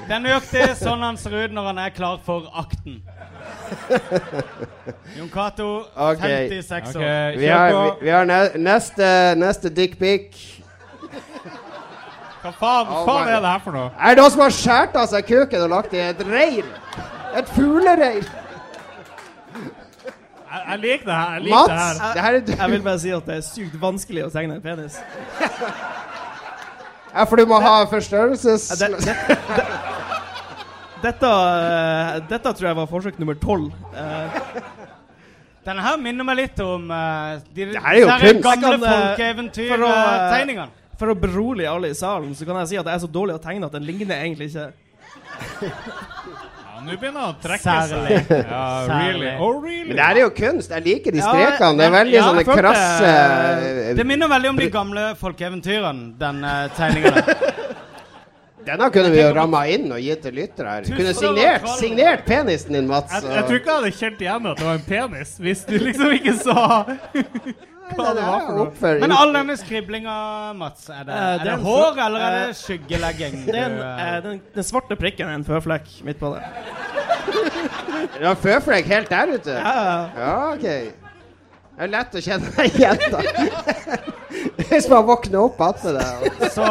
Det 0.08 0.15
er 0.15 0.20
nøyaktig 0.20 0.65
sånn 0.78 1.02
han 1.06 1.17
ser 1.17 1.34
ut 1.46 1.54
når 1.56 1.70
han 1.72 1.80
er 1.82 1.94
klar 1.96 2.20
for 2.26 2.46
akten. 2.60 3.00
Jon 5.17 5.30
Cato, 5.32 5.70
okay. 5.96 6.50
56 6.52 6.96
år. 6.96 7.02
år. 7.02 7.38
Vi 7.39 7.48
har, 7.48 7.72
vi, 7.72 8.06
vi 8.06 8.13
har 8.13 8.30
ne 8.30 8.39
neste, 8.60 9.08
neste 9.39 9.72
dickpic. 9.74 10.38
Hva 12.41 12.52
faen, 12.58 12.89
Oh 12.89 13.06
faen 13.06 13.30
er 13.30 13.39
det 13.41 13.54
her 13.56 13.63
for 13.63 13.78
noe? 13.78 13.89
Er 13.98 14.15
det 14.17 14.22
noen 14.22 14.36
som 14.36 14.44
har 14.46 14.54
skåret 14.58 15.02
av 15.02 15.10
seg 15.10 15.26
kuken 15.30 15.65
og 15.65 15.74
lagt 15.78 15.98
i 15.98 16.04
et 16.04 16.24
reir? 16.30 16.70
Et 17.38 17.52
fuglereir? 17.56 18.26
Jeg, 20.52 20.64
jeg 20.68 20.80
liker 20.84 21.06
det 21.06 21.16
her. 21.16 21.34
Jeg 21.34 21.44
liker 21.48 21.72
det 21.72 21.80
her. 21.80 22.02
her. 22.02 22.14
det 22.14 22.22
her 22.22 22.34
er 22.34 22.46
du. 22.46 22.52
Jeg 22.58 22.72
vil 22.72 22.82
bare 22.84 23.00
si 23.00 23.14
at 23.16 23.28
det 23.28 23.36
er 23.38 23.46
sykt 23.48 23.78
vanskelig 23.82 24.26
å 24.26 24.32
tegne 24.34 24.60
en 24.60 24.64
penis. 24.64 25.00
Ja, 27.12 27.26
for 27.28 27.36
du 27.36 27.44
må 27.44 27.58
ha 27.60 27.82
forstørrelses... 27.92 28.70
Ja, 28.72 28.88
det, 28.88 29.02
det, 29.04 29.16
det, 29.58 29.66
dette, 31.02 31.28
uh, 31.28 32.22
dette 32.30 32.54
tror 32.56 32.68
jeg 32.70 32.78
var 32.78 32.88
forsøk 32.88 33.18
nummer 33.20 33.36
tolv. 33.36 33.74
Eh, 33.92 34.38
Denne 35.68 35.84
her 35.84 35.98
minner 36.00 36.24
meg 36.26 36.40
litt 36.40 36.62
om 36.64 36.88
uh, 36.88 37.36
de 37.52 37.68
Det 37.74 37.82
er 37.82 37.98
jo 38.00 38.08
kunst. 38.08 38.46
gamle 38.48 38.78
folkeeventyrtegningene. 38.86 40.70
for 40.70 40.78
for 41.02 41.10
å 41.10 41.18
berolige 41.18 41.70
alle 41.70 41.90
i 41.90 41.98
salen, 41.98 42.36
så 42.38 42.46
kan 42.46 42.60
jeg 42.62 42.72
si 42.72 42.78
at 42.78 42.86
jeg 42.86 42.94
er 42.94 43.02
så 43.02 43.10
dårlig 43.10 43.34
å 43.40 43.42
tegne 43.42 43.66
at 43.66 43.74
den 43.74 43.88
ligner 43.88 44.22
egentlig 44.22 44.52
ikke. 44.52 44.70
Nå 46.86 46.95
begynner 46.97 47.21
han 47.21 47.36
å 47.36 47.41
trekke 47.41 47.63
Særlig. 47.63 48.21
seg. 48.27 48.45
Ja, 48.51 48.63
really? 48.89 49.34
Oh, 49.38 49.59
really? 49.61 49.88
Men 49.89 49.99
det 49.99 50.05
her 50.07 50.19
er 50.19 50.25
jo 50.25 50.32
kunst. 50.38 50.73
Jeg 50.73 50.86
liker 50.88 51.15
de 51.15 51.21
strekene. 51.21 51.77
Det 51.77 51.86
er 51.86 51.93
veldig 51.95 52.17
ja, 52.17 52.23
sånne 52.29 52.45
krasse 52.47 53.95
Det 53.99 54.07
minner 54.07 54.32
veldig 54.32 54.51
om 54.53 54.61
de 54.61 54.69
gamle 54.73 55.05
folkeeventyrene, 55.21 56.09
den 56.21 56.43
uh, 56.47 56.65
tegninga 56.77 57.13
der. 57.19 57.61
Denne 58.65 58.91
kunne 58.93 59.09
vi 59.09 59.21
jo 59.21 59.29
ramma 59.34 59.63
inn 59.73 59.88
og 59.89 60.01
gitt 60.03 60.21
til 60.25 60.36
lyttere 60.38 60.75
her. 60.75 60.89
Kunne 60.93 61.13
signert, 61.17 61.65
signert 61.79 62.25
penisen 62.27 62.77
din, 62.77 62.89
Mats. 62.89 63.13
Jeg, 63.15 63.32
jeg 63.34 63.47
tror 63.47 63.61
ikke 63.61 63.71
jeg 63.71 63.79
hadde 63.79 63.93
kjent 63.97 64.21
igjen 64.25 64.49
at 64.51 64.61
det 64.61 64.67
var 64.67 64.77
en 64.77 64.86
penis, 64.86 65.34
hvis 65.41 65.63
du 65.65 65.75
liksom 65.82 66.13
ikke 66.19 66.36
sa 66.38 66.65
hva 67.98 68.14
det 68.18 68.24
var 68.26 68.46
for 68.46 68.58
noe. 68.58 68.94
Men 69.04 69.14
all 69.16 69.34
denne 69.36 69.56
skriblinga, 69.60 70.16
Mats, 70.60 70.88
er 70.89 71.04
det, 71.08 71.12
Eh, 71.16 71.22
er 71.22 71.38
det 71.38 71.44
det 71.46 71.52
er 71.52 71.58
en 71.58 71.66
hår, 71.66 72.00
eller 72.06 72.26
er 72.26 72.38
eh, 72.38 72.48
det 72.48 72.58
skyggelegging? 72.62 73.38
Det 73.48 73.56
er 73.58 73.66
en, 73.66 73.78
du, 73.78 73.84
eh, 73.86 74.02
eh, 74.08 74.18
den, 74.26 74.42
den 74.56 74.68
svarte 74.68 74.98
prikken 75.00 75.30
er 75.30 75.39
en 75.39 75.46
føflekk 75.48 75.92
midt 76.08 76.20
på 76.22 76.34
det. 76.36 76.44
Du 78.18 78.26
har 78.26 78.36
føflekk 78.39 78.89
helt 78.92 79.10
der 79.12 79.36
ute? 79.36 79.56
Ja, 79.60 79.76
ja. 79.86 80.00
Ja, 80.18 80.34
OK. 80.54 80.68
Det 81.72 81.88
er 81.88 81.92
lett 81.96 82.16
å 82.18 82.22
kjenne 82.22 82.52
deg 82.58 82.76
igjen, 82.78 83.00
da. 83.14 83.22
Hvis 84.70 84.88
man 84.92 85.06
våkner 85.08 85.39
opp 85.48 85.62
attmed 85.66 85.98
det. 85.98 86.50
så, 86.54 86.68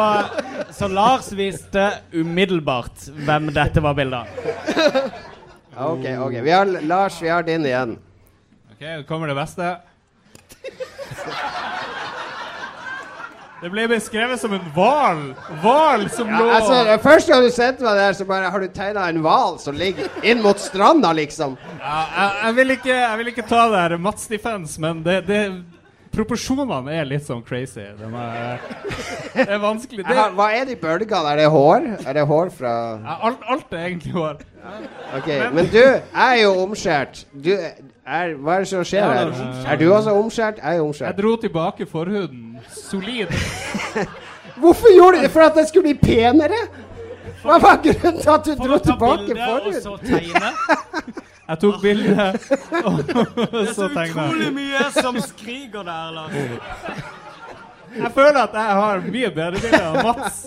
så 0.73 0.87
Lars 0.91 1.31
visste 1.35 1.87
umiddelbart 2.15 3.09
hvem 3.25 3.49
dette 3.55 3.83
var 3.83 3.97
bilde 3.97 4.21
av. 4.23 5.11
OK, 5.91 6.05
ok. 6.27 6.35
Vi 6.45 6.51
har, 6.53 6.71
Lars, 6.87 7.19
vi 7.21 7.29
har 7.31 7.43
din 7.47 7.65
igjen. 7.67 7.97
Ok, 8.73 8.85
kommer 9.09 9.31
det 9.31 9.37
beste. 9.37 9.75
Det 13.61 13.69
ble 13.69 13.83
beskrevet 13.91 14.41
som 14.41 14.53
en 14.57 14.63
hval. 14.73 15.19
Hval 15.61 16.07
som 16.09 16.29
Ja, 16.31 16.39
lå 16.39 16.47
altså, 16.55 16.77
Først 17.03 17.29
gang 17.29 17.43
du 17.45 17.51
sendte 17.53 17.85
meg 17.85 17.99
det 17.99 18.07
her, 18.07 18.15
så 18.17 18.25
bare 18.25 18.49
har 18.49 18.63
du 18.63 18.71
tegna 18.73 19.03
en 19.11 19.19
hval 19.21 19.59
som 19.61 19.77
ligger 19.77 20.09
inn 20.25 20.41
mot 20.41 20.57
stranda, 20.57 21.11
liksom. 21.13 21.53
ja, 21.77 21.99
jeg, 22.15 22.31
jeg, 22.39 22.55
vil 22.57 22.75
ikke, 22.77 22.95
jeg 22.95 23.19
vil 23.19 23.29
ikke 23.35 23.45
ta 23.45 23.67
det 23.69 23.83
her 23.83 23.95
Mats 24.01 24.25
defense, 24.31 24.81
men 24.81 25.03
det, 25.05 25.19
det, 25.29 25.43
proporsjonene 26.11 26.95
er 26.95 27.05
litt 27.07 27.27
sånn 27.27 27.43
crazy. 27.45 27.85
De 27.99 28.09
er, 28.09 28.65
det 29.35 29.45
er 29.45 29.61
vanskelig. 29.61 30.07
Det, 30.07 30.17
Ja, 30.17 30.25
Hva 30.35 30.49
er 30.57 30.65
de 30.67 30.75
bølgene? 30.81 31.35
Er 31.35 31.43
det 31.43 31.47
hår? 31.53 31.87
Er 32.01 32.17
det 32.17 32.25
hår 32.33 32.51
fra 32.57 32.73
ja, 32.97 33.19
alt, 33.29 33.45
alt 33.45 33.77
er 33.77 33.87
egentlig 33.91 34.15
hår. 34.17 34.41
Ok, 35.17 35.29
Men 35.53 35.69
du 35.69 35.81
er 35.85 36.35
jo 36.41 36.51
omskjært. 36.65 37.23
Du 37.31 37.53
er 38.11 38.35
Hva 38.35 38.55
er 38.55 38.59
det 38.65 38.67
som 38.71 38.83
skjer 38.83 39.07
her? 39.13 39.33
Er 39.71 39.79
du 39.81 39.85
også 39.93 40.13
omskjært? 40.17 40.61
Jeg 40.63 40.77
er 40.77 41.03
Jeg 41.05 41.17
dro 41.17 41.35
tilbake 41.35 41.85
forhuden 41.85 42.59
solid. 42.69 43.27
Hvorfor 44.61 44.93
gjorde 44.95 45.17
du 45.17 45.23
det? 45.23 45.31
For 45.31 45.39
at 45.41 45.55
jeg 45.55 45.67
skulle 45.67 45.93
bli 45.93 45.97
penere? 46.13 46.61
Hva 47.41 47.57
var 47.57 47.79
grunnen 47.81 48.21
til 48.21 48.29
at 48.29 48.45
du 48.45 48.53
dro 48.59 48.77
tilbake 48.77 49.27
bilde 49.27 49.47
og 49.47 49.61
forhuden? 49.63 49.81
så. 49.81 51.21
Jeg 51.51 51.59
tok 51.59 51.81
bilde, 51.81 52.25
og 52.85 52.97
Det 52.97 53.15
er 53.17 53.73
så 53.73 53.73
så 53.73 53.87
utrolig 53.89 54.53
mye 54.55 54.83
som 54.95 55.17
skriker 55.19 55.83
der, 55.83 56.11
Lars. 56.15 56.31
Jeg 57.97 58.11
føler 58.15 58.39
at 58.39 58.53
jeg 58.53 58.61
har 58.79 59.01
mye 59.03 59.31
bedre 59.35 59.51
bilder 59.59 59.87
enn 59.89 60.05
Mats. 60.07 60.37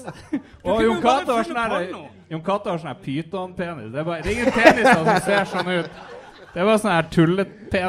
Og 0.62 0.82
Jon 0.82 0.84
jo 0.86 0.94
Cato 1.02 1.36
har 1.36 1.44
sånn 1.44 1.58
pyton-penis. 1.58 2.06
Jon 2.32 2.42
Cato 2.46 2.70
har 2.72 2.80
sånn 2.86 3.02
pytonpenis. 3.04 3.90
Det, 3.92 4.00
er 4.00 4.04
bare- 4.08 4.22
det 4.22 4.32
er 4.32 4.38
ingen 4.38 4.52
peniser 4.52 4.94
som 4.94 5.20
ser 5.26 5.44
sånn 5.52 5.68
ut. 5.74 5.90
Det 6.55 6.62
var 6.62 6.78
sånn 6.78 6.92
her 6.94 7.09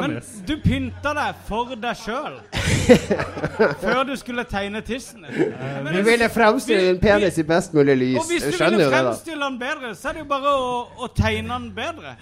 Men 0.02 0.16
du 0.48 0.56
pynta 0.58 1.12
deg 1.14 1.42
for 1.46 1.76
deg 1.78 2.00
sjøl. 2.00 2.40
Før 3.84 4.00
du 4.08 4.16
skulle 4.18 4.42
tegne 4.50 4.82
tissen 4.82 5.22
din. 5.22 5.52
Men 5.84 5.94
Du 5.94 6.00
ville 6.08 6.26
fremstille 6.34 6.90
en 6.96 6.98
penis 6.98 7.38
i 7.38 7.44
best 7.46 7.76
mulig 7.76 7.94
lys. 8.00 8.18
Og 8.18 8.26
hvis 8.32 8.42
du 8.42 8.56
skjønner 8.56 8.74
ville 8.74 8.88
jo 8.88 8.90
det, 8.90 8.98
da. 8.98 9.12
fremstille 9.12 9.44
den 9.44 9.58
bedre, 9.60 9.94
så 9.94 10.10
er 10.10 10.18
det 10.18 10.24
jo 10.24 10.28
bare 10.34 10.54
å, 10.58 10.76
å 10.98 11.10
tegne 11.14 11.54
den 11.54 11.68
bedre. 11.78 12.16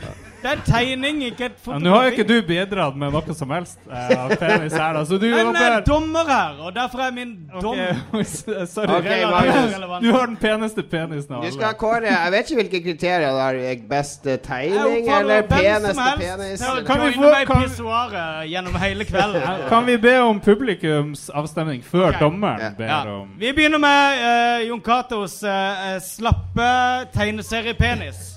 Det 0.45 0.51
er 0.53 0.61
tegning, 0.67 1.23
ikke 1.25 1.47
et 1.47 1.53
Ja, 1.55 1.61
fotografi. 1.65 1.85
Nå 1.85 1.93
har 1.95 2.05
jo 2.05 2.11
ikke 2.13 2.25
du 2.29 2.35
bidratt 2.45 2.97
med 3.01 3.15
noe 3.15 3.35
som 3.37 3.53
helst 3.55 3.79
eh, 3.89 4.35
penis 4.37 4.75
her, 4.77 4.91
da, 4.93 5.05
så 5.09 5.17
du 5.17 5.25
Jeg 5.25 5.39
er 5.41 5.47
jobber 5.47 5.87
dommer 5.87 6.29
her, 6.29 6.59
og 6.61 6.75
derfor 6.77 7.01
er 7.07 7.15
min 7.17 7.31
dom 7.63 7.79
okay. 8.13 8.25
Sorry. 8.69 8.91
Okay, 8.99 9.25
Magnus. 9.25 10.03
Du 10.05 10.11
har 10.13 10.27
den 10.29 10.37
peneste 10.37 10.85
penisen 10.85 11.33
av 11.39 11.47
Du 11.47 11.55
skal 11.55 11.79
kåre 11.81 12.13
Jeg 12.13 12.35
vet 12.35 12.51
ikke 12.51 12.61
hvilke 12.61 12.83
kriterier 12.91 13.33
du 13.33 13.41
har. 13.41 13.61
Beste 13.89 14.35
Jeg 14.35 14.43
tegning 14.45 15.09
eller 15.09 15.49
peneste 15.49 16.07
penis? 16.21 16.67
Kan 16.87 17.01
vi 17.07 17.13
få- 17.17 17.33
kan- 17.49 18.49
gjennom 18.49 18.75
hele 18.85 19.05
kvelden. 19.05 19.43
Kan 19.69 19.87
vi 19.87 19.97
be 19.97 20.15
om 20.21 20.41
publikumsavstemning 20.41 21.83
før 21.85 22.09
okay. 22.09 22.21
dommeren 22.21 22.77
ber 22.79 22.85
Ja. 22.85 23.01
om 23.15 23.33
Vi 23.39 23.53
begynner 23.53 23.79
med 23.79 24.21
uh, 24.21 24.69
Jon 24.69 24.81
Catos 24.81 25.43
uh, 25.43 25.51
eh, 25.95 26.01
slappe 26.01 26.71
tegneseriepenis. 27.17 28.34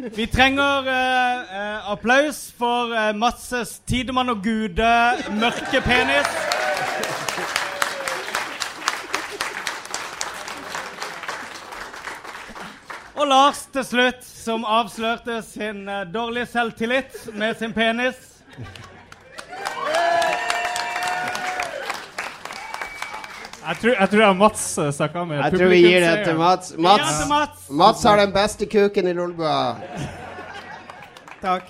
Vi 0.00 0.26
trenger 0.26 0.86
eh, 0.88 1.56
eh, 1.60 1.90
applaus 1.92 2.54
for 2.58 2.94
eh, 2.94 3.10
Matses 3.16 3.80
Tidemann 3.86 4.32
og 4.32 4.38
Gude 4.42 4.92
mørke 5.36 5.80
penis. 5.84 6.30
Og 13.14 13.28
Lars 13.28 13.66
til 13.74 13.84
slutt, 13.84 14.24
som 14.24 14.64
avslørte 14.64 15.42
sin 15.44 15.84
eh, 15.88 16.06
dårlige 16.08 16.48
selvtillit 16.48 17.28
med 17.34 17.60
sin 17.60 17.76
penis. 17.76 18.16
Jeg 23.70 23.78
tror 23.78 23.92
jeg, 23.94 24.10
tror 24.10 24.32
Mats 24.34 24.62
uh, 24.78 24.88
snakka 24.90 25.22
med 25.28 25.36
Jeg 25.38 25.52
tror 25.54 25.68
vi 25.70 25.76
gir 25.84 26.02
det 26.02 26.14
til 26.26 26.38
Mats. 26.40 26.72
Mats, 26.74 27.12
til 27.20 27.28
Mats. 27.30 27.68
Mats 27.70 28.02
har 28.02 28.18
den 28.18 28.32
beste 28.34 28.66
kuken 28.66 29.06
i 29.06 29.12
Lolbua. 29.14 29.76
Takk. 31.38 31.68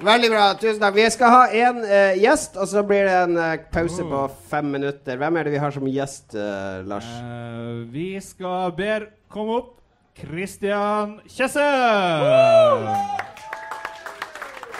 Veldig 0.00 0.30
bra. 0.30 0.44
Tusen 0.60 0.78
takk. 0.80 0.94
Vi 0.94 1.08
skal 1.10 1.34
ha 1.34 1.40
en 1.66 1.82
uh, 1.82 2.20
gjest, 2.22 2.54
og 2.54 2.70
så 2.70 2.84
blir 2.86 3.02
det 3.08 3.16
en 3.24 3.34
uh, 3.34 3.48
pause 3.74 4.06
på 4.12 4.22
fem 4.52 4.70
minutter. 4.76 5.18
Hvem 5.18 5.40
er 5.40 5.48
det 5.48 5.56
vi 5.56 5.64
har 5.64 5.74
som 5.74 5.90
gjest, 5.90 6.38
uh, 6.38 6.86
Lars? 6.86 7.10
Eh, 7.18 7.82
vi 7.92 8.06
skal 8.22 8.70
be 8.78 9.00
komme 9.30 9.58
opp 9.58 9.74
Christian 10.22 11.18
Kjesse. 11.26 11.66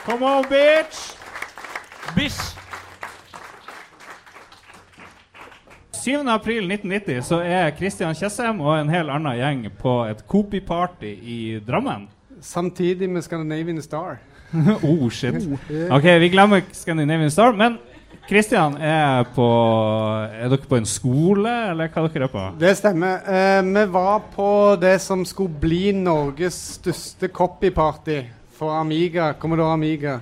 Come 0.06 0.22
on, 0.22 0.46
bitch! 0.46 1.18
Bish. 2.14 2.59
7. 6.00 6.28
april 6.28 6.64
1990 6.70 7.22
så 7.28 7.42
er 7.44 7.74
Kristian 7.76 8.14
Tjessem 8.16 8.60
og 8.64 8.72
en 8.78 8.88
hel 8.88 9.10
annen 9.12 9.36
gjeng 9.36 9.66
på 9.76 9.98
et 10.08 10.22
Coopy-party 10.24 11.10
i 11.12 11.40
Drammen. 11.66 12.06
Samtidig 12.40 13.10
med 13.10 13.24
Scandinavian 13.26 13.82
Star. 13.82 14.16
oh, 14.82 15.10
shit. 15.10 15.36
OK, 15.92 16.08
vi 16.22 16.30
glemmer 16.32 16.64
Scandinavian 16.72 17.30
Star, 17.30 17.52
men 17.52 17.76
Kristian, 18.28 18.78
er 18.80 19.28
på 19.34 19.46
Er 20.32 20.48
dere 20.48 20.68
på 20.70 20.78
en 20.80 20.88
skole, 20.88 21.52
eller 21.74 21.92
hva 21.92 22.06
dere 22.08 22.30
er 22.30 22.32
på? 22.32 22.46
Det 22.60 22.72
stemmer. 22.78 23.20
Eh, 23.28 23.60
vi 23.68 23.84
var 23.92 24.24
på 24.32 24.50
det 24.80 24.96
som 25.04 25.24
skulle 25.28 25.52
bli 25.60 25.92
Norges 25.92 26.56
største 26.80 27.28
copyparty 27.28 28.22
for 28.56 28.72
Amiga. 28.80 29.34
Commodore 29.34 29.76
Amiga. 29.76 30.20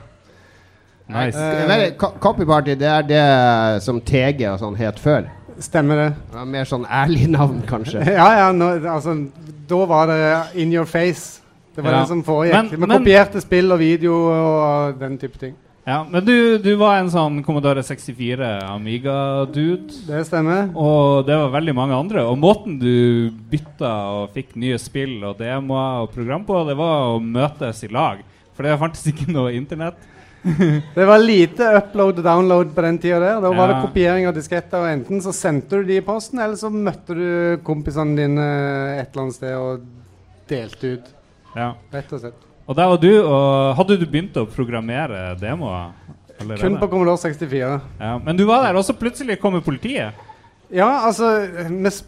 Nice. 1.06 1.38
Eh, 1.38 1.92
Copyparty, 1.96 2.74
det 2.74 2.88
er 2.88 3.02
det 3.08 3.82
som 3.86 4.00
TG 4.00 4.48
og 4.50 4.58
sånn 4.66 4.82
het 4.82 4.98
før. 4.98 5.37
Stemmer 5.58 5.96
det. 5.98 6.08
Det 6.30 6.36
var 6.38 6.44
mer 6.46 6.64
sånn 6.70 6.84
ærlig 6.86 7.28
navn, 7.32 7.62
kanskje. 7.66 8.04
Ja, 8.18 8.28
ja, 8.38 8.48
nå, 8.54 8.68
altså, 8.86 9.14
da 9.68 9.80
var 9.90 10.06
det 10.12 10.20
in 10.62 10.72
your 10.72 10.86
face. 10.86 11.40
Det 11.74 11.82
var 11.84 11.92
Ja. 11.92 12.00
det 12.02 12.08
som 12.10 12.22
foregikk. 12.26 12.72
Vi 12.78 12.86
kopierte 12.90 13.40
spill 13.42 13.72
og 13.74 13.78
video 13.82 14.14
og 14.32 14.98
den 15.00 15.18
type 15.18 15.38
ting. 15.38 15.56
Ja, 15.88 16.02
men 16.04 16.20
du, 16.26 16.58
du 16.60 16.74
var 16.76 16.98
en 17.00 17.08
sånn 17.08 17.38
Commodore 17.46 17.80
64 17.86 18.48
Amiga-dude. 18.74 19.88
Det 20.08 20.18
stemmer. 20.28 20.66
Og 20.76 21.24
det 21.26 21.36
var 21.38 21.52
veldig 21.54 21.74
mange 21.78 21.96
andre. 21.96 22.24
Og 22.28 22.36
måten 22.42 22.76
du 22.80 23.30
bytta 23.50 23.92
og 24.18 24.34
fikk 24.34 24.52
nye 24.60 24.76
spill 24.82 25.22
og 25.24 25.38
demoer 25.40 26.02
og 26.04 26.12
program 26.12 26.44
på, 26.44 26.60
det 26.68 26.76
var 26.76 27.14
å 27.14 27.18
møtes 27.22 27.80
i 27.86 27.90
lag. 27.94 28.20
For 28.54 28.66
det 28.66 28.76
fantes 28.82 29.06
ikke 29.08 29.30
noe 29.32 29.54
internett. 29.56 29.96
Det 30.94 31.04
var 31.08 31.18
lite 31.18 31.66
upload 31.80 32.20
og 32.20 32.24
download 32.24 32.74
på 32.74 32.84
den 32.86 32.98
tida 33.02 33.18
der. 33.22 33.40
Da 33.42 33.52
var 33.52 33.72
det 33.72 33.78
kopiering 33.82 34.28
av 34.28 34.36
disketter. 34.36 34.80
og 34.80 34.90
Enten 34.90 35.22
så 35.24 35.34
sendte 35.34 35.80
du 35.80 35.88
de 35.88 35.98
i 35.98 36.04
posten, 36.04 36.40
eller 36.42 36.58
så 36.60 36.70
møtte 36.72 37.16
du 37.18 37.28
kompisene 37.66 38.16
dine 38.18 38.50
et 38.98 39.08
eller 39.10 39.24
annet 39.24 39.38
sted 39.38 39.56
og 39.58 39.88
delte 40.48 40.94
ut. 40.94 41.10
Ja. 41.56 41.72
Rett 41.94 42.14
og 42.14 42.22
slett. 42.22 42.44
Og 42.68 42.76
der 42.76 42.90
var 42.92 43.00
du, 43.00 43.10
og 43.24 43.76
hadde 43.78 43.96
du 43.96 44.06
begynt 44.06 44.36
å 44.36 44.46
programmere 44.52 45.32
demoer? 45.40 45.94
allerede? 46.40 46.62
Kun 46.68 46.78
på 46.78 46.88
Commodore 46.88 47.16
64. 47.16 47.80
Ja, 47.98 48.18
men 48.24 48.36
du 48.36 48.44
var 48.44 48.62
der, 48.66 48.78
og 48.78 48.84
så 48.84 48.94
plutselig 48.96 49.38
kommer 49.40 49.60
politiet. 49.60 50.14
Ja, 50.70 51.06
altså 51.06 51.30
Vi, 51.68 51.90
sp 51.90 52.06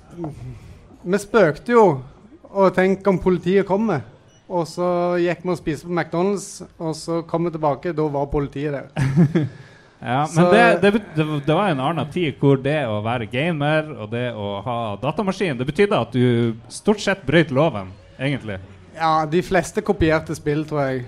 vi 1.01 1.17
spøkte 1.17 1.73
jo 1.73 1.85
og 2.51 2.75
tenk 2.77 3.07
om 3.09 3.19
politiet 3.23 3.67
kommer. 3.67 4.03
Og 4.51 4.65
så 4.67 4.87
gikk 5.23 5.45
vi 5.47 5.53
og 5.53 5.59
spiste 5.61 5.87
på 5.87 5.95
McDonald's, 5.95 6.47
og 6.83 6.95
så 6.99 7.21
kom 7.31 7.45
vi 7.47 7.53
tilbake. 7.55 7.93
Da 7.95 8.07
var 8.11 8.27
politiet 8.33 8.73
der. 8.75 8.89
Ja, 10.01 10.23
Så- 10.27 10.41
men 10.41 10.55
det, 10.81 10.81
det, 10.81 11.03
det, 11.15 11.25
det 11.45 11.55
var 11.55 11.69
en 11.69 11.81
annen 11.85 12.07
tid 12.09 12.39
hvor 12.41 12.57
det 12.65 12.79
å 12.89 13.03
være 13.05 13.27
gamer 13.29 13.91
og 14.01 14.07
det 14.15 14.31
å 14.33 14.63
ha 14.65 14.77
datamaskin, 14.97 15.59
det 15.61 15.67
betydde 15.69 15.99
at 16.01 16.15
du 16.17 16.55
stort 16.73 17.03
sett 17.05 17.21
brøt 17.29 17.51
loven, 17.53 17.91
egentlig. 18.17 18.57
Ja, 18.97 19.27
de 19.29 19.43
fleste 19.45 19.85
kopierte 19.85 20.33
spill, 20.39 20.65
tror 20.65 20.87
jeg. 20.87 21.03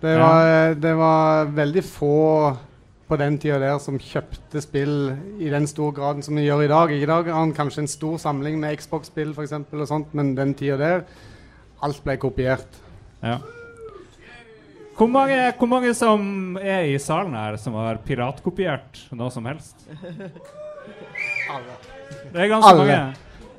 Det 0.00 0.14
Ja. 0.14 0.22
var, 0.22 0.74
det 0.78 0.94
var 0.94 1.50
veldig 1.58 1.82
få 1.90 2.12
på 3.10 3.18
den 3.18 3.36
tida 3.42 3.58
der 3.58 3.78
som 3.82 3.98
kjøpte 3.98 4.62
spill 4.62 4.94
i 5.42 5.50
den 5.50 5.66
store 5.66 5.92
graden 5.98 6.22
som 6.22 6.36
de 6.38 6.46
gjør 6.46 6.62
i 6.68 6.70
dag. 6.70 6.92
I 6.94 7.04
dag 7.06 7.24
har 7.32 7.40
han 7.40 7.52
kanskje 7.52 7.82
en 7.82 7.90
stor 7.90 8.16
samling 8.22 8.60
med 8.62 8.78
Xbox-spill 8.78 9.34
sånt, 9.90 10.14
men 10.14 10.36
den 10.38 10.54
tida 10.54 10.76
der 10.78 11.02
alt 11.82 12.04
ble 12.04 12.16
kopiert. 12.20 12.66
Ja. 13.22 13.38
Hvor 14.96 15.08
mange, 15.12 15.52
hvor 15.58 15.68
mange 15.68 15.90
som 15.96 16.56
er 16.56 16.82
i 16.88 16.98
salen 17.02 17.34
her 17.36 17.56
som 17.60 17.74
har 17.76 17.96
piratkopiert 18.06 19.02
noe 19.12 19.30
som 19.34 19.44
helst? 19.44 19.76
Det 22.32 22.40
er 22.40 22.48
ganske 22.48 22.70
Alle. 22.70 22.86
mange. 22.86 23.14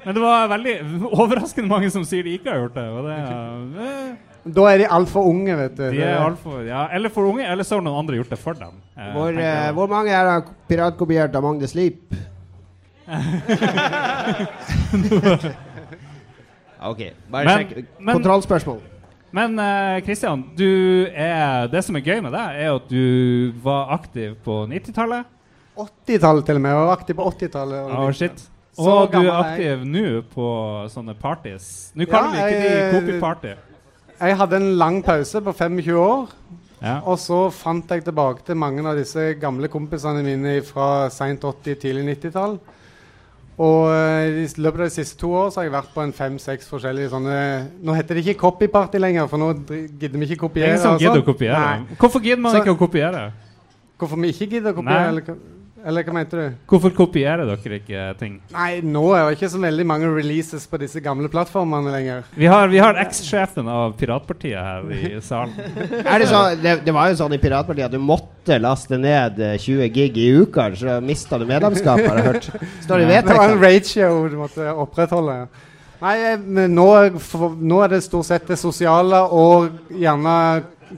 Men 0.05 0.15
det 0.15 0.22
var 0.24 0.47
veldig 0.49 0.74
overraskende 1.11 1.70
mange 1.70 1.89
som 1.93 2.03
sier 2.07 2.24
de 2.26 2.34
ikke 2.39 2.49
har 2.53 2.59
gjort 2.63 2.76
det. 2.80 2.88
Og 2.89 3.05
det 3.05 3.18
eh, 3.20 4.15
Da 4.55 4.61
er 4.72 4.78
de 4.82 4.88
altfor 4.97 5.22
unge, 5.30 5.53
vet 5.59 5.76
du. 5.78 5.84
de 5.91 6.01
er 6.07 6.18
alt 6.24 6.39
for, 6.41 6.63
ja, 6.65 6.88
eller 6.95 7.09
for 7.13 7.24
unge, 7.30 7.43
eller 7.45 7.63
så 7.68 7.76
har 7.78 7.84
noen 7.86 7.99
andre 8.05 8.15
gjort 8.22 8.32
det 8.34 8.39
for 8.41 8.53
dem. 8.57 8.74
eh, 8.97 9.11
Hvor, 9.13 9.30
eh, 9.43 9.70
hvor 9.78 9.88
mange 9.91 10.09
er 10.15 10.26
har 10.32 10.41
piratkopiert 10.70 11.36
av 11.38 11.43
Magne 11.43 11.68
Sleep? 11.70 12.01
OK, 16.84 17.01
bare 17.32 17.45
Men- 17.45 17.67
sjekk. 17.67 17.86
Kontrollspørsmål. 18.05 18.80
Men 19.32 19.57
Kristian, 20.05 20.43
er, 21.13 21.67
det 21.67 21.84
som 21.84 21.95
er 21.95 22.01
gøy 22.01 22.21
med 22.23 22.32
deg, 22.32 22.61
er 22.63 22.75
at 22.75 22.88
du 22.89 23.51
var 23.61 23.89
aktiv 23.97 24.36
på 24.45 24.65
90-tallet. 24.69 25.25
80-tallet 25.78 26.45
til 26.45 26.55
og 26.55 26.61
med. 26.61 26.71
Jeg 26.71 26.78
var 26.88 26.95
aktiv 26.97 27.15
på 27.15 27.25
80-tallet. 27.32 27.82
og- 27.91 28.07
Oh, 28.07 28.11
shit. 28.11 28.49
Så 28.78 28.82
Og 28.88 29.11
du 29.11 29.17
er 29.17 29.32
aktiv 29.32 29.84
nå 29.86 30.21
på 30.34 30.88
sånne 30.89 31.13
parties. 31.19 31.91
Nå 31.95 32.05
Ja, 32.05 32.11
kaller 32.11 32.32
vi 32.32 32.38
ikke 32.38 32.61
de 32.61 32.75
jeg- 32.78 32.93
Coopy-party. 32.93 33.55
jeg 34.21 34.38
hadde 34.38 34.53
en 34.55 34.78
lang 34.78 35.03
pause 35.03 35.41
på 35.41 35.53
25 35.53 35.95
år. 35.97 36.30
Ja. 36.82 36.99
Og 37.05 37.17
så 37.17 37.51
fant 37.51 37.88
jeg 37.89 38.03
tilbake 38.05 38.45
til 38.45 38.55
mange 38.55 38.86
av 38.88 38.95
disse 38.95 39.34
gamle 39.41 39.67
kompisene 39.67 40.23
mine 40.23 40.61
fra 40.63 41.09
seint 41.09 41.41
80-, 41.41 41.75
tidlig 41.82 42.05
90-tall. 42.21 42.59
Og 43.58 43.88
eh, 43.89 44.43
i 44.43 44.62
løpet 44.62 44.80
av 44.84 44.86
de 44.86 44.93
siste 44.93 45.18
to 45.18 45.32
år 45.34 45.47
så 45.49 45.60
har 45.62 45.66
jeg 45.66 45.74
vært 45.74 45.93
på 45.95 46.03
en 46.03 46.12
fem-seks 46.14 46.68
forskjellige 46.70 47.10
sånne 47.10 47.38
Nå 47.82 47.95
heter 47.97 48.14
det 48.20 48.26
ikke 48.28 48.39
copyparty 48.43 48.99
lenger, 49.01 49.26
for 49.32 49.41
nå 49.41 49.47
gidder 49.97 50.14
vi 50.22 50.26
ikke 50.28 50.38
er 50.38 50.43
kopiere. 50.45 50.68
ingen 50.76 50.84
som 50.84 50.97
gidder 51.01 51.18
å 51.18 51.24
sånn. 51.24 51.26
kopiere. 51.32 51.62
Nei. 51.66 51.95
Hvorfor 51.97 52.22
gidder 52.22 52.41
man 52.43 52.51
Så- 52.53 52.62
ikke 52.62 52.76
å 52.76 52.80
kopiere? 52.86 53.24
Hvorfor 53.97 54.22
vi 54.22 54.28
ikke 54.30 54.49
gidder 54.51 54.74
å 54.74 54.76
kopiere? 54.78 55.12
Nei. 55.12 55.36
Eller, 55.88 56.04
hva- 56.04 56.14
mente 56.18 56.36
du? 56.36 56.56
Hvorfor 56.68 56.92
kopierer 56.92 57.48
dere 57.48 57.78
ikke 57.80 58.02
ting? 58.20 58.34
Nei, 58.52 58.82
nå 58.84 59.06
er 59.16 59.30
det 59.30 59.38
ikke 59.38 59.50
så 59.54 59.62
veldig 59.64 59.86
mange 59.88 60.10
releases 60.12 60.66
på 60.68 60.80
disse 60.82 61.00
gamle 61.04 61.30
plattformene 61.32 61.94
lenger. 61.94 62.26
Vi 62.36 62.50
har, 62.52 62.68
vi 62.68 62.82
har 62.84 63.00
eks-sjefen 63.06 63.70
av 63.72 63.94
Piratpartiet 63.96 64.60
her 64.60 64.90
i 64.92 65.14
salen. 65.24 65.56
Er 66.12 66.20
det, 66.20 66.28
så, 66.28 66.42
det, 66.60 66.74
det 66.84 66.96
var 66.96 67.08
jo 67.14 67.20
sånn 67.22 67.38
i 67.38 67.40
Piratpartiet 67.40 67.88
at 67.88 67.96
du 67.96 68.04
måtte 68.04 68.58
laste 68.60 69.00
ned 69.00 69.40
eh, 69.40 69.56
20 69.64 69.88
gig 69.96 70.20
i 70.20 70.28
uka, 70.42 70.68
så 70.76 70.98
mista 71.04 71.40
du 71.40 71.48
medlemskap, 71.48 72.04
har 72.04 72.20
jeg 72.20 72.28
hørt. 72.34 72.50
Står 72.84 73.00
det 73.00 73.08
i 73.08 73.22
Det 73.24 73.38
var 73.40 73.54
en 73.56 73.64
ratio 73.64 74.12
du 74.28 74.38
måtte 74.44 74.68
opprettholde. 74.84 75.38
Nei, 76.04 76.16
eh, 76.34 76.42
men 76.44 76.76
nå, 76.76 76.90
for, 77.24 77.56
nå 77.56 77.80
er 77.86 77.96
det 77.96 78.04
stort 78.06 78.28
sett 78.28 78.52
det 78.52 78.60
sosiale 78.60 79.24
og 79.32 79.72
gjerne 79.96 80.36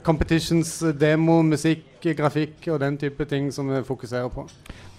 competitions, 0.06 0.80
demo, 0.98 1.40
musikk, 1.46 1.86
grafikk 2.16 2.68
og 2.72 2.80
den 2.80 2.96
type 2.98 3.24
ting 3.28 3.50
som 3.52 3.68
vi 3.68 3.82
fokuserer 3.86 4.28
på. 4.32 4.46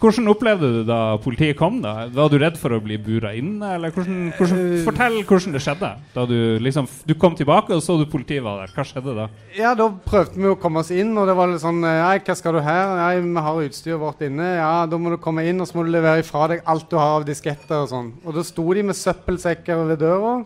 Hvordan 0.01 0.27
opplevde 0.31 0.69
du 0.73 0.83
da 0.83 1.15
politiet 1.21 1.55
kom? 1.59 1.75
da? 1.81 2.07
Var 2.09 2.29
du 2.29 2.37
redd 2.41 2.55
for 2.57 2.73
å 2.73 2.79
bli 2.81 2.97
bura 2.97 3.35
inne? 3.37 3.75
Eller 3.75 3.91
hvordan, 3.93 4.31
hvordan, 4.37 4.61
Eh. 4.79 4.83
fortell 4.83 5.23
hvordan 5.23 5.53
det 5.53 5.61
skjedde. 5.61 5.91
Da 6.15 6.25
du 6.25 6.57
liksom 6.59 6.87
Du 7.05 7.13
kom 7.13 7.35
tilbake, 7.35 7.69
og 7.75 7.81
så 7.83 7.97
du 7.99 8.05
politiet 8.09 8.41
var 8.43 8.65
der. 8.65 8.73
Hva 8.73 8.83
skjedde 8.83 9.13
da? 9.15 9.27
Ja, 9.55 9.75
da 9.75 9.89
prøvde 9.89 10.35
vi 10.35 10.49
å 10.49 10.55
komme 10.59 10.79
oss 10.79 10.89
inn, 10.91 11.15
og 11.17 11.27
det 11.27 11.35
var 11.35 11.47
litt 11.47 11.61
sånn 11.61 11.81
Nei, 11.81 12.17
hva 12.19 12.35
skal 12.35 12.53
du 12.53 12.59
her? 12.61 12.95
Nei, 12.95 13.21
vi 13.21 13.35
har 13.45 13.61
utstyret 13.61 13.99
vårt 13.99 14.21
inne. 14.21 14.55
Ja, 14.57 14.85
da 14.87 14.97
må 14.97 15.09
du 15.11 15.17
komme 15.17 15.45
inn, 15.47 15.61
og 15.61 15.67
så 15.67 15.75
må 15.77 15.85
du 15.85 15.91
levere 15.91 16.19
ifra 16.23 16.47
deg 16.47 16.61
alt 16.65 16.89
du 16.89 16.95
har 16.97 17.19
av 17.19 17.25
disketter 17.25 17.83
og 17.83 17.89
sånn. 17.89 18.11
Og 18.25 18.33
da 18.33 18.41
sto 18.41 18.73
de 18.73 18.81
med 18.83 18.95
søppelsekker 18.95 19.85
ved 19.87 19.99
døra, 19.99 20.43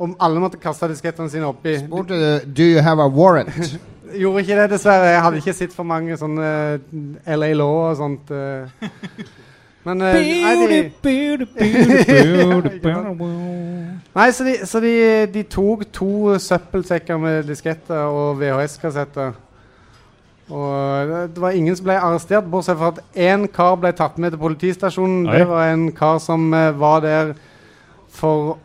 og 0.00 0.14
alle 0.20 0.40
måtte 0.40 0.56
kaste 0.62 0.88
diskettene 0.88 1.28
sine 1.28 1.44
oppi. 1.44 1.74
Spurte 1.76 2.14
du 2.16 2.46
Do 2.46 2.62
you 2.62 2.80
have 2.80 3.00
a 3.00 3.08
warrant? 3.08 3.50
Gjorde 4.18 4.40
ikke 4.40 4.56
det, 4.56 4.70
dessverre. 4.70 5.12
Jeg 5.12 5.22
hadde 5.22 5.36
ikke 5.36 5.52
sett 5.56 5.74
for 5.76 5.82
mange 5.86 6.16
sånne 6.18 6.46
eh, 6.78 7.36
LA 7.36 7.52
Law 7.58 7.90
og 7.90 7.96
sånt. 8.00 8.30
eh. 8.30 8.68
Men 9.86 10.02
eh, 10.04 10.14
nei, 10.44 10.54
de, 10.60 10.64
nei, 14.18 14.26
så, 14.36 14.44
de, 14.44 14.54
så 14.68 14.76
de, 14.84 14.92
de 15.32 15.42
tok 15.48 15.86
to 15.96 16.36
søppelsekker 16.38 17.16
med 17.22 17.48
disketter 17.48 18.02
og 18.04 18.36
VHS-kassetter. 18.42 19.30
Og 20.50 21.14
det, 21.32 21.40
var 21.40 21.50
ingen 21.56 21.76
som 21.78 21.86
ble 21.86 21.96
arrestert, 21.96 22.44
bortsett 22.50 22.76
fra 22.76 22.88
at 22.92 23.00
én 23.16 23.48
kar 23.48 23.76
ble 23.80 23.92
tatt 23.96 24.18
med 24.20 24.30
til 24.34 24.42
politistasjonen. 24.42 25.24
Oi. 25.30 25.38
Det 25.38 25.46
var 25.48 25.62
en 25.72 25.92
kar 25.96 26.18
som 26.20 26.50
var 26.52 27.00
der 27.06 27.32
for 28.10 28.58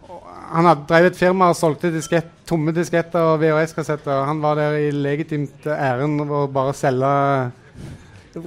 Han 0.52 0.66
hadde 0.70 0.86
drevet 0.90 1.14
et 1.14 1.20
firma 1.20 1.50
og 1.52 1.58
solgte 1.58 1.92
diskett, 1.94 2.28
tomme 2.48 2.72
disketter 2.76 3.20
og 3.34 3.40
VHS-kassetter. 3.42 4.26
Han 4.28 4.42
var 4.44 4.56
der 4.60 4.78
i 4.78 4.92
legitimt 4.92 5.66
ærend 5.66 6.22
og 6.30 6.52
bare 6.54 6.74
selge 6.78 7.12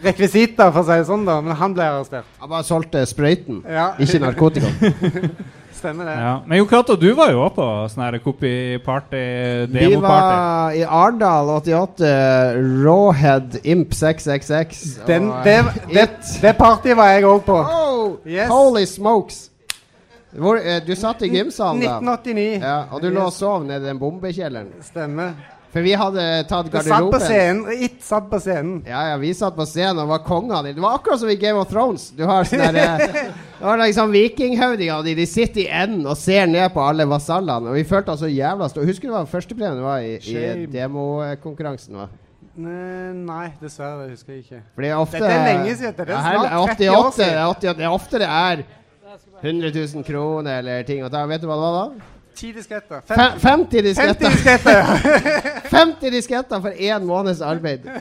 rekvisitter, 0.05 0.71
for 0.73 0.83
å 0.83 0.87
si 0.89 0.99
det 1.01 1.07
sånn. 1.09 1.25
da 1.27 1.39
Men 1.45 1.57
han 1.59 1.75
ble 1.77 1.87
arrestert. 1.89 2.29
Han 2.43 2.51
bare 2.53 2.67
solgte 2.69 3.05
sprøyten, 3.09 3.63
Ja, 3.69 3.91
ikke 3.99 4.21
narkotika. 4.23 4.71
stemmer 5.79 6.09
det. 6.11 6.15
Ja. 6.19 6.33
Men 6.47 6.59
Jo 6.59 6.67
Cato, 6.67 6.97
du 6.99 7.09
var 7.15 7.31
jo 7.33 7.43
òg 7.47 7.53
på 7.57 7.67
sånn 7.93 8.05
her 8.05 8.19
copy-party, 8.23 9.23
Vi 9.73 9.91
var 10.03 10.75
i 10.75 10.83
Arendal 10.83 11.53
88, 11.59 12.11
Rawhead 12.85 13.61
Imp 13.65 13.95
666. 13.95 14.99
Den, 15.07 15.31
det, 15.47 15.59
eh, 15.63 15.79
det, 15.95 16.09
det 16.43 16.55
partyet 16.59 16.99
var 16.99 17.15
jeg 17.15 17.29
òg 17.29 17.45
på. 17.47 17.59
Oh, 17.63 18.17
Yes. 18.27 18.49
Holy 18.51 18.85
smokes! 18.87 19.48
Hvor, 20.39 20.57
eh, 20.63 20.81
du 20.87 20.95
satt 20.95 21.23
i 21.23 21.29
gymsalen 21.33 21.81
da? 21.83 21.99
1989. 22.01 22.61
Ja, 22.63 22.85
og 22.93 23.03
du 23.03 23.11
lå 23.11 23.27
og 23.27 23.33
sov 23.33 23.65
nede 23.67 23.83
i 23.85 23.89
den 23.89 23.99
bombekjelleren. 23.99 24.73
Stemmer. 24.83 25.33
For 25.69 25.85
vi 25.85 25.93
hadde 25.93 26.23
tatt 26.49 26.71
Det 26.73 26.81
satt 26.81 27.03
på 27.05 27.11
garderoben. 27.11 27.21
scenen. 27.21 27.83
It 27.85 27.99
satt 28.03 28.31
på 28.31 28.39
scenen. 28.41 28.79
Ja, 28.89 29.03
ja, 29.11 29.17
vi 29.21 29.35
satt 29.37 29.55
på 29.55 29.67
scenen 29.69 29.99
og 30.01 30.09
var 30.09 30.23
kongene. 30.25 30.73
Det 30.75 30.81
var 30.81 30.97
akkurat 30.97 31.21
som 31.21 31.29
i 31.29 31.37
Game 31.37 31.59
of 31.61 31.69
Thrones. 31.69 32.07
Du 32.17 32.25
har 32.25 32.45
sånne 32.49 32.73
der, 32.73 33.03
eh, 33.05 33.33
Det 33.61 33.75
liksom 33.83 34.11
vikinghøvdinger, 34.15 35.03
de, 35.05 35.15
de 35.19 35.27
sitter 35.27 35.61
i 35.61 35.67
enden 35.69 36.07
og 36.07 36.17
ser 36.17 36.47
ned 36.47 36.71
på 36.73 36.81
alle 36.81 37.05
vasallene. 37.11 37.69
Og 37.69 37.75
vi 37.77 37.85
følte 37.85 38.15
oss 38.15 38.21
så 38.25 38.31
jævla 38.33 38.69
store. 38.71 38.87
Husker 38.89 39.09
du 39.11 39.15
hva 39.15 39.27
førstepremien 39.29 39.83
var 39.85 39.99
i, 40.01 40.15
i 40.17 40.21
Shame. 40.25 40.67
demokonkurransen? 40.73 41.97
var? 42.01 42.09
Ne- 42.57 43.13
Nei, 43.29 43.51
dessverre. 43.61 44.07
Det 44.07 44.17
husker 44.17 44.33
jeg 44.33 44.45
ikke. 44.47 44.63
Fordi 44.75 44.91
ofte 44.97 45.21
Dette 45.21 45.35
er 45.37 45.47
lenge 45.53 45.77
siden, 45.77 45.95
det 45.99 46.09
er 46.09 46.13
Ja, 46.13 46.23
snart 46.23 46.49
her- 46.49 46.67
30 46.67 46.89
år 46.89 47.05
88, 47.05 47.15
siden. 47.15 47.29
det 47.29 47.37
er 47.37 47.47
88, 47.47 47.77
det 47.77 47.85
er 47.85 47.93
ofte 47.99 48.19
det 48.19 48.29
er 48.29 48.65
100 49.41 49.71
000 49.95 50.05
kroner 50.05 50.59
eller 50.59 50.83
ting. 50.89 51.05
Og 51.05 51.11
da, 51.13 51.25
vet 51.31 51.43
du 51.43 51.47
hva 51.49 51.57
det 51.59 51.67
var 51.67 51.77
da? 51.77 52.15
10 52.39 52.53
disketter. 52.55 53.01
Fe 53.03 53.15
Fem, 53.19 53.39
50 53.43 53.43
50 53.43 53.83
disketter! 53.83 54.31
disketter! 54.31 55.63
50 55.73 56.11
disketter 56.17 56.61
for 56.63 56.71
én 56.91 57.07
måneds 57.07 57.41
arbeid. 57.43 57.87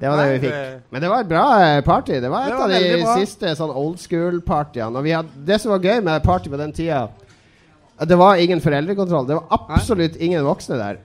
Det 0.00 0.08
var 0.08 0.16
det 0.16 0.28
vi 0.32 0.38
fikk. 0.46 0.52
Men 0.88 1.02
det 1.02 1.08
var 1.12 1.20
et 1.20 1.28
bra 1.28 1.42
eh, 1.60 1.78
party. 1.84 2.14
Det 2.24 2.28
var 2.32 2.46
et 2.46 2.54
Det 2.54 2.56
var 2.56 2.62
av 2.62 2.70
de 2.72 3.02
bra. 3.02 3.16
siste 3.20 3.50
sånn 3.58 3.72
old 3.76 3.98
school-partyene. 4.00 4.96
Og 4.96 5.34
det 5.44 5.58
som 5.60 5.74
var 5.74 5.84
gøy 5.84 5.98
med 6.06 6.22
party 6.24 6.48
på 6.48 6.56
den 6.56 6.72
tida, 6.72 7.02
det 8.08 8.16
var 8.16 8.40
ingen 8.40 8.62
foreldrekontroll. 8.64 9.26
Det 9.28 9.36
var 9.36 9.66
absolutt 9.68 10.16
ingen 10.16 10.40
voksne 10.46 10.78
der. 10.80 11.02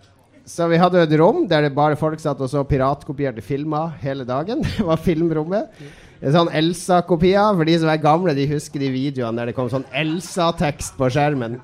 Så 0.48 0.70
vi 0.72 0.80
hadde 0.80 1.02
et 1.04 1.16
rom 1.20 1.44
der 1.50 1.66
det 1.68 1.74
bare 1.76 1.98
folk 2.00 2.24
satt 2.24 2.40
og 2.40 2.48
så 2.48 2.64
piratkopierte 2.64 3.44
filmer 3.44 3.98
hele 4.00 4.24
dagen. 4.24 4.64
Det 4.78 4.88
var 4.88 5.04
filmrommet. 5.04 5.84
En 6.26 6.34
sånn 6.34 6.50
Elsa-kopier. 6.58 7.54
For 7.54 7.70
de 7.70 7.78
som 7.84 7.92
er 7.94 8.02
gamle, 8.02 8.34
de 8.38 8.50
husker 8.50 8.82
de 8.82 8.90
videoene 8.94 9.38
der 9.42 9.52
det 9.52 9.58
kom 9.58 9.70
sånn 9.72 9.86
Elsa-tekst 9.94 10.98
på 10.98 11.10
skjermen. 11.14 11.60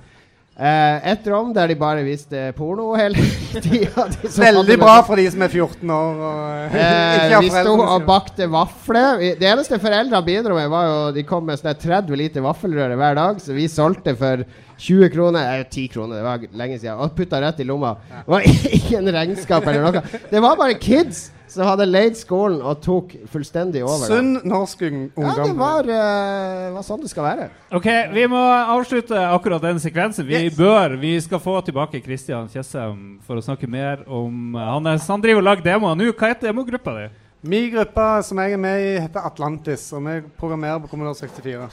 Eh, 0.62 0.97
et 1.14 1.26
rom 1.32 1.53
der 1.55 1.72
de 1.72 1.76
bare 1.80 2.03
viste 2.05 2.38
porno 2.53 2.91
hele 2.93 3.18
tida. 3.64 4.03
Veldig 4.22 4.76
bra 4.78 4.97
for 5.07 5.18
de 5.18 5.24
som 5.34 5.41
er 5.41 5.49
14 5.49 5.93
år 5.95 6.20
og 6.28 6.76
Eh, 6.82 7.34
vi 7.41 7.49
sto 7.49 7.74
og 7.80 8.05
bakte 8.05 8.45
vafler. 8.51 9.24
Det 9.39 9.47
eneste 9.47 9.80
foreldrene 9.82 10.22
bidro 10.28 10.59
med, 10.59 10.70
var 10.70 10.86
jo 10.86 10.99
De 11.16 11.24
kom 11.26 11.47
med 11.47 11.57
sånn 11.59 11.74
30 11.82 12.20
liter 12.20 12.45
vaffelrøre 12.45 12.99
hver 12.99 13.18
dag, 13.18 13.41
så 13.41 13.55
vi 13.57 13.66
solgte 13.72 14.14
for 14.20 14.45
20 14.78 15.09
kroner 15.16 15.55
eh, 15.55 15.66
10 15.66 15.89
kroner, 15.95 16.20
det 16.20 16.28
var 16.28 16.45
lenge 16.62 16.78
siden, 16.78 16.99
og 17.01 17.16
putta 17.18 17.41
rett 17.41 17.64
i 17.64 17.68
lomma. 17.68 17.95
Det 18.12 18.36
var 18.36 18.47
ingen 18.82 19.12
regnskap 19.18 19.66
eller 19.66 19.88
noe. 19.88 20.22
Det 20.30 20.43
var 20.45 20.59
bare 20.59 20.78
kids 20.78 21.30
som 21.52 21.68
hadde 21.68 21.88
leid 21.89 22.16
skolen 22.16 22.62
og 22.64 22.80
tok 22.84 23.14
fullstendig 23.32 23.82
over. 23.84 24.08
Sunn 24.08 24.38
norsk 24.47 24.86
ungdom. 24.88 25.26
Ja, 25.26 25.34
det 25.43 25.56
var, 25.60 25.89
uh, 25.89 26.70
var 26.78 26.86
sånn 26.88 27.02
det 27.04 27.12
skal 27.12 27.28
være. 27.28 27.49
Ok, 27.76 27.89
Vi 28.14 28.26
må 28.32 28.39
avslutte 28.41 29.20
akkurat 29.28 29.64
den 29.64 29.82
sekvensen. 29.84 30.28
Vi 30.28 30.45
bør, 30.56 30.95
vi 31.02 31.18
skal 31.24 31.41
få 31.43 31.58
tilbake 31.68 32.02
Kristian 32.06 32.47
Tjessem 32.52 33.20
for 33.28 33.39
å 33.39 33.43
snakke 33.43 33.68
mer 33.68 34.06
om 34.08 34.56
eh, 34.56 34.72
Hannes. 34.72 35.08
Han 35.12 35.24
driver 35.24 35.43
og 35.43 35.47
lager 35.49 35.68
demoer 35.68 35.99
nå. 35.99 36.10
Hva 36.16 36.32
heter 36.32 36.52
demogruppa 36.52 36.95
di? 36.97 37.06
Min 37.52 37.72
gruppe 37.74 38.08
som 38.24 38.39
jeg 38.39 38.56
er 38.56 38.62
med 38.62 38.82
i, 38.86 38.89
heter 39.02 39.26
Atlantis, 39.26 39.88
og 39.97 40.06
vi 40.06 40.20
programmerer 40.39 40.82
på 40.84 40.91
Kommunal 40.91 41.18
64. 41.18 41.68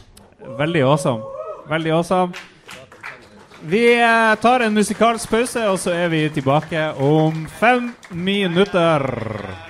Veldig 0.59 0.87
awesome. 0.89 1.23
Veldig 1.69 1.93
awesome. 2.01 2.33
Vi 3.61 3.85
eh, 4.01 4.35
tar 4.43 4.67
en 4.67 4.75
musikalsk 4.75 5.31
pause, 5.31 5.65
og 5.69 5.81
så 5.83 5.95
er 5.95 6.13
vi 6.15 6.27
tilbake 6.35 6.93
om 7.03 7.47
fem 7.61 7.91
minutter. 8.11 9.68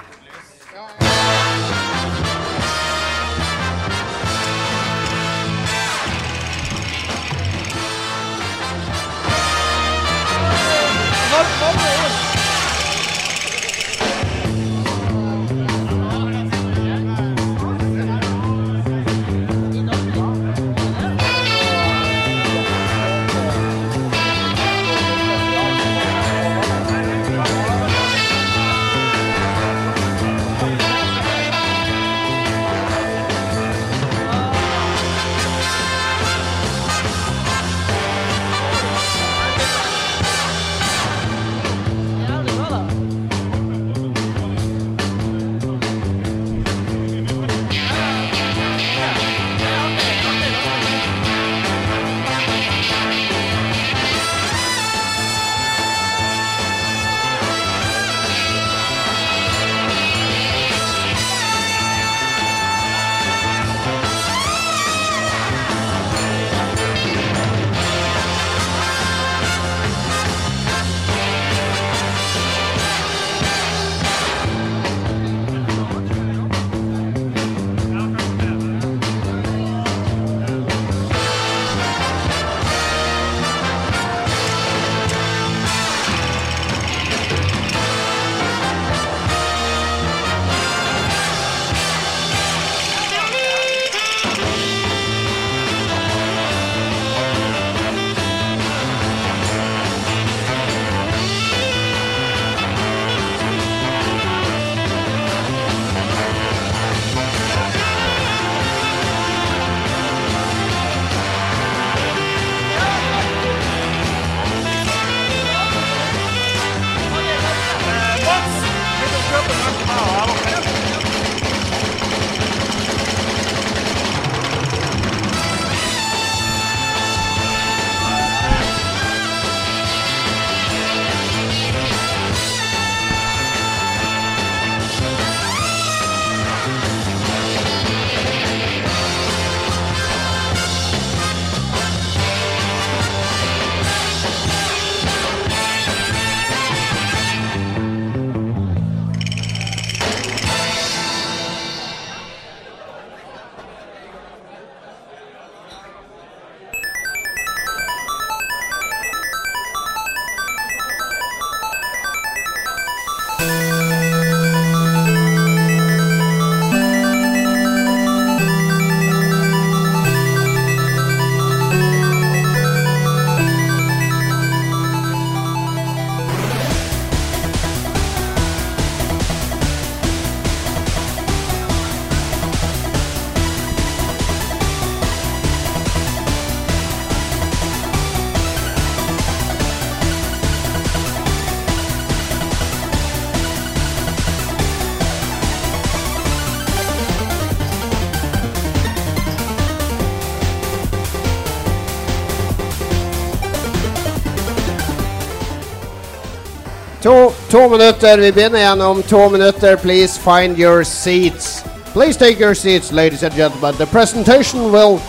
To, 207.51 207.69
minutter. 207.69 208.19
Vi 208.19 208.33
begynner 208.33 208.59
igjen 208.59 208.81
om 208.81 209.03
to 209.03 209.29
minutter. 209.29 209.77
Please 209.77 210.19
find 210.21 210.59
your 210.59 210.85
seats. 210.85 211.65
Please 211.93 212.19
take 212.19 212.39
your 212.41 212.55
seats, 212.55 212.93
ladies 212.93 213.23
and 213.23 213.35
gentlemen. 213.35 213.75
The 213.79 213.87
presentation 213.87 214.73
will 214.73 215.01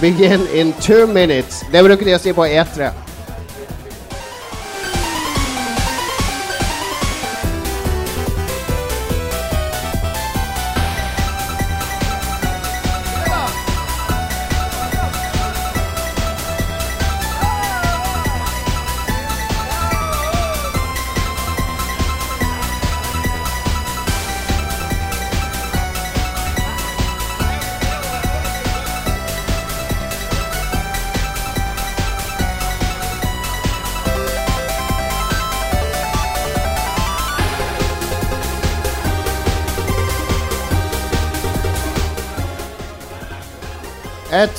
begin 0.00 0.46
in 0.46 0.72
two 0.72 1.06
minutes. 1.06 1.62
Det 1.72 1.84
bruker 1.84 2.04
de 2.04 2.16
å 2.16 2.18
si 2.18 2.32
på 2.34 2.46
E 2.46 2.58
E3. 2.58 3.01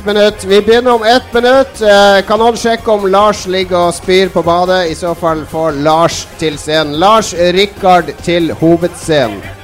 Minutt. 0.05 0.43
Vi 0.43 0.61
begynner 0.61 0.93
om 0.93 1.03
ett 1.03 1.33
minutt. 1.33 1.81
Eh, 1.81 2.25
kan 2.27 2.39
noen 2.39 2.57
sjekke 2.59 2.91
om 2.91 3.05
Lars 3.07 3.45
ligger 3.47 3.87
og 3.87 3.95
spyr 3.95 4.31
på 4.33 4.43
badet? 4.43 4.89
I 4.91 4.95
så 4.99 5.13
fall 5.15 5.45
får 5.47 5.79
Lars 5.85 6.25
til 6.41 6.57
scenen. 6.59 6.97
Lars 6.99 7.31
Rikard 7.33 8.11
til 8.25 8.51
hovedscenen. 8.59 9.62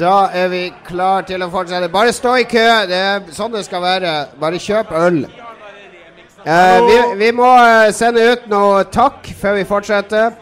Da 0.00 0.30
er 0.32 0.48
vi 0.48 0.60
klar 0.86 1.26
til 1.28 1.42
å 1.44 1.50
fortsette. 1.52 1.90
Bare 1.92 2.12
stå 2.16 2.38
i 2.40 2.46
kø. 2.48 2.66
Det 2.88 2.96
er 2.96 3.24
sånn 3.36 3.52
det 3.52 3.66
skal 3.66 3.82
være. 3.84 4.12
Bare 4.40 4.60
kjøp 4.62 4.94
øl. 4.96 5.18
Eh, 6.40 6.78
vi, 6.86 6.94
vi 7.20 7.32
må 7.36 7.48
eh, 7.60 7.90
sende 7.92 8.24
ut 8.32 8.46
noe 8.48 8.86
takk 8.88 9.28
før 9.42 9.58
vi 9.58 9.66
fortsetter. 9.68 10.38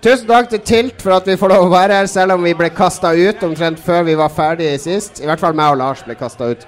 Tusen 0.00 0.28
takk 0.28 0.48
til 0.48 0.62
Tilt 0.64 1.04
for 1.04 1.16
at 1.16 1.28
vi 1.28 1.36
får 1.36 1.52
lov 1.52 1.66
å 1.66 1.74
være 1.74 1.98
her, 1.98 2.08
selv 2.08 2.36
om 2.36 2.44
vi 2.46 2.54
ble 2.56 2.70
kasta 2.72 3.10
ut 3.12 3.44
omtrent 3.44 3.80
før 3.84 4.06
vi 4.06 4.16
var 4.16 4.32
ferdige 4.32 4.78
sist. 4.80 5.20
I 5.20 5.28
hvert 5.28 5.44
fall 5.44 5.56
meg 5.56 5.74
og 5.74 5.80
Lars 5.82 6.04
ble 6.06 6.16
kasta 6.16 6.52
ut. 6.54 6.64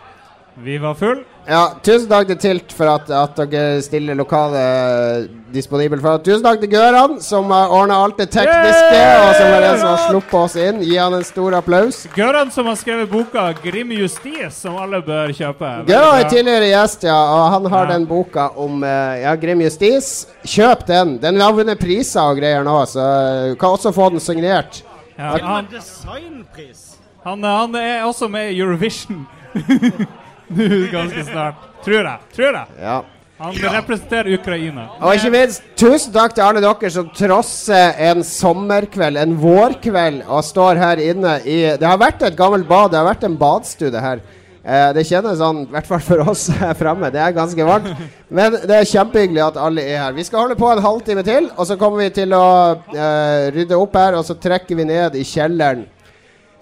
Vi 0.65 0.79
var 0.79 0.95
full. 0.99 1.21
Ja, 1.49 1.63
tusen 1.83 2.09
takk 2.11 2.27
til 2.29 2.37
Tilt 2.43 2.73
for 2.77 2.91
at, 2.93 3.07
at 3.15 3.39
dere 3.49 3.79
stiller 3.81 4.17
lokalet 4.19 5.31
disponibelt 5.55 6.03
for. 6.05 6.19
Tusen 6.21 6.43
takk 6.45 6.59
til 6.61 6.69
Gøran, 6.75 7.15
som 7.25 7.49
har 7.55 7.71
ordna 7.73 7.97
alt 8.05 8.19
det 8.21 8.27
tekniske, 8.35 8.99
og 9.23 9.31
som 9.39 9.53
er 9.55 9.65
den 9.65 9.79
som 9.81 9.89
har 9.95 10.03
sluppet 10.11 10.37
oss 10.43 10.57
inn. 10.61 10.83
Gi 10.85 10.99
han 11.01 11.17
en 11.17 11.25
stor 11.25 11.57
applaus. 11.57 12.03
Gøran 12.13 12.53
som 12.53 12.69
har 12.69 12.77
skrevet 12.77 13.09
boka 13.09 13.47
'Grim 13.63 13.95
justis', 13.97 14.59
som 14.61 14.77
alle 14.77 15.01
bør 15.07 15.33
kjøpe. 15.33 15.73
Gøran 15.89 16.21
er 16.21 16.29
tidligere 16.29 16.69
gjest, 16.75 17.09
ja, 17.09 17.17
og 17.17 17.49
han 17.55 17.71
har 17.73 17.87
Ja. 17.87 17.93
den 17.95 18.07
boka 18.07 18.51
om 18.57 18.85
eh, 18.85 19.23
ja, 19.23 19.35
Grim 19.37 19.61
Justis. 19.65 20.27
Kjøp 20.45 20.87
den. 20.87 21.17
Den 21.23 21.41
har 21.41 21.53
vunnet 21.53 21.79
priser 21.81 22.21
og 22.29 22.37
greier 22.43 22.63
nå, 22.65 22.77
så 22.85 23.01
eh, 23.01 23.51
du 23.51 23.57
kan 23.57 23.71
også 23.79 23.95
få 23.95 24.11
den 24.11 24.21
signert. 24.21 24.83
Ja, 25.17 25.33
han, 25.41 25.67
designpris. 25.73 26.99
han, 27.25 27.43
han 27.43 27.75
er 27.75 28.03
også 28.05 28.29
med 28.29 28.53
i 28.53 28.61
Eurovision. 28.61 29.27
Nå 30.49 30.83
ganske 30.97 31.25
snart. 31.29 31.65
Tror 31.85 32.03
jeg. 32.03 32.19
Tror 32.37 32.53
jeg. 32.61 32.83
Ja. 32.83 32.99
Han 33.39 33.55
representerer 33.55 34.35
Ukraina. 34.35 34.89
Og 34.99 35.15
ikke 35.15 35.31
minst, 35.31 35.63
tusen 35.79 36.11
takk 36.15 36.33
til 36.35 36.43
alle 36.43 36.63
dere 36.65 36.89
som 36.91 37.11
trosser 37.15 38.01
en 38.09 38.25
sommerkveld, 38.27 39.21
en 39.21 39.37
vårkveld, 39.39 40.25
og 40.27 40.43
står 40.43 40.81
her 40.81 41.03
inne 41.05 41.37
i 41.47 41.61
Det 41.79 41.87
har 41.87 42.01
vært 42.01 42.25
et 42.27 42.39
gammelt 42.39 42.67
bad, 42.67 42.91
det 42.91 42.99
har 42.99 43.07
vært 43.07 43.29
en 43.29 43.39
badstue 43.39 44.03
her. 44.03 44.25
Eh, 44.69 44.89
det 44.93 45.05
kjennes 45.07 45.39
sånn, 45.39 45.63
i 45.69 45.73
hvert 45.73 45.87
fall 45.87 46.03
for 46.03 46.25
oss 46.33 46.49
her 46.61 46.75
framme. 46.77 47.13
Det 47.15 47.21
er 47.23 47.37
ganske 47.37 47.69
varmt. 47.69 47.93
Men 48.27 48.59
det 48.59 48.75
er 48.75 48.91
kjempehyggelig 48.91 49.45
at 49.47 49.61
alle 49.69 49.87
er 49.87 50.03
her. 50.03 50.17
Vi 50.19 50.27
skal 50.27 50.43
holde 50.43 50.59
på 50.59 50.73
en 50.73 50.83
halvtime 50.83 51.23
til, 51.25 51.47
og 51.55 51.71
så 51.71 51.79
kommer 51.81 52.03
vi 52.03 52.11
til 52.19 52.35
å 52.37 52.49
eh, 52.91 53.53
rydde 53.55 53.79
opp 53.79 53.95
her, 53.97 54.19
og 54.19 54.27
så 54.27 54.35
trekker 54.35 54.83
vi 54.83 54.89
ned 54.91 55.15
i 55.15 55.23
kjelleren. 55.25 55.87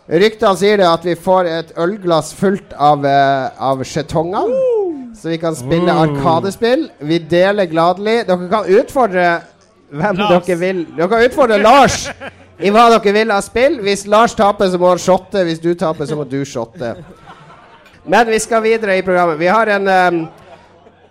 Ryktene 0.06 0.54
sier 0.54 0.78
det 0.78 0.86
at 0.86 1.04
vi 1.06 1.16
får 1.18 1.48
et 1.50 1.70
ølglass 1.82 2.30
fullt 2.38 2.76
av, 2.78 3.02
uh, 3.02 3.50
av 3.58 3.82
skjetonger. 3.82 4.52
Så 5.16 5.32
vi 5.32 5.38
kan 5.42 5.56
spille 5.56 5.90
arkadespill. 5.90 6.86
Vi 6.98 7.18
deler 7.26 7.66
gladelig. 7.66 8.20
Dere 8.28 8.48
kan 8.52 8.68
utfordre 8.68 9.26
hvem 9.90 10.18
Lars. 10.20 10.46
dere 10.46 10.58
vil. 10.60 10.82
Dere 10.94 11.08
kan 11.10 11.24
utfordre 11.26 11.58
Lars 11.58 12.02
i 12.62 12.70
hva 12.70 12.86
dere 12.92 13.14
vil 13.16 13.32
av 13.34 13.42
spill. 13.42 13.80
Hvis 13.82 14.06
Lars 14.06 14.36
taper, 14.38 14.70
så 14.70 14.78
må 14.78 14.92
han 14.92 15.02
shotte. 15.02 15.42
Hvis 15.48 15.62
du 15.64 15.72
taper, 15.74 16.06
så 16.06 16.18
må 16.20 16.26
du 16.28 16.38
shotte. 16.46 16.94
Men 18.06 18.28
vi 18.30 18.38
skal 18.38 18.62
videre 18.62 19.00
i 19.00 19.02
programmet. 19.02 19.40
Vi 19.40 19.50
har 19.50 19.72
en 19.74 19.88
um, 19.90 20.20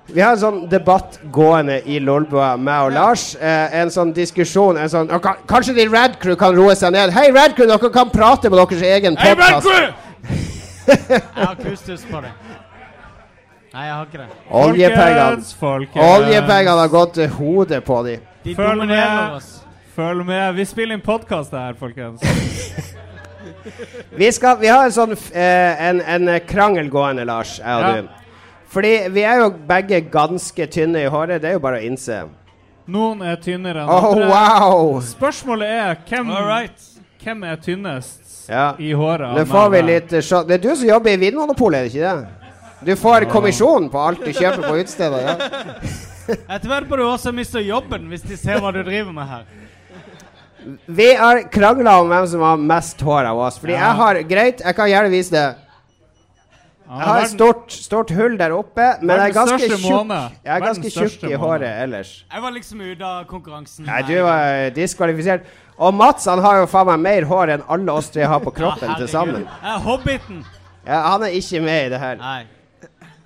vi 0.07 0.21
har 0.21 0.31
en 0.35 0.39
sånn 0.39 0.59
debatt 0.69 1.17
gående 1.33 1.79
i 1.89 1.97
Lolbua, 1.99 2.53
meg 2.57 2.87
og 2.87 2.93
Lars. 2.93 3.23
Eh, 3.35 3.73
en 3.81 3.89
sånn 3.89 4.13
diskusjon 4.13 4.77
en 4.77 4.89
sånn, 4.89 5.07
Kanskje 5.49 5.73
de 5.75 5.87
Rad 5.89 6.19
Crew 6.21 6.35
kan 6.39 6.55
roe 6.55 6.75
seg 6.77 6.93
ned. 6.93 7.09
Hei, 7.15 7.31
Rad 7.35 7.55
Crew, 7.57 7.67
dere 7.67 7.89
kan 7.93 8.09
prate 8.13 8.49
med 8.49 8.59
deres 8.61 8.81
egen 8.85 9.15
podkast. 9.17 9.67
Jeg 10.85 11.21
har 11.33 11.55
kustus 11.57 12.03
på 12.05 12.21
det. 12.21 12.29
Nei, 13.75 13.85
jeg 13.87 13.93
har 13.95 14.05
ikke 14.05 14.19
det. 14.21 14.27
Oljepengene. 14.55 15.41
Oljepengene 15.99 16.75
har 16.79 16.91
gått 16.93 17.13
til 17.17 17.27
hodet 17.35 17.81
på 17.83 17.97
de. 18.05 18.13
De 18.45 18.53
Følg 18.55 18.85
med. 18.87 19.33
oss. 19.35 19.49
Følg 19.97 20.23
med. 20.29 20.53
Vi 20.55 20.65
spiller 20.69 20.95
inn 20.95 21.01
podkast 21.03 21.51
her, 21.57 21.73
folkens. 21.79 22.21
Vi, 24.15 24.29
skal, 24.31 24.57
vi 24.61 24.67
har 24.69 24.85
en 24.85 24.93
sånn 24.93 25.11
f- 25.17 25.31
eh, 25.35 25.81
en, 25.89 25.99
en 26.05 26.29
krangel 26.47 26.87
gående, 26.93 27.25
Lars, 27.27 27.57
jeg 27.59 27.73
og 27.75 27.81
Ja. 27.81 27.91
du. 28.01 28.24
Fordi 28.75 28.91
vi 29.15 29.23
er 29.23 29.39
jo 29.39 29.49
begge 29.69 30.01
ganske 30.11 30.65
tynne 30.67 31.05
i 31.05 31.09
håret. 31.11 31.39
Det 31.41 31.49
er 31.53 31.55
jo 31.55 31.63
bare 31.63 31.79
å 31.79 31.85
innse. 31.87 32.25
Noen 32.91 33.21
er 33.25 33.37
tynnere 33.41 33.85
enn 33.85 33.89
Oh, 33.89 34.11
andre. 34.11 34.27
wow! 34.29 34.99
Spørsmålet 35.01 35.71
er 35.73 35.95
hvem, 36.09 36.27
right. 36.45 36.89
hvem 37.23 37.43
er 37.49 37.55
tynnest 37.63 38.49
Ja. 38.51 38.73
i 38.77 38.91
håret? 38.93 39.31
Nå 39.39 39.45
får 39.49 39.69
vi 39.73 39.81
litt. 39.81 40.09
Det 40.11 40.19
er 40.57 40.61
du 40.61 40.75
som 40.75 40.87
jobber 40.91 41.15
i 41.15 41.17
Vinmonopolet, 41.23 41.79
er 41.79 41.87
det 41.87 41.93
ikke 41.95 42.11
det? 42.11 42.27
Du 42.85 42.95
får 42.99 43.25
kommisjon 43.31 43.87
på 43.89 43.97
alt 43.97 44.19
du 44.21 44.29
kjøper 44.35 44.67
på 44.67 44.75
utestedet. 44.83 45.23
Ja. 45.25 46.35
Etter 46.49 46.67
hvert 46.69 46.87
på 46.89 46.97
du 46.99 47.03
også 47.07 47.31
miste 47.33 47.61
jobben 47.65 48.05
hvis 48.11 48.21
de 48.27 48.37
ser 48.37 48.59
hva 48.61 48.71
du 48.75 48.83
driver 48.83 49.13
med 49.15 49.25
her. 49.31 49.45
Vi 50.85 51.07
har 51.15 51.43
krangla 51.53 51.99
om 52.01 52.09
hvem 52.09 52.27
som 52.27 52.41
har 52.41 52.57
mest 52.57 53.01
hår 53.05 53.25
av 53.31 53.37
oss. 53.47 53.57
Fordi 53.61 53.73
Ja. 53.73 53.79
jeg 53.87 53.95
har 53.95 54.21
Greit, 54.29 54.61
jeg 54.65 54.75
kan 54.75 54.89
gjerne 54.89 55.09
vise 55.13 55.31
det. 55.31 55.55
Jeg 56.85 57.07
har 57.09 57.21
et 57.23 57.29
stort, 57.31 57.71
stort 57.73 58.11
hull 58.13 58.35
der 58.37 58.53
oppe, 58.53 58.87
men 59.01 59.15
jeg 59.17 59.29
er 59.31 59.33
ganske 59.33 59.69
tjukk. 59.71 60.09
Jeg 60.45 60.51
er 60.55 60.65
ganske 60.65 60.91
tjukk 60.93 61.23
i 61.31 61.37
håret 61.41 61.69
ellers. 61.83 62.11
Jeg 62.31 62.41
var 62.43 62.51
liksom 62.53 62.81
ute 62.85 63.05
av 63.05 63.23
konkurransen. 63.29 63.85
Nei, 63.89 64.01
du 64.05 64.13
var 64.21 64.69
diskvalifisert. 64.75 65.47
Og 65.77 65.93
Mats 65.97 66.25
han 66.29 66.39
har 66.45 66.61
jo 66.61 66.67
faen 66.71 66.87
meg 66.93 67.01
mer 67.03 67.25
hår 67.27 67.55
enn 67.57 67.63
alle 67.67 67.91
oss 67.97 68.11
tre 68.13 68.23
har 68.29 68.39
på 68.39 68.53
kroppen 68.55 68.87
Ja, 68.93 68.99
til 69.01 69.09
sammen. 69.11 69.47
Jeg 69.49 69.71
er 69.73 69.81
hobbiten. 69.87 70.43
Ja, 70.85 70.99
han 71.09 71.25
er 71.25 71.33
ikke 71.35 71.59
med 71.65 71.87
i 71.87 71.89
det 71.95 71.99
her. 71.99 72.21
Nei. 72.21 72.43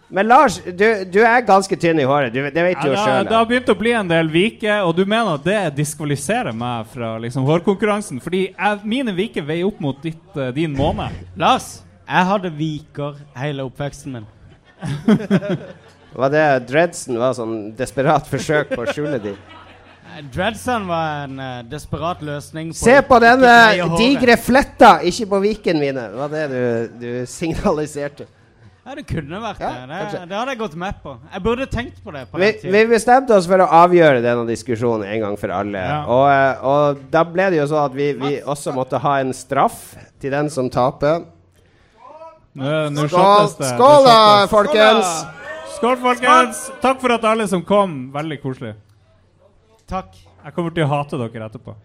Men 0.10 0.26
Lars, 0.26 0.56
du, 0.66 0.86
du 1.06 1.20
er 1.22 1.44
ganske 1.46 1.76
tynn 1.78 2.00
i 2.02 2.06
håret. 2.10 2.34
Du, 2.34 2.40
det 2.42 2.64
vet 2.66 2.80
Ja, 2.80 2.82
du 2.82 2.90
jo 2.90 2.96
sjøl. 2.98 3.28
det 3.28 3.36
har 3.38 3.46
begynt 3.46 3.68
å 3.70 3.76
bli 3.78 3.92
en 3.94 4.08
del 4.10 4.32
viker, 4.34 4.80
og 4.88 4.96
du 4.98 5.04
mener 5.06 5.36
at 5.38 5.44
det 5.46 5.60
diskvalifiserer 5.78 6.56
meg 6.58 6.88
fra 6.90 7.12
liksom, 7.22 7.46
hårkonkurransen? 7.46 8.18
Fordi 8.24 8.48
jeg, 8.56 8.80
mine 8.90 9.14
viker 9.14 9.46
veier 9.46 9.68
opp 9.70 9.78
mot 9.84 10.00
ditt, 10.02 10.24
eh, 10.34 10.50
din 10.56 10.74
måne. 10.74 11.12
Lars, 11.38 11.84
Jeg 12.10 12.26
hadde 12.26 12.50
viker 12.58 13.20
hele 13.38 13.64
oppveksten 13.70 14.18
min. 14.18 14.28
Var 16.20 16.32
det 16.34 16.44
Dredsen 16.66 17.20
var 17.22 17.36
sånn 17.38 17.56
desperat 17.78 18.26
forsøk 18.26 18.72
på 18.74 18.82
å 18.82 18.90
skjule 18.90 19.20
de? 19.22 19.36
Dreadsen 20.34 20.88
var 20.90 21.28
en 21.28 21.38
uh, 21.38 21.60
desperat 21.70 22.24
løsning. 22.26 22.74
Se 22.76 22.96
på 23.06 23.20
denne 23.22 23.54
digre 23.94 24.36
fletta, 24.42 24.98
ikke 25.06 25.30
på 25.30 25.40
viken 25.44 25.80
mine. 25.80 26.08
Det 26.10 26.20
var 26.20 26.34
det 26.34 26.44
du, 26.50 26.98
du 27.00 27.10
signaliserte. 27.30 28.26
Ja, 28.90 28.96
det 28.98 29.06
kunne 29.06 29.38
vært 29.44 29.62
Ja, 29.62 29.86
det. 29.86 30.02
Det, 30.16 30.24
det 30.32 30.38
hadde 30.40 30.56
jeg 30.56 30.60
gått 30.64 30.76
med 30.82 30.98
på. 31.04 31.14
Jeg 31.30 31.44
burde 31.46 31.70
tenkt 31.70 32.02
på 32.02 32.12
det. 32.16 32.26
på 32.32 32.42
Vi, 32.42 32.52
vi 32.74 32.86
bestemte 32.90 33.38
oss 33.38 33.46
for 33.48 33.62
å 33.62 33.70
avgjøre 33.84 34.24
denne 34.26 34.48
diskusjonen 34.50 35.06
en 35.06 35.28
gang 35.28 35.38
for 35.38 35.54
alle. 35.54 35.84
Ja. 35.86 36.00
Og, 36.10 36.26
eh, 36.34 36.64
og 36.66 37.04
da 37.14 37.22
ble 37.28 37.52
det 37.54 37.62
jo 37.62 37.68
sånn 37.70 37.86
at 37.86 37.98
vi, 38.00 38.08
vi 38.18 38.40
også 38.42 38.74
måtte 38.74 38.98
ha 39.04 39.20
en 39.22 39.36
straff 39.38 39.92
til 40.20 40.34
den 40.34 40.50
som 40.50 40.72
taper. 40.74 41.22
Nå, 42.54 43.08
Skål, 43.08 43.52
det. 43.60 43.70
skål 43.76 44.06
da, 44.08 44.48
folkens! 44.50 45.12
Skål, 45.76 45.98
folkens! 46.02 46.64
Takk 46.82 47.02
for 47.02 47.14
at 47.14 47.28
alle 47.30 47.46
som 47.48 47.62
kom. 47.66 48.10
Veldig 48.14 48.40
koselig. 48.42 48.74
Takk. 49.90 50.18
Jeg 50.44 50.56
kommer 50.56 50.74
til 50.74 50.86
å 50.88 50.90
hate 50.90 51.20
dere 51.20 51.46
etterpå. 51.50 51.76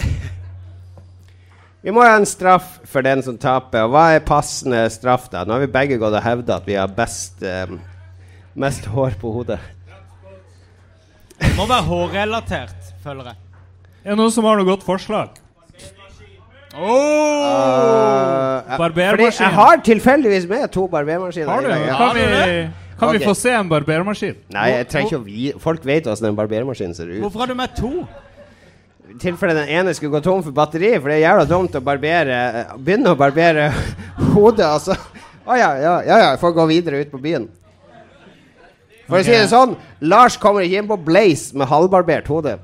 Vi 1.84 1.92
må 1.92 2.02
ha 2.02 2.14
en 2.16 2.26
straff 2.26 2.80
for 2.88 3.04
den 3.06 3.22
som 3.22 3.38
taper. 3.40 3.86
Og 3.86 3.94
hva 3.94 4.06
er 4.16 4.24
passende 4.26 4.82
straff, 4.92 5.28
da? 5.32 5.44
Nå 5.44 5.56
har 5.56 5.64
vi 5.66 5.70
begge 5.72 5.98
gått 6.00 6.16
og 6.16 6.24
hevda 6.24 6.56
at 6.56 6.68
vi 6.68 6.78
har 6.78 6.88
best 6.96 7.42
eh, 7.44 7.68
mest 8.56 8.86
hår 8.88 9.18
på 9.20 9.32
hodet. 9.34 9.58
Det 11.36 11.50
må 11.58 11.66
være 11.68 11.84
hårrelatert, 11.84 12.92
føler 13.04 13.32
jeg. 13.32 13.40
Er 14.04 14.14
det 14.14 14.20
noen 14.22 14.32
som 14.32 14.46
har 14.48 14.56
noe 14.56 14.68
godt 14.68 14.86
forslag? 14.86 15.36
Uh, 16.74 18.78
Barbermaskin. 18.78 19.46
Jeg 19.46 19.54
har 19.54 19.76
tilfeldigvis 19.86 20.46
med 20.50 20.66
to 20.74 20.88
barbermaskiner. 20.90 21.52
Har 21.52 21.60
du? 21.60 21.68
ja. 21.68 21.96
Kan 21.96 22.16
vi, 22.16 22.22
kan 22.98 23.08
okay. 23.08 23.18
vi 23.18 23.24
få 23.24 23.34
se 23.38 23.52
en 23.54 23.68
barbermaskin? 23.68 24.34
Nei, 24.54 24.66
jeg 24.72 24.88
trenger 24.90 25.06
ikke 25.06 25.20
å 25.20 25.24
vi 25.24 25.52
Folk 25.62 25.86
vet 25.86 26.08
hvordan 26.08 26.32
en 26.32 26.38
barbermaskin 26.38 26.94
ser 26.96 27.12
ut. 27.12 27.20
Hvorfor 27.22 27.44
har 27.44 27.52
du 27.52 27.56
med 27.58 27.76
to? 27.78 27.92
I 29.04 29.18
tilfelle 29.22 29.54
den 29.54 29.70
ene 29.70 29.94
skulle 29.94 30.16
gå 30.16 30.22
tom 30.24 30.42
for 30.42 30.56
batteri, 30.56 30.96
for 30.98 31.12
det 31.12 31.20
er 31.20 31.28
jævla 31.28 31.44
dumt 31.46 31.76
å 31.78 31.82
barbere 31.84 32.38
Begynne 32.74 33.12
å 33.12 33.18
barbere 33.18 33.68
hodet, 34.34 34.66
altså. 34.66 34.96
Å 35.44 35.58
ja, 35.60 35.70
ja, 35.76 35.78
ja, 35.78 35.96
ja, 36.08 36.18
jeg 36.32 36.40
får 36.40 36.56
gå 36.56 36.66
videre 36.72 37.04
ut 37.04 37.12
på 37.12 37.20
byen. 37.22 37.46
For 39.04 39.20
å 39.20 39.22
si 39.22 39.34
det 39.34 39.50
sånn, 39.50 39.74
Lars 40.08 40.38
kommer 40.40 40.64
ikke 40.64 40.80
inn 40.80 40.88
på 40.88 40.96
Blaze 41.06 41.54
med 41.54 41.68
halvbarbert 41.68 42.30
hode. 42.32 42.56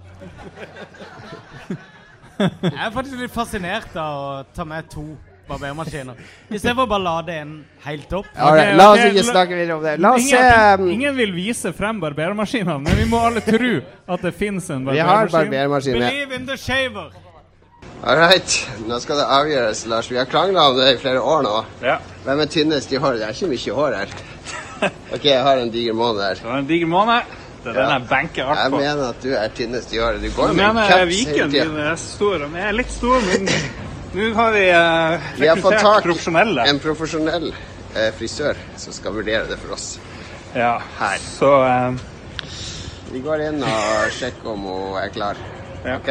Jeg 2.41 2.79
er 2.87 2.93
faktisk 2.95 3.21
litt 3.21 3.35
fascinert 3.35 3.97
av 4.01 4.21
å 4.21 4.31
ta 4.57 4.65
med 4.69 4.89
to 4.93 5.05
barbermaskiner. 5.51 6.19
Istedenfor 6.51 6.87
å 6.87 6.91
bare 6.91 7.05
lade 7.05 7.39
en 7.43 7.55
helt 7.85 8.13
opp. 8.17 8.29
Okay, 8.31 8.51
okay, 8.51 8.77
la 8.79 8.87
oss 8.93 9.05
ikke 9.09 9.25
snakke 9.27 9.57
videre 9.59 9.79
om 9.79 9.83
det. 9.85 9.97
La 10.03 10.13
oss 10.17 10.29
se 10.29 10.39
ingen, 10.39 10.85
um, 10.85 10.93
ingen 10.95 11.17
vil 11.19 11.35
vise 11.35 11.73
frem 11.77 12.01
barbermaskinene, 12.03 12.79
men 12.85 13.01
vi 13.01 13.09
må 13.11 13.23
alle 13.27 13.43
tro 13.45 13.73
at 13.81 14.29
det 14.29 14.33
fins 14.39 14.71
en 14.71 14.87
Vi 14.87 14.99
har 14.99 15.27
barbermaskin. 15.27 15.51
barbermaskin. 15.51 15.99
Believe 15.99 16.39
in 16.39 16.47
the 16.47 16.57
shaver. 16.57 17.11
All 18.01 18.17
right, 18.17 18.55
nå 18.89 18.97
skal 19.05 19.19
det 19.21 19.27
avgjøres, 19.29 19.83
Lars. 19.91 20.09
Vi 20.09 20.17
har 20.17 20.29
krangla 20.31 20.71
om 20.71 20.79
det 20.79 20.95
i 20.95 21.01
flere 21.03 21.21
år 21.21 21.43
nå. 21.45 21.57
Ja. 21.85 21.99
Hvem 22.25 22.41
er 22.41 22.49
tynnest 22.49 22.93
i 22.95 23.01
håret? 23.03 23.21
Det 23.21 23.27
er 23.29 23.37
ikke 23.37 23.51
mye 23.51 23.75
hår 23.77 23.97
her. 23.99 24.15
OK, 25.15 25.25
jeg 25.29 25.43
har 25.45 25.61
en 25.61 25.73
diger 25.75 25.97
måned 25.99 26.25
her. 26.25 26.41
Du 26.41 26.49
har 26.49 26.63
en 26.63 26.71
diger 26.71 26.89
måned. 26.89 27.40
Er 27.61 27.73
den 27.77 27.91
jeg 27.93 28.05
banker 28.09 28.41
Jeg 28.43 28.47
hardt 28.49 28.71
på. 28.73 28.77
mener 28.81 29.09
at 29.11 29.21
du 29.23 29.29
er 29.37 29.49
tynnest 29.57 29.93
i 29.93 29.99
året. 30.01 30.23
Du 30.23 30.31
går 30.37 30.47
Jeg 30.49 30.57
med 30.57 30.65
en 30.65 30.77
caps 30.89 31.17
hele 31.27 31.51
tida. 31.51 31.65
er 31.91 31.97
stor. 31.97 32.35
og 32.47 32.53
Jeg 32.57 32.69
er 32.69 32.73
litt 32.73 32.91
stor, 32.93 33.21
men 33.21 33.49
nå 34.15 34.33
har 34.35 34.51
vi 34.57 34.65
uh, 34.71 35.21
Vi 35.41 35.47
har 35.47 35.57
fått 35.57 35.73
rekruttert 35.75 35.83
tak 35.83 36.03
profesjonelle. 36.09 36.65
en 36.71 36.79
profesjonell 36.81 37.49
uh, 37.53 38.11
frisør 38.19 38.55
som 38.77 38.93
skal 38.97 39.13
vurdere 39.13 39.47
det 39.51 39.59
for 39.61 39.73
oss. 39.77 39.99
Ja, 40.55 40.79
Her. 40.99 41.19
Så 41.39 41.53
uh, 41.63 41.93
Vi 43.13 43.21
går 43.21 43.41
inn 43.51 43.63
og 43.63 44.11
sjekker 44.17 44.49
om 44.55 44.61
hun 44.67 44.97
er 45.03 45.09
klar. 45.15 45.35
Ja. 45.85 45.97
OK? 45.97 46.09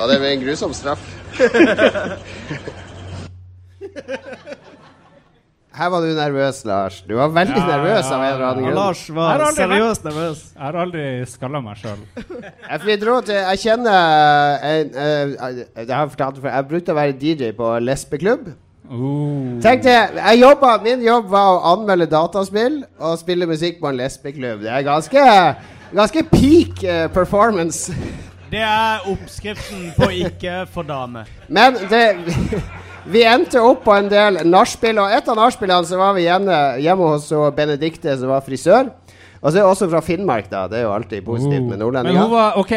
Og 0.00 0.08
det 0.10 0.18
blir 0.18 0.30
en 0.34 0.44
grusom 0.46 0.74
straff. 0.74 1.00
Her 5.72 5.88
var 5.88 6.00
du 6.04 6.10
nervøs, 6.12 6.64
Lars. 6.68 6.98
Du 7.08 7.14
var 7.16 7.30
veldig 7.32 7.56
Ja, 7.56 7.66
nervøs 7.66 8.08
av 8.12 8.20
en 8.20 8.32
eller 8.34 8.46
annen 8.46 8.64
grunn. 8.66 8.74
Lars 8.76 9.04
var 9.10 9.44
seriøst 9.56 10.04
nervøs. 10.04 10.42
Jeg 10.52 10.62
har 10.66 10.76
aldri 10.82 11.04
skalla 11.30 11.62
meg 11.64 11.80
sjøl. 11.80 12.02
Til 13.26 13.38
Jeg 13.38 13.60
kjenner 13.62 14.66
en, 14.68 14.90
eh, 14.92 15.62
Jeg 15.76 15.94
har 15.94 16.10
fortalt 16.12 16.42
før. 16.42 16.50
Jeg 16.52 16.68
brukte 16.68 16.92
å 16.92 16.98
være 16.98 17.16
DJ 17.16 17.54
på 17.56 17.70
lesbeklubb. 17.80 18.52
Uh. 18.92 19.56
Tenk 19.64 19.86
det, 19.86 19.96
jeg 20.18 20.40
jobba, 20.42 20.74
Min 20.84 21.00
jobb 21.06 21.30
var 21.32 21.54
å 21.54 21.72
anmelde 21.72 22.10
dataspill 22.12 22.82
og 23.00 23.16
spille 23.22 23.48
musikk 23.48 23.80
på 23.80 23.88
en 23.88 23.96
lesbeklubb. 23.96 24.66
Det 24.66 24.74
er 24.74 24.84
ganske, 24.84 25.24
ganske 25.96 26.26
peak 26.34 26.84
uh, 26.84 27.06
performance. 27.14 27.94
Det 28.52 28.60
er 28.60 29.08
oppskriften 29.08 29.94
på 29.96 30.10
ikke 30.26 30.66
for 30.68 30.84
dame. 30.84 31.24
Men 31.48 31.80
det 31.88 32.04
Vi 33.04 33.22
endte 33.26 33.58
opp 33.60 33.82
på 33.84 33.94
en 33.98 34.08
del 34.10 34.42
nachspiel, 34.46 35.00
og 35.02 35.10
et 35.10 35.28
av 35.28 35.38
nachspielene 35.38 35.88
så 35.88 35.98
var 35.98 36.14
vi 36.14 36.26
hjemme, 36.28 36.58
hjemme 36.84 37.08
hos 37.14 37.28
Benedicte, 37.56 38.14
som 38.20 38.30
var 38.30 38.44
frisør. 38.46 38.92
Og 39.42 39.50
så 39.50 39.58
er 39.58 39.64
hun 39.66 39.72
også 39.72 39.88
fra 39.90 40.00
Finnmark, 40.06 40.50
da. 40.52 40.68
Det 40.70 40.78
er 40.78 40.84
jo 40.86 40.92
alltid 40.94 41.24
positivt 41.26 41.66
med 41.66 41.82
Men 41.82 42.16
hun 42.16 42.30
var 42.30 42.58
OK. 42.60 42.72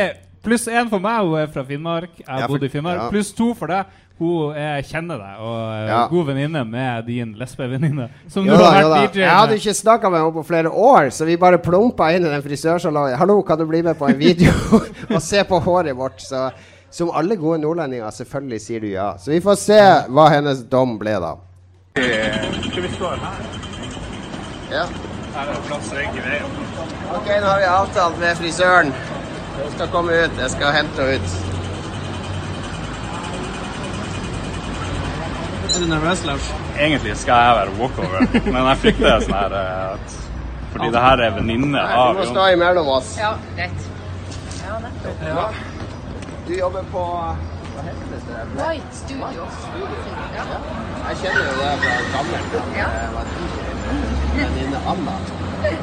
Pluss 0.46 0.68
én 0.70 0.90
for 0.90 1.02
meg, 1.02 1.22
hun 1.26 1.38
er 1.42 1.48
fra 1.54 1.64
Finnmark. 1.66 2.10
Jeg 2.20 2.26
Ja, 2.28 2.42
for- 2.48 2.48
bodd 2.58 2.64
i 2.64 2.70
Finnmark. 2.70 3.00
ja. 3.02 3.10
Pluss 3.10 3.32
to 3.34 3.54
for 3.54 3.68
deg. 3.68 3.86
Hun 4.18 4.56
er, 4.56 4.82
kjenner 4.82 5.18
deg 5.20 5.40
og 5.42 5.58
er 5.74 5.88
Ja. 5.88 6.08
god 6.08 6.26
venninne 6.28 6.64
med 6.70 7.06
din 7.06 7.34
lesbevenninne. 7.36 8.10
Som 8.30 8.46
Jo 8.46 8.56
du 8.58 8.64
har 8.64 8.84
vært 8.84 9.12
DJ 9.14 9.20
Jeg 9.22 9.30
hadde 9.30 9.56
ikke 9.56 9.74
snakka 9.76 10.10
med 10.10 10.20
henne 10.22 10.34
på 10.34 10.46
flere 10.46 10.70
år, 10.72 11.10
så 11.12 11.26
vi 11.26 11.36
bare 11.36 11.58
plumpa 11.58 12.16
inn 12.16 12.26
i 12.26 12.30
den 12.30 12.42
frisørsalongen. 12.42 13.18
'Hallo, 13.18 13.42
kan 13.42 13.58
du 13.60 13.66
bli 13.66 13.82
med 13.82 13.98
på 13.98 14.08
en 14.10 14.18
video 14.18 14.52
og 15.16 15.22
se 15.22 15.44
på 15.44 15.60
håret 15.62 15.94
vårt?' 15.96 16.22
Så 16.22 16.52
som 16.96 17.10
alle 17.12 17.36
gode 17.36 17.58
nordlendinger, 17.60 18.12
selvfølgelig 18.16 18.62
sier 18.64 18.80
du 18.80 18.88
ja. 18.94 19.10
Så 19.20 19.34
vi 19.34 19.42
får 19.44 19.58
se 19.60 19.80
hva 20.16 20.30
hennes 20.32 20.62
dom 20.72 20.94
ble, 21.02 21.18
da. 21.20 21.34
skal 21.98 22.86
vi 22.86 22.92
stå 22.94 23.10
her? 23.12 23.50
Ja. 24.72 24.86
Her 25.36 25.50
er 25.50 25.52
det 25.58 25.66
plass 25.68 25.90
i 25.92 26.06
veien. 26.24 26.56
Ok, 27.18 27.28
nå 27.28 27.50
har 27.50 27.60
vi 27.60 27.68
avtalt 27.68 28.22
med 28.22 28.40
frisøren. 28.40 28.94
Hun 29.58 29.76
skal 29.76 29.92
komme 29.92 30.16
ut. 30.24 30.40
Jeg 30.40 30.54
skal 30.56 30.72
hente 30.78 31.10
henne 31.10 31.20
ut. 31.20 31.36
Er 35.76 35.84
du 35.84 35.88
nervøs, 35.92 36.24
Lars? 36.26 36.48
Egentlig 36.80 37.18
skal 37.20 37.44
jeg 37.50 37.56
være 37.60 37.78
walkover, 37.82 38.28
men 38.48 38.62
jeg 38.70 38.82
frykter 38.86 39.24
sånn 39.28 39.36
her 39.36 39.60
eh, 39.60 39.94
at 39.98 40.20
Fordi 40.72 40.92
det 40.96 41.04
her 41.10 41.28
er 41.28 41.36
venninne 41.42 41.76
Du 41.76 42.00
av 42.00 42.16
må 42.16 42.24
Jon. 42.24 42.32
stå 42.32 42.48
imellom 42.56 42.88
oss. 42.96 43.16
Ja, 43.20 43.36
greit. 43.60 43.88
Ja, 44.64 44.80
nettopp. 44.88 45.75
Du 46.48 46.54
jobber 46.54 46.84
på 46.92 47.04
Hva 47.76 47.84
heter 47.86 48.12
det 48.12 48.20
stedet? 48.22 48.52
White 48.60 48.98
Studio. 48.98 49.46
Ja. 50.36 50.44
Jeg 51.08 51.18
kjenner 51.22 51.48
jo 51.48 51.56
det 51.60 51.72
fra 51.82 51.96
gammelt. 52.14 52.56
av. 52.60 52.70
Ja. 52.78 52.90
Jeg 53.00 53.10
var. 53.16 53.32
Venninne 54.36 54.82
Anna. 54.92 55.16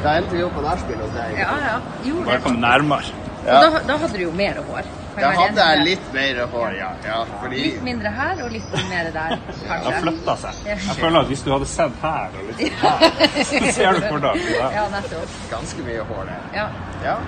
Da 0.04 0.14
endte 0.20 0.36
vi 0.36 0.42
opp 0.46 0.54
på 0.54 0.62
nachspiel 0.62 1.02
hos 1.02 1.12
deg. 1.16 1.34
ja, 1.40 1.52
ja. 1.66 1.76
Gjorde 2.06 2.26
Bare 2.30 2.40
kom 2.46 2.58
nærmere. 2.62 3.14
Ja. 3.46 3.58
da, 3.58 3.80
da 3.86 3.96
hadde 3.98 4.18
du 4.18 4.22
jo 4.22 4.30
mer 4.38 4.60
hår. 4.68 4.90
Da 5.16 5.30
hadde 5.36 5.64
jeg 5.66 5.80
litt 5.84 6.04
mer 6.14 6.38
hår, 6.52 6.76
ja. 6.78 6.90
ja 7.04 7.16
fordi 7.40 7.64
Litt 7.64 7.80
mindre 7.84 8.12
her 8.16 8.44
og 8.44 8.52
litt 8.54 8.76
mer 8.88 9.10
der, 9.16 9.34
Det 9.48 9.80
har 9.88 9.98
flytta 10.04 10.36
seg. 10.44 10.60
Jeg 10.70 10.98
føler 11.00 11.18
at 11.20 11.32
hvis 11.32 11.42
du 11.42 11.50
hadde 11.52 11.68
sett 11.72 11.98
her 12.04 12.38
og 12.38 12.52
litt 12.52 12.78
her, 12.84 13.02
så 13.50 13.64
ser 13.74 13.98
du 13.98 14.06
hvordan 14.06 14.38
det 14.38 14.54
er. 14.60 14.78
Ja, 14.78 14.86
nettopp. 14.94 15.34
ganske 15.50 15.88
mye 15.90 16.06
hår, 16.12 16.30
det. 16.30 16.38
Ja. 16.60 16.68
Ja. 17.02 17.18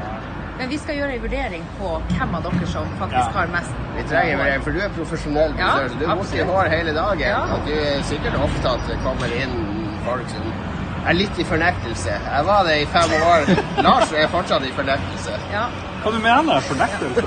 Men 0.59 0.69
vi 0.71 0.79
skal 0.79 0.99
gjøre 1.01 1.17
en 1.17 1.23
vurdering 1.25 1.65
på 1.79 1.89
hvem 2.13 2.37
av 2.39 2.45
dere 2.47 2.69
som 2.71 2.91
faktisk 3.01 3.39
har 3.39 3.51
mest 3.55 3.81
Vi 3.97 4.05
trenger 4.11 4.39
vurdering, 4.39 4.63
For 4.67 4.77
du 4.77 4.83
er 4.85 4.93
profesjonell 4.99 5.57
Ja, 5.59 5.73
du 5.89 5.97
moser 5.97 6.13
absolutt. 6.15 6.53
hår 6.53 6.71
hele 6.77 6.95
dagen. 6.95 7.25
Ja. 7.27 7.41
Og 7.57 7.67
du 7.67 7.73
er 7.75 8.05
sikkert 8.11 8.39
ofte 8.47 8.77
at 8.77 8.87
det 8.91 9.01
kommer 9.03 9.35
inn 9.41 9.57
folk 10.07 10.31
som 10.31 10.47
er 11.05 11.19
litt 11.19 11.39
i 11.39 11.45
fornektelse. 11.45 12.15
Jeg 12.17 12.47
var 12.47 12.63
det 12.69 12.79
i 12.81 12.87
fem 12.95 13.13
år. 13.19 13.51
Lars 13.87 14.15
er 14.17 14.31
fortsatt 14.33 14.65
i 14.65 14.73
fornektelse. 14.79 15.35
Ja. 15.53 15.67
Hva 16.05 16.15
du 16.15 16.21
mener 16.23 16.65
fornektelse? 16.71 17.27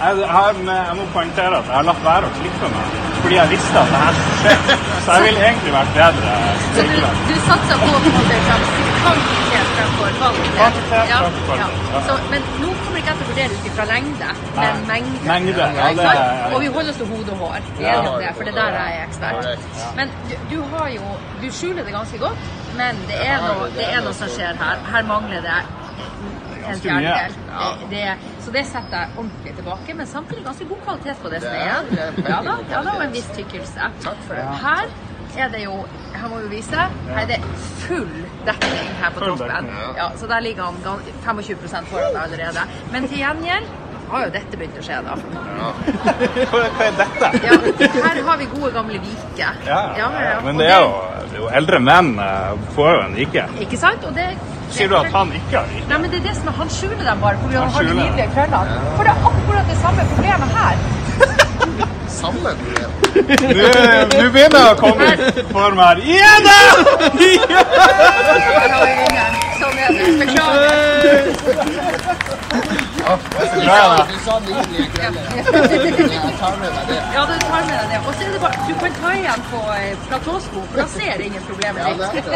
Jeg, 0.00 0.16
jeg, 0.22 0.30
har 0.32 0.56
med, 0.56 0.78
jeg 0.88 0.96
må 0.96 1.04
poengtere 1.12 1.58
at 1.58 1.66
jeg 1.68 1.76
har 1.76 1.84
latt 1.90 2.04
være 2.06 2.30
å 2.30 2.36
klippe 2.40 2.74
meg 2.76 2.98
fordi 3.20 3.36
jeg 3.36 3.50
visste 3.50 3.76
at 3.76 3.90
det 3.92 3.98
her 4.00 4.14
skulle 4.16 4.38
skje. 4.40 4.76
Så 5.04 5.16
jeg 5.16 5.26
ville 5.26 5.42
egentlig 5.44 5.72
vært 5.74 5.90
bedre 5.98 6.38
Så 6.78 6.86
du, 6.88 6.96
du 7.28 7.34
satser 7.50 7.82
på 7.82 7.90
på 7.92 8.14
en 8.14 8.30
det 8.30 8.40
kvantitet 8.46 9.49
fremfor? 9.80 10.10
Kvantitet 10.20 11.10
Ja, 11.10 11.18
ja. 11.60 11.68
Så, 12.06 12.16
men 12.32 12.46
nå 12.62 12.70
kommer 12.82 13.00
ikke 13.00 13.12
jeg 13.12 13.18
til 13.20 13.26
å 13.26 13.30
vurdere 13.30 13.58
ut 13.58 13.68
ifra 13.70 13.86
lengde, 13.90 14.30
men 14.60 14.86
mengde. 14.92 15.24
Mengde, 15.26 15.68
ja, 15.80 16.22
Og 16.52 16.60
vi 16.60 16.70
holder 16.76 16.92
oss 16.92 17.00
til 17.02 17.10
hode 17.12 17.34
og 17.34 17.44
hår. 17.44 17.68
Vi 17.78 17.88
er 17.90 18.08
det, 18.22 18.32
for 18.38 18.48
det 18.48 18.54
der 18.60 18.78
er 18.84 18.94
jeg 18.94 19.04
ekspert. 19.08 19.68
Men 19.98 20.16
du, 20.28 20.34
du 20.54 20.58
har 20.74 20.88
jo 20.96 21.18
Du 21.40 21.46
skjuler 21.50 21.84
det 21.84 21.92
ganske 21.92 22.18
godt, 22.20 22.48
men 22.76 22.98
det 23.08 23.20
er 23.24 23.38
noe, 23.40 23.68
det 23.76 23.86
er 23.88 24.02
noe 24.04 24.16
som 24.16 24.28
skjer 24.28 24.58
her. 24.60 24.82
Her 24.92 25.06
mangler 25.08 25.40
det 25.44 25.60
en 26.68 26.80
fjerdedel. 26.80 27.36
Det, 27.90 27.90
det, 27.90 28.34
så 28.44 28.52
det 28.54 28.64
setter 28.68 28.96
jeg 28.98 29.08
ordentlig 29.16 29.54
tilbake, 29.56 29.94
men 29.94 30.06
samtidig 30.06 30.44
ganske 30.44 30.66
god 30.72 30.82
kvalitet 30.84 31.22
på 31.22 31.32
det 31.32 31.40
som 31.44 31.54
er 31.54 31.62
igjen. 31.62 32.10
Ja 32.28 32.40
da, 32.46 32.56
ja 32.70 32.82
da, 32.84 32.96
og 32.98 33.04
en 33.06 33.14
viss 33.14 33.30
tykkelse. 33.36 33.90
Her 34.66 34.92
er 35.36 35.52
det 35.52 35.64
jo, 35.64 35.76
her 36.14 36.28
må 36.28 36.40
vi 36.44 36.56
vise, 36.56 36.86
her 37.10 37.20
er 37.22 37.28
det 37.30 37.38
full 37.84 38.08
dekning 38.46 38.90
her 39.02 39.14
på 39.14 39.20
toppen. 39.24 39.70
Ja, 39.96 40.10
så 40.16 40.26
der 40.30 40.40
ligger 40.40 40.64
han 40.70 40.74
25% 41.26 41.90
foran 41.92 42.14
deg 42.14 42.22
allerede. 42.24 42.66
Men 42.92 43.08
til 43.08 43.22
gjengjeld 43.22 43.70
har 44.10 44.24
jo 44.26 44.30
dette 44.34 44.58
begynt 44.58 44.78
å 44.80 44.82
skje, 44.82 44.98
da. 45.06 45.14
Hva 46.50 46.62
er 46.86 46.96
dette? 46.98 47.28
Ja, 47.46 47.58
her 48.08 48.22
har 48.26 48.40
vi 48.40 48.48
gode 48.50 48.72
gamle 48.74 49.02
Vike. 49.04 49.50
Ja. 49.66 50.08
Men 50.44 50.58
det 50.58 50.70
er 50.70 50.80
jo, 50.82 51.44
eldre 51.60 51.78
menn 51.82 52.16
eh, 52.18 52.64
får 52.74 52.90
jo 52.96 53.04
en 53.04 53.18
Vike. 53.20 53.46
Ikke 53.66 53.78
sant? 53.80 54.06
Og 54.08 54.16
det, 54.18 54.32
Sier 54.70 54.90
du 54.90 54.96
at 54.98 55.10
han 55.14 55.30
ikke 55.34 55.56
har 55.60 55.70
Vike? 55.70 55.86
Nei, 55.90 56.00
men 56.02 56.10
det 56.12 56.20
er 56.20 56.26
det 56.28 56.34
som 56.38 56.50
er, 56.50 56.58
Han 56.60 56.68
skjuler 56.74 57.04
dem 57.06 57.22
bare 57.22 57.38
fordi 57.42 57.58
han 57.58 57.70
Han 57.70 57.76
har 57.76 57.88
de 57.90 57.98
nydelige 58.00 58.30
krøllene. 58.34 58.80
For 58.96 59.06
det 59.06 59.14
er 59.14 59.30
akkurat 59.30 59.70
det 59.70 59.78
samme 59.84 60.08
problemet 60.14 60.58
her. 60.58 60.99
Samme 62.10 62.50
problem. 62.60 62.90
Nå 64.52 64.60
å 64.60 64.74
komme 64.80 65.08
for 65.50 65.70
meg! 65.78 66.02
Ja 66.10 66.34
da! 66.44 66.58
Sånn 69.60 69.76
er 69.78 69.88
det. 69.94 70.04
Beklager. 70.20 70.70
Bra. 73.00 74.06
Du 74.08 74.18
sa 74.24 74.34
nydelige 74.44 74.86
krøller. 74.94 75.24
Jeg 75.34 75.44
tar 76.40 76.54
med 76.60 76.70
meg 76.76 76.84
det. 76.88 76.98
Ja, 77.14 77.22
du 77.26 77.34
tar 77.44 77.62
med 77.66 77.74
deg 77.74 77.86
det. 77.90 77.98
Og 78.06 78.12
så 78.14 78.20
er 78.26 78.30
det 78.34 78.40
bare 78.44 78.56
Du 78.68 78.74
kan 78.82 78.92
ta 79.00 79.10
igjen 79.18 79.42
på 79.50 79.60
eh, 79.76 79.92
platåsko, 80.08 80.58
for 80.70 80.76
da 80.82 80.86
ser 80.94 81.14
ingen 81.26 81.42
problemer 81.48 81.80
Ja, 81.80 81.84
det 81.88 81.96
ditt. 82.14 82.26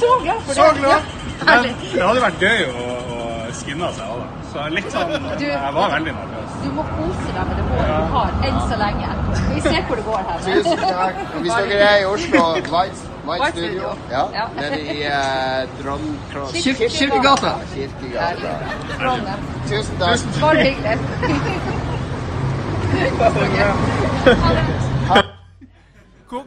Så 0.00 0.10
glad 0.24 0.40
for 0.40 0.52
det. 0.52 0.56
Så 0.56 0.66
glad. 0.80 1.00
Ja, 1.46 1.60
det 1.62 2.02
hadde 2.02 2.26
vært 2.26 2.40
gøy 2.48 2.60
å, 2.72 2.88
å 3.16 3.20
skinne 3.60 3.92
seg 3.98 4.06
av 4.08 4.24
det. 4.24 4.45
Så 4.56 4.68
litt 4.72 4.86
sånn 4.92 5.10
Du- 5.38 5.44
Jeg 5.46 5.72
var 5.74 5.90
veldig 5.92 6.12
nervøs. 6.16 6.52
Du 6.64 6.70
må 6.72 6.82
kose 6.82 7.32
deg 7.36 7.44
med 7.48 7.56
det 7.56 7.64
håret 7.70 7.88
du 7.96 8.14
har, 8.14 8.30
enn 8.48 8.60
så 8.70 8.76
lenge. 8.80 9.08
Vi 9.54 9.60
ser 9.60 9.82
hvor 9.88 9.96
det 9.96 10.04
går 10.06 10.22
her. 10.28 10.38
Tusen 10.46 10.78
takk. 10.78 11.20
Og 11.34 11.40
Hvis 11.42 11.52
dere 11.52 11.88
er 11.90 11.98
i 12.00 12.04
Oslo, 12.12 12.40
White, 12.54 12.70
White 12.72 12.98
White 13.26 13.50
Studio, 13.52 13.92
ja, 14.10 14.22
Ja. 14.38 14.46
nede 14.56 14.80
i 14.80 15.06
uh, 15.06 15.66
Dronnekross 15.82 16.52
Kirke- 16.64 16.90
Kirkegata. 16.96 17.52
Kirkegata. 17.74 19.36
Tusen 19.68 19.96
takk. 20.00 20.20
Bare 20.40 20.64
hyggelig. 20.64 20.98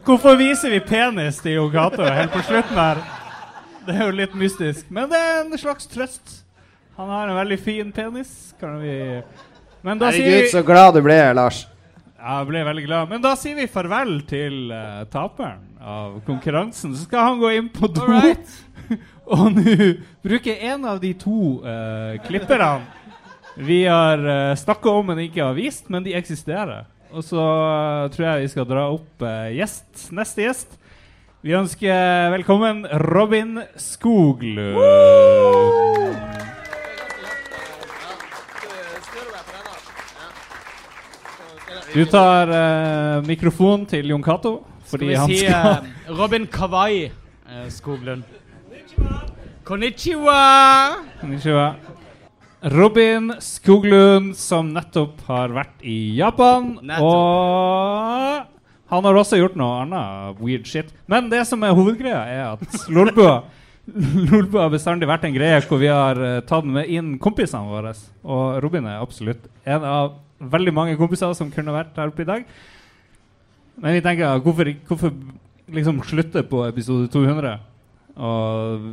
Hvorfor 0.04 0.36
viser 0.36 0.70
vi 0.74 0.80
penis 0.84 1.38
til 1.40 1.56
Yogato 1.56 2.04
helt 2.04 2.32
på 2.34 2.42
slutten 2.44 2.76
her? 2.76 3.00
Det 3.86 3.94
er 3.96 4.04
jo 4.10 4.12
litt 4.12 4.34
mystisk. 4.36 4.90
Men 4.92 5.08
det 5.10 5.18
er 5.18 5.40
en 5.44 5.56
slags 5.58 5.86
trøst. 5.90 6.36
Han 7.00 7.08
har 7.08 7.28
en 7.28 7.38
veldig 7.38 7.60
fin 7.64 7.92
penis. 7.96 8.54
Kan 8.60 8.76
vi 8.82 8.94
Men 9.80 9.98
da 9.98 10.10
sier 10.12 10.26
Herregud, 10.26 10.42
vi 10.42 10.52
så 10.52 10.62
glad 10.62 10.98
du 10.98 11.00
ble, 11.06 11.16
Lars. 11.32 11.62
Ja, 12.18 12.42
jeg 12.42 12.50
ble 12.50 12.64
veldig 12.66 12.84
glad. 12.84 13.08
Men 13.08 13.22
da 13.24 13.32
sier 13.40 13.56
vi 13.56 13.64
farvel 13.72 14.18
til 14.28 14.68
uh, 14.68 15.06
taperen 15.08 15.64
av 15.80 16.18
konkurransen. 16.26 16.92
Så 16.92 17.06
skal 17.08 17.30
han 17.30 17.40
gå 17.40 17.54
inn 17.56 17.70
på 17.72 17.88
do 17.88 18.04
og 19.32 19.46
nå 19.54 19.76
bruke 20.20 20.58
en 20.68 20.84
av 20.92 21.00
de 21.00 21.14
to 21.16 21.64
uh, 21.64 22.20
klipperne 22.26 22.84
vi 23.56 23.86
har 23.86 24.20
uh, 24.28 24.56
snakka 24.56 24.90
om, 24.90 25.06
men 25.06 25.24
ikke 25.24 25.44
har 25.44 25.56
vist, 25.56 25.88
men 25.88 26.04
de 26.04 26.14
eksisterer. 26.20 26.84
Og 27.10 27.24
så 27.24 27.40
uh, 27.40 28.10
tror 28.12 28.28
jeg 28.28 28.44
vi 28.44 28.52
skal 28.52 28.68
dra 28.68 28.84
opp 28.92 29.24
eh, 29.26 29.56
gjest, 29.56 30.10
neste 30.14 30.44
gjest. 30.44 30.76
Vi 31.40 31.56
ønsker 31.56 32.30
velkommen 32.36 32.84
Robin 33.08 33.62
Skoglund. 33.80 34.76
Du 41.90 42.04
tar 42.06 42.46
uh, 42.46 43.26
mikrofonen 43.26 43.82
til 43.90 44.12
Jon 44.12 44.22
Cato. 44.22 44.60
Skal 44.86 45.08
vi 45.08 45.16
han 45.18 45.30
si 45.30 45.40
eh, 45.46 45.88
Robin 46.14 46.44
Kawai 46.46 47.08
uh, 47.10 47.64
Skoglund. 47.70 48.22
Konnichiwa! 49.66 50.36
Konnichiwa. 51.18 51.66
Robin 52.76 53.32
Skoglund, 53.42 54.36
som 54.38 54.70
nettopp 54.70 55.24
har 55.26 55.50
vært 55.56 55.82
i 55.82 56.14
Japan. 56.20 56.76
Og 57.02 58.46
han 58.94 59.10
har 59.10 59.20
også 59.24 59.40
gjort 59.40 59.58
noe 59.58 59.82
annet 59.82 60.38
weird 60.38 60.70
shit. 60.70 60.94
Men 61.10 61.26
det 61.32 61.42
som 61.50 61.66
er 61.66 61.74
hovedgreia, 61.74 62.22
er 62.22 62.46
at 62.54 62.86
Lolbua 62.90 63.40
Lolbua 64.30 64.68
har 64.68 64.74
bestandig 64.76 65.08
vært 65.10 65.24
en 65.26 65.34
greie 65.34 65.58
hvor 65.66 65.80
vi 65.82 65.90
har 65.90 66.18
uh, 66.22 66.40
tatt 66.46 66.66
med 66.70 66.86
inn 66.86 67.16
kompisene 67.18 67.66
våre. 67.66 67.96
Og 68.22 68.60
Robin 68.62 68.86
er 68.86 69.02
absolutt 69.02 69.50
en 69.66 69.82
av 69.82 70.18
veldig 70.40 70.74
mange 70.74 70.98
kompiser 71.00 71.34
som 71.36 71.52
kunne 71.52 71.74
vært 71.74 71.98
her 72.00 72.10
oppe 72.12 72.24
i 72.24 72.28
dag. 72.28 72.44
Men 73.80 73.96
vi 73.96 74.02
tenker, 74.04 74.40
hvorfor, 74.44 74.72
hvorfor 74.88 75.14
liksom 75.70 76.02
slutte 76.04 76.42
på 76.48 76.64
episode 76.68 77.08
200? 77.12 77.54
Og 78.20 78.90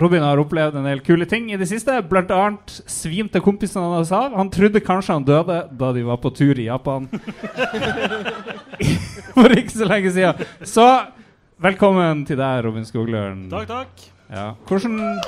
Robin 0.00 0.22
har 0.22 0.38
opplevd 0.38 0.76
en 0.78 0.86
del 0.86 1.00
kule 1.02 1.26
ting 1.26 1.48
i 1.50 1.58
det 1.58 1.66
siste. 1.70 1.96
Blant 2.10 2.30
annet 2.34 2.76
svimte 2.90 3.42
kompisene 3.42 3.96
hans 3.96 4.12
av. 4.14 4.36
Han 4.38 4.52
trodde 4.52 4.82
kanskje 4.84 5.16
han 5.16 5.26
døde 5.26 5.64
da 5.80 5.90
de 5.96 6.04
var 6.06 6.20
på 6.22 6.30
tur 6.34 6.58
i 6.58 6.68
Japan. 6.68 7.08
For 9.34 9.50
ikke 9.56 9.74
så 9.74 9.90
lenge 9.90 10.14
siden. 10.14 10.46
Så 10.62 10.86
velkommen 11.60 12.24
til 12.28 12.38
deg, 12.38 12.64
Robin 12.66 12.86
Skogløren. 12.86 13.48
Takk, 13.50 13.66
takk. 13.70 14.10
Ja. 14.30 14.52
Hvordan 14.68 15.18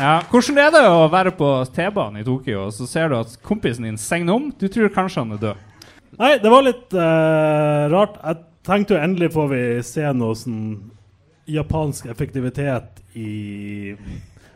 ja, 0.00 0.14
Hvordan 0.30 0.60
er 0.62 0.70
det 0.72 0.84
å 0.88 1.08
være 1.12 1.32
på 1.36 1.48
T-banen 1.76 2.22
i 2.22 2.26
Tokyo, 2.26 2.66
og 2.68 2.72
så 2.72 2.86
ser 2.88 3.10
du 3.10 3.18
at 3.18 3.34
kompisen 3.44 3.84
din 3.84 4.00
segner 4.00 4.38
om? 4.38 4.48
Du 4.56 4.64
tror 4.72 4.92
kanskje 4.94 5.24
han 5.24 5.36
er 5.36 5.42
død. 5.42 5.66
Nei, 6.20 6.32
det 6.40 6.52
var 6.52 6.64
litt 6.64 6.96
uh, 6.96 7.86
rart. 7.92 8.16
Jeg 8.24 8.40
tenkte 8.66 8.96
jo 8.96 9.02
endelig 9.04 9.30
får 9.36 9.52
vi 9.52 9.62
se 9.86 10.08
noe 10.16 10.36
sånn 10.36 10.64
japansk 11.50 12.10
effektivitet 12.12 13.00
i 13.18 13.94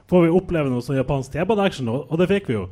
Får 0.04 0.26
vi 0.26 0.34
oppleve 0.36 0.68
noe 0.68 0.84
sånn 0.84 0.98
japansk 0.98 1.32
T-bane-action, 1.32 1.88
og, 1.88 2.10
og 2.12 2.20
det 2.20 2.28
fikk 2.28 2.50
vi 2.50 2.58
jo. 2.58 2.66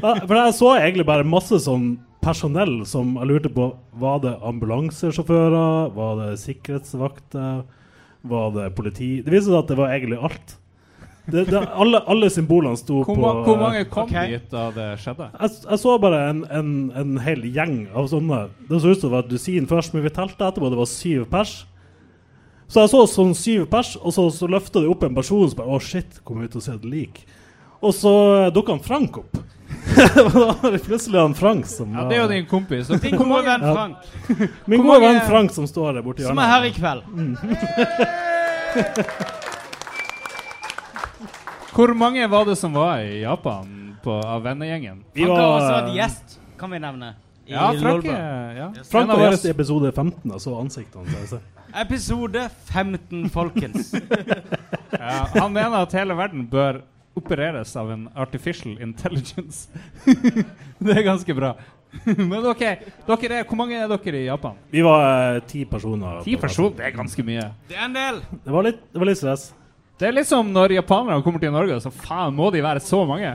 For 0.00 0.38
jeg 0.38 0.54
så 0.56 0.70
egentlig 0.78 1.04
bare 1.04 1.26
masse 1.28 1.58
sånn 1.60 1.98
personell 2.24 2.78
som 2.88 3.18
jeg 3.18 3.28
lurte 3.28 3.50
på 3.52 3.66
Var 4.00 4.22
det 4.24 4.32
ambulansesjåfører? 4.48 5.92
Var 5.92 6.18
det 6.22 6.30
sikkerhetsvakter? 6.40 7.60
Var 8.32 8.50
det 8.56 8.72
politi? 8.78 9.10
Det 9.20 9.34
viste 9.34 9.50
seg 9.50 9.60
at 9.60 9.72
det 9.72 9.78
var 9.82 9.92
egentlig 9.92 10.20
alt. 10.30 10.56
Det, 11.24 11.44
det, 11.46 11.58
alle, 11.78 12.00
alle 12.10 12.26
symbolene 12.34 12.74
sto 12.76 13.04
Hvor, 13.06 13.14
på 13.14 13.44
hvor 13.46 13.58
mange 13.60 13.84
kom 13.86 14.08
okay. 14.08 14.32
dit 14.34 14.48
da 14.50 14.64
det 14.74 14.86
skjedde? 14.98 15.28
jeg, 15.38 15.52
jeg 15.68 15.78
så 15.78 15.92
bare 16.02 16.22
en, 16.32 16.40
en, 16.50 16.72
en 16.98 17.12
hel 17.22 17.44
gjeng 17.46 17.76
av 17.94 18.08
sånne. 18.10 18.40
Det 18.66 18.80
så 18.82 18.90
ut 18.90 18.98
som 18.98 19.06
det 19.06 19.14
var 19.14 19.22
et 19.26 19.30
dusin 19.30 19.68
først, 19.70 19.94
men 19.94 20.02
vi 20.02 20.10
telte 20.14 20.48
etterpå. 20.48 20.72
Det 20.72 20.80
var 20.80 20.90
syv 20.90 21.28
pers. 21.30 21.54
Så 22.66 22.82
jeg 22.82 22.90
så 22.90 23.04
sånn 23.06 23.34
syv 23.38 23.68
pers, 23.70 23.94
og 24.00 24.14
så, 24.16 24.26
så 24.34 24.48
løfta 24.50 24.82
de 24.82 24.90
opp 24.90 25.04
en 25.06 25.14
person 25.14 25.44
som 25.46 25.58
bare 25.60 25.76
Å, 25.76 25.80
shit, 25.84 26.18
kom 26.26 26.42
ut 26.42 26.58
og 26.58 26.64
se 26.64 26.74
et 26.74 26.86
lik? 26.88 27.22
Og 27.82 27.94
så 27.94 28.12
dukka 28.54 28.74
han 28.74 28.82
Frank 28.82 29.18
opp. 29.22 29.38
da 30.16 30.24
var 30.26 30.70
det 30.74 30.78
plutselig 30.84 31.18
han 31.20 31.34
Frank 31.34 31.66
som 31.66 31.94
Ja, 31.94 32.04
det 32.08 32.16
er 32.16 32.22
jo 32.22 32.28
din 32.30 32.46
kompis. 32.50 32.90
Og 32.90 33.02
Din 33.02 33.16
gode 33.18 33.42
venn 33.46 33.62
Frank. 33.66 33.96
Min 34.70 34.82
gode 34.82 35.00
venn 35.04 35.22
Frank 35.28 35.54
som 35.54 35.66
står 35.70 35.98
der 35.98 36.06
borti 36.06 36.26
Som 36.26 36.38
er 36.42 36.50
her 36.56 36.66
i 36.66 36.74
kveld. 36.74 37.02
Hvor 41.72 41.94
mange 41.96 42.26
var 42.28 42.44
det 42.44 42.56
som 42.60 42.74
var 42.76 43.00
i 43.00 43.22
Japan 43.22 43.96
på, 44.04 44.12
av 44.20 44.42
vennegjengen? 44.44 45.02
Vi 45.14 45.24
Frank 45.24 45.38
har 45.38 45.46
var- 45.48 45.60
også 45.60 45.74
vært 45.78 45.94
gjest, 45.96 46.38
kan 46.58 46.70
vi 46.70 46.78
nevne. 46.78 47.14
i 47.46 47.52
Ja, 47.52 47.72
Franke, 47.72 48.16
ja. 48.56 48.70
Frank 48.90 49.08
var 49.08 49.30
gjest 49.30 49.44
i 49.46 49.50
episode 49.50 49.92
15. 49.92 50.30
Jeg 50.30 50.40
så 50.40 50.54
ansiktene 50.60 51.06
hans. 51.08 51.34
Episode 51.74 52.48
15, 52.72 53.28
folkens. 53.30 53.94
Ja, 54.92 55.24
han 55.34 55.52
mener 55.52 55.82
at 55.82 55.92
hele 55.96 56.14
verden 56.14 56.44
bør 56.46 56.82
opereres 57.16 57.72
av 57.80 57.90
en 57.90 58.08
artificial 58.14 58.76
intelligence. 58.80 59.68
det 60.84 60.96
er 60.98 61.02
ganske 61.02 61.34
bra. 61.34 61.54
Men 62.04 62.44
ok, 62.46 62.60
dere 63.08 63.38
er, 63.40 63.44
hvor 63.48 63.56
mange 63.56 63.80
er 63.80 63.88
dere 63.88 64.20
i 64.20 64.26
Japan? 64.26 64.54
Vi 64.70 64.84
var 64.84 65.34
eh, 65.36 65.40
ti 65.48 65.64
personer. 65.64 66.20
Ti 66.22 66.36
personer? 66.36 66.76
Det 66.76 66.86
er 66.86 66.94
ganske 66.96 67.24
mye. 67.24 67.48
Det 67.68 67.76
er 67.80 67.84
en 67.88 67.96
del. 67.96 68.20
Det 68.44 68.52
var 68.52 68.68
litt, 68.68 68.84
det 68.92 69.00
var 69.02 69.10
litt 69.10 69.18
stress. 69.18 69.48
Det 69.98 70.08
er 70.08 70.14
liksom 70.16 70.48
når 70.52 70.72
japanere 70.78 71.22
kommer 71.22 71.38
til 71.42 71.52
Norge, 71.54 71.76
så 71.84 71.90
faen 71.94 72.34
må 72.34 72.50
de 72.54 72.62
være 72.64 72.80
så 72.82 73.02
mange. 73.06 73.34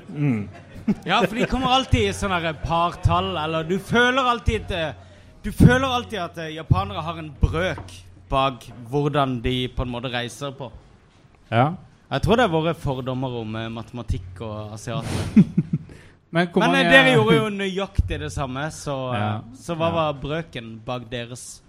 Ja, 1.06 1.20
for 1.22 1.36
de 1.36 1.46
kommer 1.52 1.72
alltid 1.78 2.08
i 2.10 2.14
sånne 2.16 2.54
partall, 2.64 3.34
eller 3.40 3.64
du 3.68 3.78
føler 3.80 4.24
alltid 4.32 4.62
at 4.68 4.72
eh, 4.72 5.04
Du 5.44 5.52
føler 5.56 5.86
alltid 5.88 6.20
at 6.20 6.38
eh, 6.44 6.54
japanere 6.58 7.02
har 7.06 7.20
en 7.22 7.30
brøk 7.40 7.92
bak 8.30 8.66
hvordan 8.90 9.38
de 9.44 9.68
på 9.72 9.86
en 9.86 9.92
måte 9.94 10.10
reiser 10.12 10.52
på. 10.52 10.68
Ja. 11.52 11.70
Jeg 12.12 12.22
tror 12.24 12.36
det 12.40 12.44
er 12.48 12.52
våre 12.52 12.74
fordommer 12.76 13.38
om 13.42 13.56
eh, 13.56 13.70
matematikk 13.72 14.42
og 14.44 14.74
asiater. 14.76 15.44
Men 16.36 16.50
hvor 16.52 16.60
Men 16.66 16.74
mange 16.74 16.90
dere 16.92 17.14
gjorde 17.16 17.36
jo 17.38 17.50
nøyaktig 17.56 18.20
det 18.20 18.32
samme, 18.36 18.66
så, 18.76 18.98
Ja. 19.16 19.30
så 19.56 19.76
hva 19.80 19.88
Ja. 19.88 19.96
var 19.96 20.14
brøken 20.20 20.74
bak 20.86 21.06
deres 21.12 21.62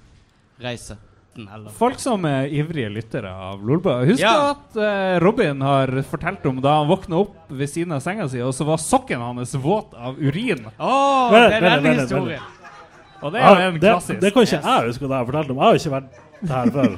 reise? 0.63 0.97
Natten, 1.39 1.55
eller? 1.55 1.71
Folk 1.71 1.99
som 2.01 2.25
er 2.25 2.49
ivrige 2.51 2.91
lyttere 2.91 3.31
av 3.31 3.63
Lolbø. 3.67 4.05
husker 4.07 4.25
Ja. 4.25 4.51
at 4.51 4.77
uh, 4.77 5.19
Robin 5.25 5.61
har 5.61 5.89
fortalt 6.03 6.45
om 6.47 6.61
da 6.61 6.79
han 6.81 6.89
våkna 6.89 7.17
opp 7.23 7.35
ved 7.49 7.69
siden 7.69 7.93
av 7.93 8.01
senga 8.01 8.29
si, 8.29 8.41
og 8.41 8.53
så 8.55 8.65
var 8.65 8.79
sokken 8.79 9.21
hans 9.21 9.55
våt 9.55 9.95
av 9.95 10.19
urin. 10.19 10.67
Oh, 10.79 11.31
det 11.33 11.55
er 11.55 11.61
vent, 11.61 11.83
den 11.85 12.01
historien. 12.01 12.43
Og 13.21 13.33
det 13.33 13.41
er 13.43 13.65
jo 13.65 13.71
en 13.73 13.81
klassisk. 13.81 14.21
det 14.21 14.33
kan 14.33 14.43
ikke 14.43 14.61
jeg 14.63 14.89
huske 14.89 15.05
hva 15.07 15.17
jeg 15.17 15.19
har 15.19 15.27
fortalt 15.27 15.51
om. 15.51 15.57
Jeg 15.57 15.65
har 15.65 15.75
jo 15.75 15.81
ikke 15.83 15.95
vært 15.97 16.28
her 16.47 16.71
før. 16.73 16.95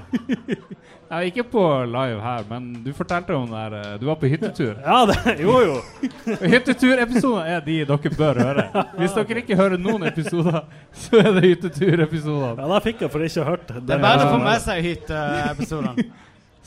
Ja, 1.10 1.20
ikke 1.28 1.44
på 1.52 1.62
live 1.88 2.20
her, 2.22 2.44
men 2.50 2.68
du 2.84 2.90
fortalte 2.94 3.34
om 3.34 3.50
der 3.50 3.76
eh, 3.78 3.94
Du 4.00 4.06
var 4.06 4.18
på 4.20 4.28
hyttetur. 4.30 4.76
Ja, 4.84 5.00
det, 5.08 5.36
jo 5.42 5.56
jo. 5.64 5.76
Hytteturepisoder 6.54 7.50
er 7.56 7.64
de 7.64 7.78
dere 7.88 8.14
bør 8.16 8.42
høre. 8.44 8.66
Hvis 8.98 9.16
dere 9.16 9.42
ikke 9.42 9.58
hører 9.58 9.80
noen 9.80 10.06
episoder, 10.10 10.62
så 11.02 11.22
er 11.22 11.32
det 11.38 11.44
hytteturepisoder. 11.48 12.60
Ja, 12.60 12.70
da 12.74 12.80
fikk 12.84 13.04
jeg 13.06 13.12
for 13.12 13.26
ikke 13.26 13.48
hørt. 13.48 13.74
Det 13.74 13.96
er 13.96 14.04
bare 14.04 14.28
å 14.28 14.32
få 14.34 14.40
med 14.44 14.64
seg 14.66 14.84
hytteepisodene. 14.86 16.08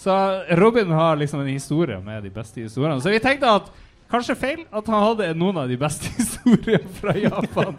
Så 0.03 0.13
Robin 0.59 0.91
har 0.91 1.15
liksom 1.15 1.39
en 1.39 1.53
historie 1.53 1.99
med 2.03 2.26
de 2.26 2.32
beste 2.34 2.59
historiene. 2.59 2.99
Så 3.01 3.13
vi 3.13 3.21
tenkte 3.24 3.51
at 3.61 3.69
kanskje 4.11 4.36
feil 4.36 4.63
at 4.67 4.89
han 4.91 5.05
hadde 5.07 5.34
noen 5.38 5.61
av 5.63 5.69
de 5.71 5.78
beste 5.80 6.09
historiene 6.17 6.89
fra 6.99 7.15
Japan. 7.15 7.78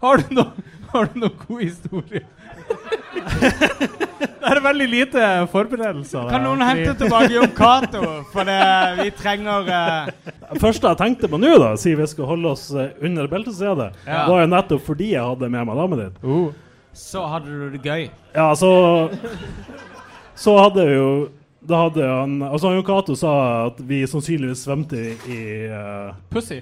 har 0.00 0.22
du 0.22 0.34
noen 0.38 0.78
har 0.94 1.08
du 1.10 1.20
noen 1.22 1.36
god 1.46 1.62
historie? 1.62 2.24
det 4.40 4.50
er 4.50 4.60
veldig 4.64 4.88
lite 4.90 5.26
forberedelser. 5.52 6.28
Kan 6.30 6.44
noen 6.46 6.62
hente 6.64 6.94
tilbake 7.00 7.32
Jon 7.34 7.52
Cato? 7.56 8.02
For 8.32 8.48
det, 8.48 8.58
vi 9.00 9.10
trenger 9.18 9.68
Det 9.70 10.60
første 10.62 10.92
jeg 10.92 11.00
tenkte 11.00 11.30
på 11.30 11.40
nå, 11.40 11.52
da, 11.62 11.74
siden 11.80 12.02
vi 12.02 12.08
skal 12.10 12.30
holde 12.30 12.54
oss 12.54 12.68
eh, 12.74 12.92
under 13.06 13.28
beltestedet, 13.30 13.92
Ja. 14.06 14.24
var 14.28 14.44
jo 14.44 14.50
nettopp 14.54 14.86
fordi 14.86 15.12
jeg 15.14 15.26
hadde 15.26 15.50
med 15.50 15.68
meg 15.68 15.80
damen 15.82 16.04
din. 16.04 16.18
Uh. 16.24 16.50
Så 16.92 17.22
hadde 17.30 17.46
du 17.46 17.76
det 17.76 17.82
gøy. 17.86 18.08
Ja, 18.34 18.50
så 18.58 19.10
Så 20.34 20.56
hadde 20.58 20.86
vi 20.88 20.94
jo 20.96 21.28
Da 21.68 21.84
hadde 21.84 22.06
han 22.08 22.40
Altså, 22.42 22.72
Jon 22.74 22.84
Cato 22.84 23.14
sa 23.14 23.32
at 23.68 23.78
vi 23.78 24.02
sannsynligvis 24.08 24.64
svømte 24.66 24.98
i, 24.98 25.12
i 25.30 25.40
eh, 25.70 26.14
Pussy. 26.32 26.60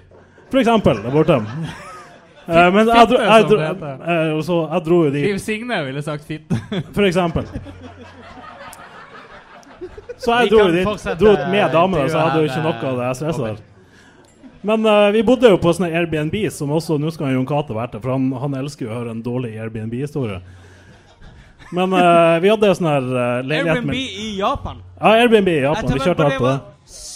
For 0.50 0.60
eksempel 0.60 1.00
der 1.04 1.14
borte. 1.14 1.40
Eh, 2.48 2.68
men 2.72 2.88
jeg 2.88 3.08
dro, 3.10 3.18
jeg, 3.20 3.44
dro, 3.50 3.56
eh, 3.60 4.38
så 4.46 4.58
jeg 4.72 4.84
dro 4.86 4.98
jo 5.04 5.08
dit. 5.12 5.24
Liv 5.26 5.40
Signe 5.42 5.80
ville 5.84 6.02
sagt 6.04 6.24
fitte. 6.24 6.56
For 6.96 7.04
eksempel. 7.04 7.48
Så 10.18 10.32
jeg 10.32 10.52
dro 10.54 10.62
jo 10.64 10.70
dit, 10.72 11.08
dro 11.20 11.34
med 11.52 11.74
damene, 11.74 12.06
så 12.08 12.16
jeg 12.16 12.22
hadde 12.24 12.38
jo 12.40 12.48
ikke 12.48 12.62
noe 12.64 12.78
av 12.92 13.02
det 13.02 13.10
stresset 13.18 13.36
stressa 13.36 13.50
der. 13.50 13.64
Men 14.68 14.86
uh, 14.88 15.10
vi 15.14 15.20
bodde 15.22 15.52
jo 15.52 15.58
på 15.60 15.74
sånne 15.76 15.92
Airbnb, 15.94 16.34
som 16.50 16.72
også 16.74 16.96
Nå 16.98 17.12
skal 17.14 17.36
Jon 17.36 17.44
Cato 17.46 17.76
være 17.76 17.92
til, 17.92 18.02
for 18.02 18.16
han, 18.16 18.24
han 18.42 18.56
elsker 18.58 18.88
jo 18.88 18.90
å 18.90 18.96
høre 18.96 19.12
en 19.14 19.20
dårlig 19.22 19.52
Airbnb-historie. 19.60 20.40
Men 21.76 21.92
vi 22.40 22.48
hadde 22.48 22.72
sånn 22.74 22.88
her 22.88 23.04
uh, 23.12 23.20
leilighet 23.44 23.76
Airbnb 23.76 23.92
med 23.92 24.18
i 24.24 24.32
Japan. 24.40 24.80
Ja, 24.96 25.14
Airbnb 25.20 25.52
i 25.52 25.60
Japan. 25.60 25.92
Vi 25.92 26.00
kjørte 26.00 26.30
alt 26.30 26.40
på 26.40 26.48
det. 26.48 26.58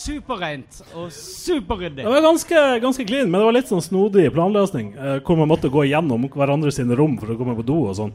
Var 0.03 0.21
Superreint 0.21 0.83
og 0.95 1.13
superryddig. 1.13 2.05
Det 2.05 2.11
var 2.11 2.23
ganske, 2.23 2.81
ganske 2.81 3.05
clean, 3.07 3.31
men 3.31 3.41
det 3.41 3.47
var 3.47 3.55
litt 3.55 3.69
sånn 3.69 3.83
snodig 3.83 4.33
planløsning. 4.33 4.95
eh, 4.97 5.21
hvor 5.23 5.37
man 5.37 5.49
måtte 5.49 5.69
gå 5.69 5.85
gjennom 5.85 6.29
hverandre 6.29 6.73
sine 6.73 6.97
rom 6.97 7.19
for 7.19 7.31
å 7.31 7.37
komme 7.37 7.55
på 7.55 7.63
do 7.63 7.89
og 7.89 7.97
sånn. 7.97 8.13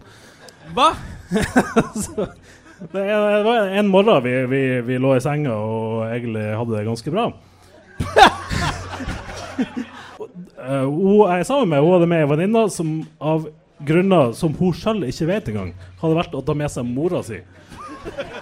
Hva? 0.74 0.94
Så 2.04 2.28
det, 2.92 3.04
det 3.04 3.44
var 3.44 3.70
en 3.70 3.88
morgen 3.88 4.24
vi, 4.24 4.46
vi, 4.46 4.82
vi 4.82 4.98
lå 4.98 5.16
i 5.16 5.22
senga 5.22 5.56
og 5.56 6.12
egentlig 6.12 6.56
hadde 6.58 6.76
det 6.76 6.86
ganske 6.86 7.12
bra. 7.12 7.32
uh, 10.60 10.86
hun 10.86 11.30
jeg 11.32 11.40
er 11.40 11.48
sammen 11.48 11.70
med, 11.70 11.82
hun 11.82 11.96
hadde 11.96 12.10
med 12.10 12.26
ei 12.26 12.30
venninne 12.30 12.68
som 12.70 13.00
av 13.20 13.48
grunner 13.88 14.34
som 14.34 14.54
hun 14.58 14.74
sjøl 14.74 15.06
ikke 15.08 15.30
vet 15.30 15.50
engang, 15.54 15.72
hadde 16.02 16.18
vært 16.18 16.36
å 16.36 16.44
ta 16.44 16.54
med 16.58 16.72
seg 16.74 16.86
mora 16.86 17.24
si 17.24 17.40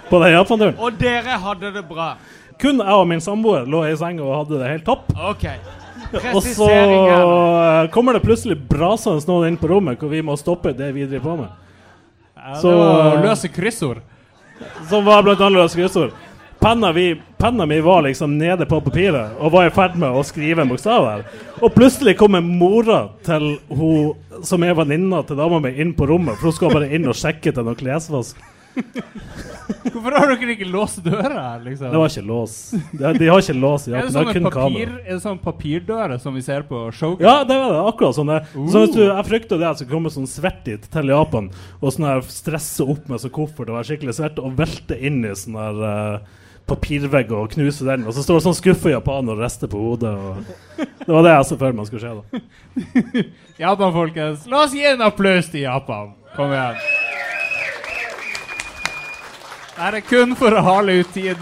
på 0.08 0.18
den 0.22 0.32
Japan-turen. 0.32 0.76
Og 0.78 0.98
dere 1.00 1.38
hadde 1.42 1.72
det 1.74 1.82
bra. 1.88 2.14
Kun 2.62 2.80
jeg 2.80 2.94
og 2.96 3.06
min 3.08 3.20
samboer 3.20 3.66
lå 3.68 3.82
i 3.90 3.96
senga 4.00 4.24
og 4.24 4.36
hadde 4.44 4.60
det 4.62 4.70
helt 4.70 4.86
topp. 4.86 5.10
OK. 5.16 5.44
Og 6.32 6.42
så 6.44 6.68
eh, 6.70 7.88
kommer 7.92 8.16
det 8.16 8.22
plutselig 8.24 8.56
brasende 8.70 9.24
noen 9.28 9.50
inn 9.52 9.58
på 9.60 9.68
rommet 9.70 9.98
hvor 10.00 10.12
vi 10.12 10.22
må 10.24 10.36
stoppe 10.40 10.72
det 10.76 10.92
vi 10.94 11.04
driver 11.08 11.24
på 11.26 11.36
med. 11.42 11.50
Ja, 12.36 12.54
Så- 12.62 12.76
var 12.78 13.22
løse 13.24 13.48
kryssord. 13.52 14.00
Som 14.88 15.04
var 15.04 15.22
blant 15.26 15.40
annet 15.40 15.60
løse 15.64 15.76
kryssord. 15.76 16.14
Penna, 16.58 16.88
vi, 16.96 17.10
penna 17.36 17.66
mi 17.68 17.76
var 17.84 18.02
liksom 18.06 18.38
nede 18.38 18.64
på 18.66 18.78
papiret 18.80 19.34
og 19.38 19.52
var 19.52 19.66
i 19.68 19.70
ferd 19.74 19.98
med 20.00 20.08
å 20.16 20.22
skrive 20.24 20.62
en 20.64 20.70
bokstav 20.70 21.04
her. 21.04 21.24
Og 21.60 21.74
plutselig 21.74 22.16
kommer 22.16 22.40
mora 22.40 23.10
til 23.26 23.58
hun 23.68 24.14
som 24.42 24.64
er 24.64 24.72
venninna 24.78 25.20
til 25.28 25.36
dama 25.36 25.60
mi, 25.60 25.74
inn 25.76 25.92
på 25.96 26.08
rommet, 26.08 26.38
for 26.40 26.48
hun 26.48 26.56
skal 26.56 26.72
bare 26.72 26.88
inn 26.96 27.04
og 27.08 27.14
sjekke 27.18 27.52
til 27.52 27.64
noe 27.66 27.76
klesvask. 27.76 28.40
Hvorfor 29.92 30.14
har 30.14 30.30
dere 30.30 30.54
ikke 30.54 30.68
låst 30.70 31.02
døra 31.02 31.34
her, 31.34 31.60
liksom? 31.64 31.90
Det 31.90 32.00
var 32.00 32.10
ikke 32.10 32.26
lås. 32.26 32.56
De, 32.92 33.12
de 33.18 33.28
har 33.28 33.42
ikke 33.42 33.56
lås 33.58 33.86
i 33.88 33.94
Er 33.96 34.08
det 34.08 34.22
er 34.22 34.42
papir, 34.46 34.92
er 35.02 35.12
det 35.16 35.20
sånn 35.24 35.40
papirdører 35.42 36.20
som 36.22 36.36
vi 36.36 36.42
ser 36.46 36.66
på 36.68 36.86
Shogun? 36.94 37.24
Ja, 37.24 37.40
det 37.46 37.58
var 37.58 37.72
det. 37.74 37.82
Akkurat 37.90 38.18
sånn. 38.18 38.32
Uh. 38.32 38.56
Så 38.70 38.84
hvis 38.84 38.94
du, 38.94 39.02
Uh. 39.06 39.12
jeg 39.12 39.28
frykter 39.28 39.60
det 39.60 39.68
at 39.68 39.82
det 39.82 39.88
kommer 39.90 40.06
komme 40.06 40.12
sånn 40.12 40.30
svett 40.30 40.64
dit 40.66 40.88
til 40.92 41.12
Japan, 41.12 41.50
og 41.80 41.94
sånn 41.94 42.08
her 42.08 42.24
stresse 42.30 42.84
opp 42.86 43.08
med 43.10 43.22
sånn 43.22 43.34
koffert 43.34 43.70
og 43.70 43.78
være 43.78 43.90
skikkelig 43.90 44.16
svett, 44.18 44.42
og 44.42 44.58
velte 44.58 44.98
inn 44.98 45.24
i 45.24 45.34
sånn 45.36 45.58
her 45.58 45.80
uh, 45.82 46.44
papirvegg 46.66 47.32
og 47.34 47.50
knuse 47.54 47.86
den, 47.86 48.06
og 48.06 48.14
så 48.14 48.24
står 48.26 48.40
det 48.40 48.46
sånn 48.48 48.58
skuffa 48.58 48.92
japaner 48.94 49.36
og 49.36 49.44
rister 49.44 49.70
på 49.70 49.80
hodet. 49.80 50.14
Det 50.76 51.10
var 51.10 51.26
det 51.26 51.34
jeg 51.36 51.48
så 51.50 51.60
for 51.60 51.78
meg 51.78 51.90
skulle 51.90 52.04
skje, 52.04 52.14
da. 52.20 52.44
Japan, 53.66 53.94
folkens. 53.94 54.46
La 54.50 54.64
oss 54.66 54.76
gi 54.76 54.86
en 54.90 55.04
applaus 55.06 55.50
til 55.52 55.66
Japan. 55.66 56.14
Kom 56.36 56.54
igjen. 56.54 57.05
Dette 59.76 59.98
er 60.00 60.04
kun 60.08 60.32
for 60.40 60.56
å 60.56 60.60
hale 60.64 60.94
ut 61.02 61.10
tid. 61.12 61.36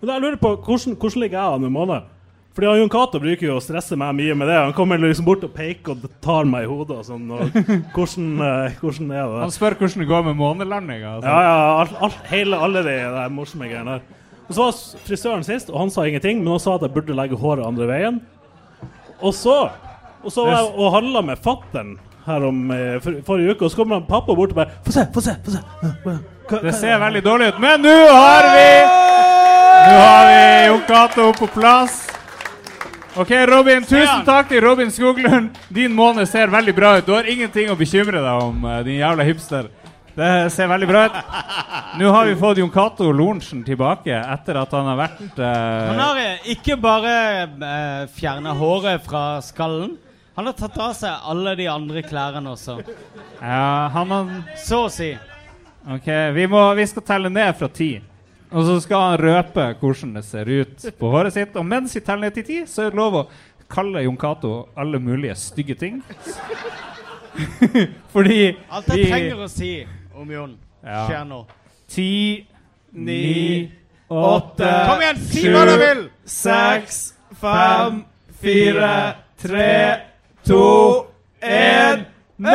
Men 0.00 0.10
jeg 0.10 0.22
lurer 0.22 0.38
på, 0.40 0.50
hvordan, 0.66 0.96
hvordan 0.98 1.22
ligger 1.22 1.38
jeg 1.38 1.58
an 1.58 1.66
i 1.66 1.70
måned? 1.72 2.08
Fordi 2.56 2.72
Jon 2.80 2.90
Cato 2.90 3.20
bruker 3.20 3.46
jo 3.46 3.58
å 3.58 3.62
stresse 3.62 3.98
meg 4.00 4.16
mye 4.16 4.34
med 4.38 4.48
det. 4.50 4.56
Han 4.56 4.74
kommer 4.74 4.98
liksom 4.98 5.26
bort 5.28 5.44
og 5.44 5.52
peker 5.54 5.92
og 5.92 6.08
tar 6.24 6.48
meg 6.48 6.64
i 6.64 6.70
hodet 6.70 6.96
og 6.96 7.06
sånn. 7.06 7.26
Og 7.36 7.52
hvordan, 7.94 8.30
uh, 8.40 8.78
hvordan 8.80 9.12
er 9.12 9.28
det? 9.30 9.42
Han 9.44 9.54
spør 9.54 9.76
hvordan 9.78 10.02
det 10.02 10.08
går 10.10 10.24
med 10.26 10.38
månelandinga. 10.40 11.12
Altså. 11.18 11.28
Ja, 11.30 11.42
ja, 11.44 11.58
alt, 11.82 11.94
alt, 12.08 12.22
hele, 12.32 12.60
alle 12.66 12.82
de 12.86 12.96
der 13.18 13.34
morsomme 13.36 13.68
greiene 13.70 13.98
der. 13.98 14.24
Og 14.46 14.56
så 14.56 14.64
var 14.64 14.80
frisøren 15.06 15.46
sist, 15.46 15.70
og 15.70 15.82
han 15.84 15.92
sa 15.92 16.06
ingenting, 16.08 16.40
men 16.42 16.54
han 16.56 16.64
sa 16.64 16.74
at 16.78 16.86
jeg 16.86 16.94
burde 16.96 17.18
legge 17.18 17.38
håret 17.38 17.66
andre 17.66 17.86
veien. 17.90 18.18
Og 19.20 19.36
så 19.36 19.68
Og 20.26 20.32
så 20.34 20.42
var 20.42 20.56
jeg 20.56 20.72
og 20.74 20.94
handla 20.96 21.22
med 21.22 21.38
fattern 21.38 21.94
her 22.26 22.44
om 22.48 22.70
eh, 22.74 22.96
for, 23.04 23.20
forrige 23.26 23.54
uke, 23.54 23.64
og 23.64 23.70
så 23.72 23.76
kommer 23.80 24.00
han 24.00 24.06
pappa 24.08 24.34
bort 24.34 24.50
og 24.54 24.58
bare 24.62 24.74
Få 24.86 24.92
se, 24.94 25.06
få 25.14 25.20
se! 25.24 25.36
få 25.44 25.54
se 25.54 25.62
Hva- 26.46 26.62
Det 26.62 26.74
ser 26.74 26.98
veldig 27.02 27.22
dårlig 27.26 27.48
ut, 27.54 27.58
men 27.62 27.82
nå 27.82 27.94
har 28.10 28.50
vi 28.54 28.68
Nå 29.86 29.96
har 30.02 30.28
vi 30.30 30.66
Jon 30.66 30.80
Cato 30.88 31.26
på 31.38 31.46
plass. 31.54 32.00
OK, 33.16 33.30
Robin. 33.48 33.84
Tusen 33.86 34.24
takk 34.26 34.48
til 34.50 34.60
Robin 34.64 34.90
Skoglund. 34.90 35.50
Din 35.72 35.94
måned 35.96 36.26
ser 36.28 36.50
veldig 36.52 36.74
bra 36.76 36.96
ut. 36.98 37.06
Du 37.06 37.12
har 37.14 37.28
ingenting 37.30 37.70
å 37.72 37.76
bekymre 37.78 38.18
deg 38.20 38.42
om, 38.42 38.64
eh, 38.66 38.82
din 38.84 38.98
jævla 38.98 39.24
hipster. 39.24 39.68
Det 40.16 40.50
ser 40.52 40.68
veldig 40.68 40.88
bra 40.88 41.04
ut. 41.06 41.16
Nå 42.00 42.10
har 42.12 42.24
vi 42.26 42.34
fått 42.40 42.58
Jon 42.58 42.70
Cato 42.72 43.10
Lorentzen 43.12 43.62
tilbake 43.64 44.16
etter 44.16 44.56
at 44.62 44.70
han 44.72 44.86
har 44.90 44.96
vært 45.00 45.38
eh, 45.38 45.88
Han 45.92 46.00
har 46.00 46.20
eh, 46.22 46.50
ikke 46.56 46.76
bare 46.80 47.14
uh, 47.46 48.06
fjerna 48.16 48.54
håret 48.56 49.04
fra 49.04 49.40
skallen. 49.44 49.96
Han 50.36 50.46
har 50.50 50.56
tatt 50.58 50.76
av 50.78 50.92
seg 50.98 51.22
alle 51.32 51.54
de 51.56 51.66
andre 51.72 52.02
klærne 52.04 52.50
også. 52.52 52.76
Ja, 53.40 53.88
han 53.94 54.10
har 54.12 54.32
Så 54.60 54.82
å 54.86 54.90
si. 54.92 55.14
OK, 55.86 56.08
vi, 56.36 56.44
må, 56.50 56.60
vi 56.76 56.84
skal 56.90 57.04
telle 57.08 57.30
ned 57.32 57.54
fra 57.56 57.68
ti. 57.72 57.94
Og 58.52 58.64
så 58.66 58.76
skal 58.84 59.02
han 59.02 59.18
røpe 59.20 59.64
hvordan 59.80 60.12
det 60.18 60.24
ser 60.26 60.48
ut 60.50 60.84
på 60.98 61.10
håret 61.12 61.34
sitt. 61.34 61.56
Og 61.56 61.64
mens 61.66 61.94
vi 61.96 62.02
teller 62.04 62.28
ned 62.28 62.36
til 62.36 62.44
ti, 62.46 62.58
så 62.68 62.84
er 62.86 62.92
det 62.92 63.00
lov 63.00 63.16
å 63.22 63.24
kalle 63.72 64.04
Jon 64.04 64.18
Cato 64.20 64.52
alle 64.78 65.00
mulige 65.02 65.34
stygge 65.40 65.74
ting. 65.80 66.02
Fordi 68.14 68.40
Alt 68.72 68.88
jeg 68.92 69.08
trenger 69.10 69.42
å 69.44 69.48
si 69.50 69.70
om 70.16 70.30
Jon, 70.32 70.54
Ja. 70.86 71.02
skjer 71.08 71.24
nå. 71.28 71.42
Ti, 71.90 72.46
Ni, 72.96 73.68
åtte 74.08 74.68
Kom 74.88 75.02
igjen, 75.02 75.18
si 75.28 75.42
hva 75.52 75.64
du 75.68 75.74
vil! 75.80 76.04
Seks, 76.24 77.00
fem, 77.40 77.98
fire, 78.40 78.92
tre, 79.42 79.72
to, 80.46 81.06
én 81.42 82.06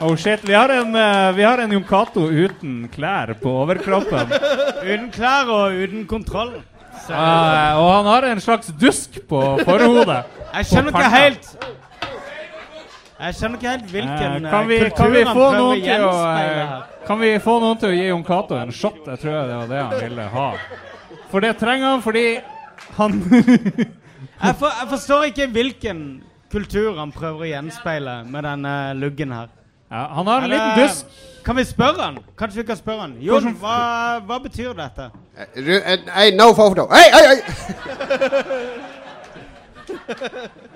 Oh 0.00 0.16
shit, 0.16 0.44
vi 0.44 0.52
har 0.52 0.68
en, 0.68 0.94
uh, 0.94 1.32
vi 1.36 1.42
har 1.42 1.58
en 1.58 1.72
Jon 1.72 1.84
Cato 1.88 2.28
uten 2.28 2.88
klær 2.92 3.32
på 3.40 3.48
overkroppen. 3.62 4.28
Uten 4.84 5.10
klær 5.14 5.48
og 5.48 5.72
uten 5.72 6.04
kontroll. 6.06 6.58
Eh, 7.08 7.78
og 7.80 7.88
han 7.90 8.06
har 8.08 8.26
en 8.28 8.40
slags 8.40 8.70
dusk 8.80 9.18
på 9.28 9.40
forhodet. 9.64 10.22
Jeg 10.54 10.68
skjønner 10.68 10.92
ikke 10.92 11.10
helt 11.12 11.48
Jeg 13.24 13.36
skjønner 13.38 13.56
ikke 13.56 13.70
helt 13.70 13.86
hvilken 13.88 14.44
Eh, 14.44 14.50
kan, 14.50 14.66
vi, 14.68 14.76
eh, 14.76 14.90
kan, 14.92 15.12
vi 15.12 15.20
kultur 15.22 15.28
han 15.28 15.36
få 15.36 15.44
noen 15.56 15.80
til 15.80 16.02
å, 16.04 16.16
eh, 16.36 16.72
kan 17.06 17.20
vi 17.20 17.30
få 17.40 17.54
noen 17.62 17.78
til 17.80 17.88
å 17.88 17.94
gi 17.94 18.06
Jon 18.08 18.24
Cato 18.24 18.58
en 18.58 18.72
shot? 18.72 19.00
Jeg 19.06 19.18
tror 19.22 19.32
det 19.48 19.56
var 19.60 19.66
det 19.70 19.80
han 19.80 19.94
ville 20.02 20.26
ha. 20.34 20.48
For 21.30 21.40
det 21.40 21.56
trenger 21.58 21.86
han 21.88 22.02
fordi 22.04 22.40
han 22.98 23.12
Jeg, 24.44 24.54
for, 24.60 24.68
jeg 24.68 24.88
forstår 24.90 25.22
ikke 25.30 25.46
hvilken 25.54 26.22
kultur 26.52 26.98
han 26.98 27.12
prøver 27.14 27.46
å 27.46 27.48
gjenspeile 27.48 28.24
med 28.28 28.44
denne 28.44 28.74
luggen 28.98 29.32
her. 29.32 29.48
Ja, 29.88 30.06
han 30.18 30.26
har 30.26 30.36
en 30.42 30.44
Eller, 30.50 30.58
liten 30.58 30.82
dusk. 30.82 31.06
Kan 31.44 31.56
vi 31.56 31.64
spørre 31.64 32.02
han? 32.02 32.18
Kanskje 32.36 32.60
vi 32.60 32.66
kan 32.68 32.76
spørre 32.76 33.00
han? 33.06 33.16
Jon, 33.24 33.56
hva, 33.60 34.20
hva 34.26 34.38
betyr 34.42 34.74
dette? 34.76 35.10
Eh, 35.38 35.96
Nei, 36.10 36.30
no 36.36 36.52
photo. 36.52 36.88
Hei, 36.92 37.08
hei, 37.14 37.24
hei! 37.30 37.40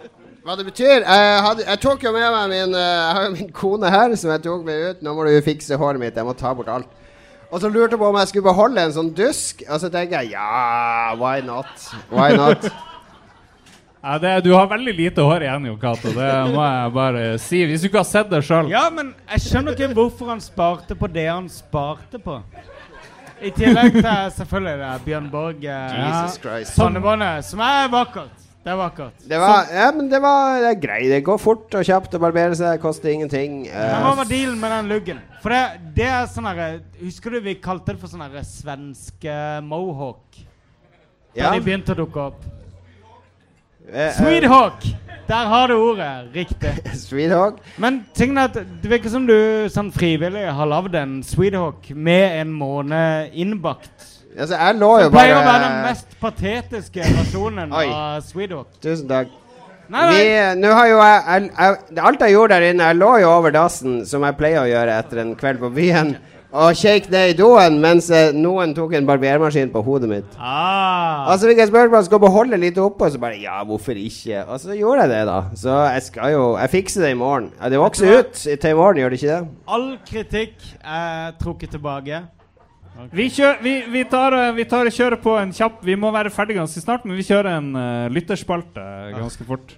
Hva 0.49 0.55
det 0.57 0.64
betyr? 0.64 1.03
Jeg, 1.05 1.40
hadde, 1.44 1.64
jeg 1.68 1.80
tok 1.82 2.05
jo 2.07 2.11
med 2.14 2.24
meg 2.32 2.44
min 2.49 2.76
eh, 2.80 3.18
jo 3.20 3.32
min 3.34 3.49
kone 3.53 3.90
her, 3.92 4.14
som 4.16 4.30
jeg 4.32 4.40
tok 4.46 4.62
med 4.64 4.78
ut. 4.80 5.03
Nå 5.05 5.12
må 5.12 5.26
du 5.26 5.34
jo 5.34 5.42
fikse 5.44 5.76
håret 5.76 6.01
mitt. 6.01 6.16
Jeg 6.16 6.24
må 6.24 6.32
ta 6.32 6.55
bort 6.57 6.70
alt. 6.72 6.94
Og 7.53 7.61
så 7.61 7.68
lurte 7.68 7.92
jeg 7.92 8.01
på 8.01 8.09
om 8.09 8.16
jeg 8.16 8.30
skulle 8.30 8.46
beholde 8.46 8.80
en 8.80 8.94
sånn 8.94 9.11
dusk. 9.12 9.61
Og 9.68 9.82
så 9.82 9.90
tenker 9.92 10.24
jeg 10.24 10.32
ja, 10.38 11.12
why 11.20 11.44
not? 11.44 11.68
Why 12.09 12.32
not? 12.38 12.64
Ja, 13.99 14.14
det, 14.22 14.30
du 14.46 14.53
har 14.55 14.68
veldig 14.70 14.92
lite 14.94 15.24
hår 15.26 15.42
igjen, 15.42 15.64
Jon 15.66 15.78
Cato. 15.82 16.12
Det 16.14 16.28
må 16.55 16.62
jeg 16.62 16.92
bare 16.94 17.22
si. 17.42 17.64
Hvis 17.66 17.82
du 17.82 17.88
ikke 17.90 17.99
har 17.99 18.07
sett 18.07 18.30
det 18.30 18.40
sjøl. 18.46 18.70
Ja, 18.70 18.86
men 18.94 19.11
jeg 19.34 19.42
skjønner 19.51 19.74
ikke 19.74 19.90
hvorfor 19.99 20.31
han 20.31 20.40
sparte 20.40 20.97
på 20.97 21.10
det 21.12 21.27
han 21.27 21.51
sparte 21.52 22.22
på. 22.22 22.39
I 23.43 23.51
tillegg 23.59 23.98
til 23.98 24.36
selvfølgelig 24.39 24.78
det 24.86 24.97
Bjørn 25.05 25.31
Borg 25.35 25.66
eh, 25.66 25.97
Jesus 25.98 26.40
Christ. 26.40 26.78
Pannebåndet, 26.78 27.51
som 27.51 27.66
er 27.66 27.90
vakkert. 27.93 28.47
Det 28.64 28.72
er 28.74 28.76
vakkert. 28.76 29.20
Det 29.30 29.39
var, 29.40 29.68
ja, 29.72 29.86
men 29.97 30.09
det 30.10 30.18
var 30.20 30.59
det 30.60 30.70
er 30.74 30.80
greit. 30.82 31.06
Det 31.09 31.20
går 31.24 31.39
fort 31.40 31.72
og 31.78 31.85
kjapt 31.86 32.16
å 32.18 32.20
barbere 32.20 32.56
seg. 32.59 32.80
Koster 32.82 33.09
ingenting. 33.14 33.62
Uh, 33.70 33.78
Men 33.78 34.02
hva 34.05 34.10
var 34.18 34.28
dealen 34.28 34.59
med 34.60 34.74
den 34.74 34.90
luggen? 34.93 35.20
For 35.40 35.55
det, 35.55 35.62
det 35.97 36.09
er 36.10 36.26
sånn 36.28 36.48
herre 36.51 36.66
Husker 37.01 37.32
du 37.32 37.40
vi 37.47 37.55
kalte 37.62 37.94
det 37.94 38.02
for 38.02 38.10
sånn 38.12 38.24
herre 38.26 38.43
svenske 38.44 39.36
mohawk? 39.64 40.43
Da 41.32 41.44
Ja. 41.44 41.52
de 41.55 41.62
begynte 41.64 41.94
å 41.94 42.01
dukke 42.02 42.26
opp. 42.32 42.43
eh, 43.93 44.12
Swedehawk! 44.18 44.85
Der 45.28 45.44
har 45.47 45.68
du 45.68 45.74
ordet. 45.76 46.12
Riktig. 46.35 46.74
Swedehawk. 47.06 47.59
Men 47.78 48.02
tingen 48.16 48.39
er 48.40 48.48
at 48.51 48.55
det 48.82 48.90
virker 48.90 49.12
som 49.12 49.26
du 49.28 49.35
sånn 49.72 49.90
frivillig 49.93 50.44
har 50.56 50.66
lagd 50.70 50.94
en 50.98 51.18
Swedehawk 51.22 51.90
med 51.94 52.40
en 52.43 52.52
måne 52.56 53.01
innbakt. 53.32 54.18
Altså, 54.36 54.55
jeg 54.59 54.74
lå 54.78 54.90
jo 55.00 55.05
Det 55.09 55.12
pleier 55.14 55.36
å 55.38 55.44
være 55.46 55.66
den 55.68 55.82
mest 55.88 56.16
patetiske 56.20 57.06
versjonen 57.18 57.72
Oi. 57.72 57.86
av 57.88 58.22
Swedehawk. 58.28 58.72
Tusen 58.84 59.09
takk. 59.10 59.28
Nei, 59.88 60.02
nei. 60.05 60.16
Vi- 60.20 60.60
Nå 60.60 60.72
har 60.76 60.86
jo 60.90 60.98
jeg, 61.00 61.22
jeg, 61.26 61.50
jeg 61.96 62.02
Alt 62.05 62.20
jeg 62.20 62.34
gjorde 62.34 62.59
der 62.59 62.66
inne 62.74 62.88
Jeg 62.90 62.98
lå 63.00 63.12
jo 63.22 63.30
over 63.32 63.55
dassen, 63.56 64.02
som 64.06 64.26
jeg 64.26 64.36
pleier 64.36 64.60
å 64.60 64.68
gjøre 64.68 64.98
etter 65.00 65.22
en 65.22 65.30
kveld 65.38 65.62
på 65.62 65.70
byen, 65.72 66.10
og 66.52 66.76
kjekk 66.76 67.09
ned 67.12 67.30
i 67.32 67.36
doen 67.36 67.80
mens 67.80 68.06
eh, 68.12 68.30
noen 68.36 68.70
tok 68.76 68.94
en 68.96 69.09
barbermaskin 69.09 69.68
på 69.72 69.82
hodet 69.84 70.09
mitt. 70.12 70.36
Ah. 70.40 71.28
så 71.36 71.48
Fikk 71.48 71.59
jeg 71.60 71.68
spørsmål 71.72 71.90
om 71.92 71.98
jeg 71.98 72.06
skulle 72.10 72.24
beholde 72.24 72.60
litt 72.60 72.78
oppå, 72.80 73.09
så 73.12 73.20
bare 73.20 73.40
Ja, 73.40 73.59
hvorfor 73.68 73.96
ikke? 74.00 74.44
Og 74.46 74.60
så 74.60 74.76
gjorde 74.76 75.02
jeg 75.06 75.10
det, 75.16 75.24
da. 75.28 75.40
Så 75.56 75.74
jeg 75.92 76.02
skal 76.06 76.32
jo 76.36 76.44
Jeg 76.60 76.70
fikser 76.76 77.05
det 77.05 77.10
i 77.16 77.18
morgen. 77.24 77.50
Ja, 77.60 77.68
det 77.72 77.80
vokser 77.80 78.18
ut 78.20 78.32
til 78.44 78.70
i 78.70 78.76
morgen, 78.76 79.00
gjør 79.02 79.12
det 79.16 79.22
ikke 79.22 79.34
det? 79.34 79.55
All 79.76 79.88
kritikk 80.09 80.68
er 80.84 81.32
trukket 81.40 81.70
tilbake. 81.76 82.22
Vi, 82.98 83.28
kjører, 83.30 83.60
vi, 83.62 83.74
vi, 83.92 84.04
tar, 84.10 84.34
eh, 84.34 84.54
vi 84.56 84.64
tar 84.66 84.88
og 84.88 84.94
kjører 84.94 85.20
på 85.22 85.36
en 85.38 85.52
kjapp 85.54 85.84
Vi 85.86 85.94
må 85.94 86.10
være 86.14 86.32
ferdig 86.34 86.56
ganske 86.58 86.82
snart, 86.82 87.04
men 87.06 87.18
vi 87.18 87.26
kjører 87.28 87.52
en 87.60 87.68
uh, 87.78 88.08
lytterspalte 88.10 88.86
ganske 89.14 89.46
fort. 89.46 89.76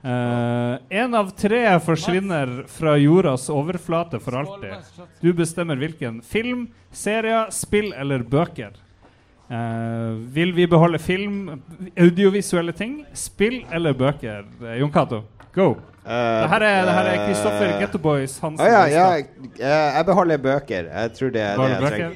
Uh, 0.00 0.76
en 0.88 1.16
av 1.16 1.32
tre 1.36 1.62
forsvinner 1.84 2.62
fra 2.72 2.94
jordas 3.00 3.48
overflate 3.52 4.20
for 4.20 4.38
alltid. 4.40 4.92
Du 5.20 5.32
bestemmer 5.36 5.80
hvilken. 5.80 6.20
Film, 6.24 6.68
serier, 6.92 7.48
spill 7.52 7.92
eller 7.96 8.24
bøker. 8.24 8.76
Uh, 9.50 10.20
vil 10.30 10.52
vi 10.54 10.68
beholde 10.70 11.00
film, 11.02 11.62
audiovisuelle 11.98 12.72
ting, 12.76 13.00
spill 13.12 13.64
eller 13.74 13.96
bøker? 13.98 14.44
Eh, 14.62 14.76
Jon 14.78 14.92
Cato, 14.94 15.24
go! 15.56 15.72
Er, 16.04 16.84
det 16.86 16.94
her 16.94 17.08
er 17.10 17.26
Kristoffer 17.26 17.72
Getto 17.80 17.98
Boys 17.98 18.38
Hansen. 18.38 18.66
Uh, 18.66 18.72
ja, 18.72 18.84
ja. 18.88 19.06
Jeg, 19.12 19.26
jeg 19.60 20.04
beholder 20.06 20.36
bøker. 20.36 20.88
Jeg 20.92 21.12
tror 21.18 21.30
det 21.30 21.42
er 21.42 21.56
det 21.56 21.70
jeg 21.70 21.80
trenger. 21.86 22.12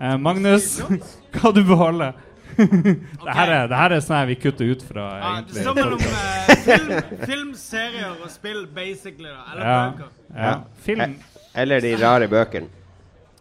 Uh, 0.00 0.16
Magnus, 0.20 0.80
hva 1.34 1.52
du 1.54 1.62
beholder? 1.64 2.12
det, 2.56 3.34
her 3.34 3.50
er, 3.50 3.66
det 3.66 3.78
her 3.78 3.92
er 3.96 4.02
sånn 4.02 4.28
vi 4.30 4.36
kutter 4.38 4.68
ut 4.70 4.82
fra 4.86 5.04
Ja, 5.10 5.18
det 5.18 5.30
egentlig. 5.30 5.62
Som 5.66 5.78
mellom 5.78 6.02
eh, 6.06 6.60
film, 6.64 6.92
film, 7.26 7.48
serier 7.58 8.12
og 8.14 8.28
spill, 8.30 8.60
basically. 8.74 9.30
da 9.30 9.42
Eller 9.52 9.64
Ja. 9.66 9.78
bøker. 9.90 10.10
Ja. 10.36 10.52
Film. 10.86 11.16
Eller 11.54 11.82
de 11.82 11.94
rare 11.98 12.28
bøkene. 12.30 12.68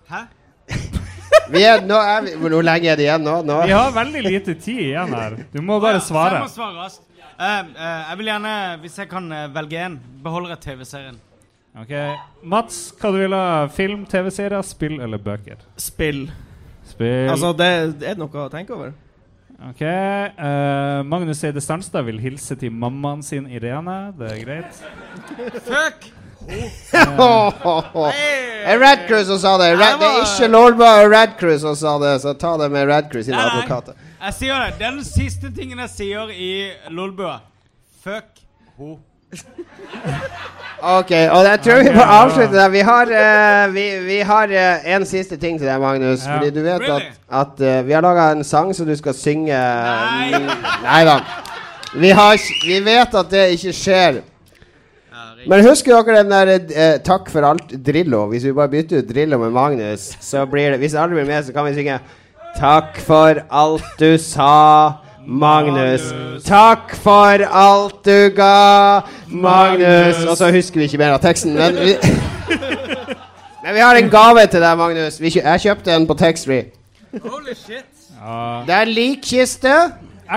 Hæ? 0.10 0.24
Vi 1.54 1.62
er, 1.68 1.82
nå 1.86 1.98
er 1.98 2.22
vi, 2.24 2.34
hvor 2.40 2.62
lenge 2.64 2.88
er 2.88 2.96
det 2.98 3.04
igjen 3.08 3.24
nå? 3.26 3.34
nå? 3.46 3.56
Vi 3.68 3.74
har 3.74 3.90
veldig 3.92 4.22
lite 4.24 4.54
tid 4.56 4.80
igjen 4.86 5.14
her. 5.14 5.36
Du 5.52 5.60
må 5.66 5.80
bare 5.82 6.00
Så 6.00 6.14
svare. 6.14 6.38
jeg 6.40 6.46
må 6.46 6.54
svare 6.54 6.86
raskt. 6.86 7.02
Eh, 7.40 7.60
eh, 7.60 8.02
jeg 8.10 8.18
vil 8.20 8.30
gjerne, 8.32 8.56
hvis 8.84 8.98
jeg 9.02 9.10
kan 9.12 9.30
eh, 9.32 9.46
velge 9.56 9.80
en, 9.86 10.00
beholder 10.24 10.56
jeg 10.56 10.64
TV-serien. 10.68 11.20
Ok, 11.74 11.94
Mats, 12.46 12.82
hva 13.02 13.10
du 13.10 13.18
vil 13.18 13.34
ha? 13.34 13.46
Film, 13.74 14.04
TV-serier, 14.06 14.62
spill 14.68 15.00
eller 15.02 15.18
bøker? 15.22 15.64
Spill. 15.82 16.28
Spill. 16.86 17.32
Altså, 17.34 17.54
det, 17.58 17.70
det 18.02 18.12
er 18.12 18.20
noe 18.22 18.44
å 18.46 18.52
tenke 18.54 18.76
over. 18.76 18.92
Ok, 19.70 19.82
eh, 19.82 21.00
Magnus 21.08 21.42
Eide 21.48 21.62
Sternstad 21.64 22.06
vil 22.06 22.20
hilse 22.22 22.58
til 22.60 22.74
mammaen 22.76 23.24
sin 23.26 23.48
Irene. 23.50 24.12
Det 24.20 24.30
er 24.36 24.44
greit. 24.44 24.84
Fuck! 25.66 26.12
Det 26.44 26.60
Er 28.68 28.80
Radcrew 28.80 29.24
som 29.24 29.40
sa 29.40 29.58
det? 29.62 29.74
Rad, 29.80 30.00
det 30.02 30.10
er 30.10 30.26
ikke 30.26 30.50
Lolba 30.52 30.90
og 31.04 31.12
Radcrew 31.14 31.56
som 31.62 31.76
sa 31.80 31.96
det, 32.02 32.18
så 32.24 32.34
ta 32.36 32.58
det 32.60 32.68
med 32.74 32.90
Radcrew 32.90 33.24
sine 33.24 33.38
Nei, 33.38 33.46
nei. 33.46 33.54
advokater. 33.54 34.03
Jeg 34.24 34.36
sier 34.38 34.62
det. 34.62 34.76
Den 34.80 35.02
siste 35.04 35.50
tingen 35.52 35.82
jeg 35.84 35.90
sier 35.92 36.30
i 36.32 36.52
Lolbua. 36.96 37.42
Fuck 38.06 38.40
ho. 38.78 38.94
Ok, 40.84 41.12
og 41.12 41.42
jeg 41.48 41.60
tror 41.66 41.82
vi 41.84 41.92
må 41.96 42.06
avslutte 42.08 42.56
der. 42.56 42.70
Vi 42.72 42.84
har, 42.88 43.12
uh, 43.12 43.74
vi, 43.76 43.84
vi 44.06 44.22
har 44.24 44.54
uh, 44.54 44.88
en 44.96 45.06
siste 45.08 45.36
ting 45.42 45.60
til 45.60 45.68
deg, 45.68 45.76
Magnus. 45.82 46.24
Ja. 46.24 46.38
Fordi 46.38 46.54
du 46.56 46.62
vet 46.64 46.86
Really? 46.86 47.10
at, 47.10 47.60
at 47.60 47.64
uh, 47.82 47.88
vi 47.88 47.98
har 47.98 48.06
laga 48.06 48.30
en 48.32 48.48
sang 48.48 48.72
som 48.76 48.88
du 48.88 48.96
skal 48.96 49.16
synge 49.18 49.60
Nei, 49.60 50.42
Nei 50.86 51.04
da. 51.08 51.20
Vi, 51.94 52.16
har, 52.16 52.40
vi 52.64 52.80
vet 52.86 53.20
at 53.20 53.32
det 53.32 53.46
ikke 53.58 53.76
skjer. 53.76 54.24
Men 55.52 55.68
husker 55.68 56.00
dere 56.00 56.22
den 56.24 56.32
der 56.32 56.50
eh, 56.56 56.98
'Takk 57.04 57.28
for 57.32 57.44
alt' 57.44 57.76
Drillo? 57.76 58.30
Hvis 58.32 58.46
vi 58.48 58.56
bare 58.56 58.72
bytter 58.72 59.04
ut 59.04 59.10
Drillo 59.10 59.38
med 59.42 59.52
Magnus, 59.52 60.14
så 60.24 60.46
blir 60.48 60.72
det 60.72 60.80
Hvis 60.80 60.96
alle 60.96 61.20
blir 61.20 61.28
med, 61.28 61.44
så 61.44 61.52
kan 61.54 61.66
vi 61.68 61.74
synge 61.76 62.00
'Takk 62.60 63.00
for 63.02 63.42
alt 63.52 63.84
du 64.00 64.18
sa'. 64.18 65.00
Magnus. 65.26 66.02
Takk 66.46 66.96
for 67.00 67.40
alt 67.48 68.04
du 68.06 68.30
ga, 68.36 69.00
Magnus. 69.32 70.26
Og 70.28 70.36
så 70.38 70.50
husker 70.52 70.82
vi 70.82 70.84
ikke 70.90 70.98
mer 71.00 71.14
av 71.16 71.22
teksten, 71.24 71.54
men 71.56 71.76
vi, 71.80 71.94
men 73.64 73.74
vi 73.78 73.80
har 73.80 73.96
en 73.96 74.10
gave 74.12 74.44
til 74.52 74.60
deg, 74.62 74.78
Magnus. 74.78 75.22
Vi, 75.24 75.32
kjø- 75.32 75.46
jeg 75.48 75.62
kjøpte 75.64 75.96
en 75.96 76.08
på 76.10 76.18
Taxfree. 76.20 76.66
Holy 77.24 77.56
shit. 77.56 77.88
Ja. 78.20 78.64
Det 78.68 78.76
er 78.82 78.92
likkiste. 78.92 79.78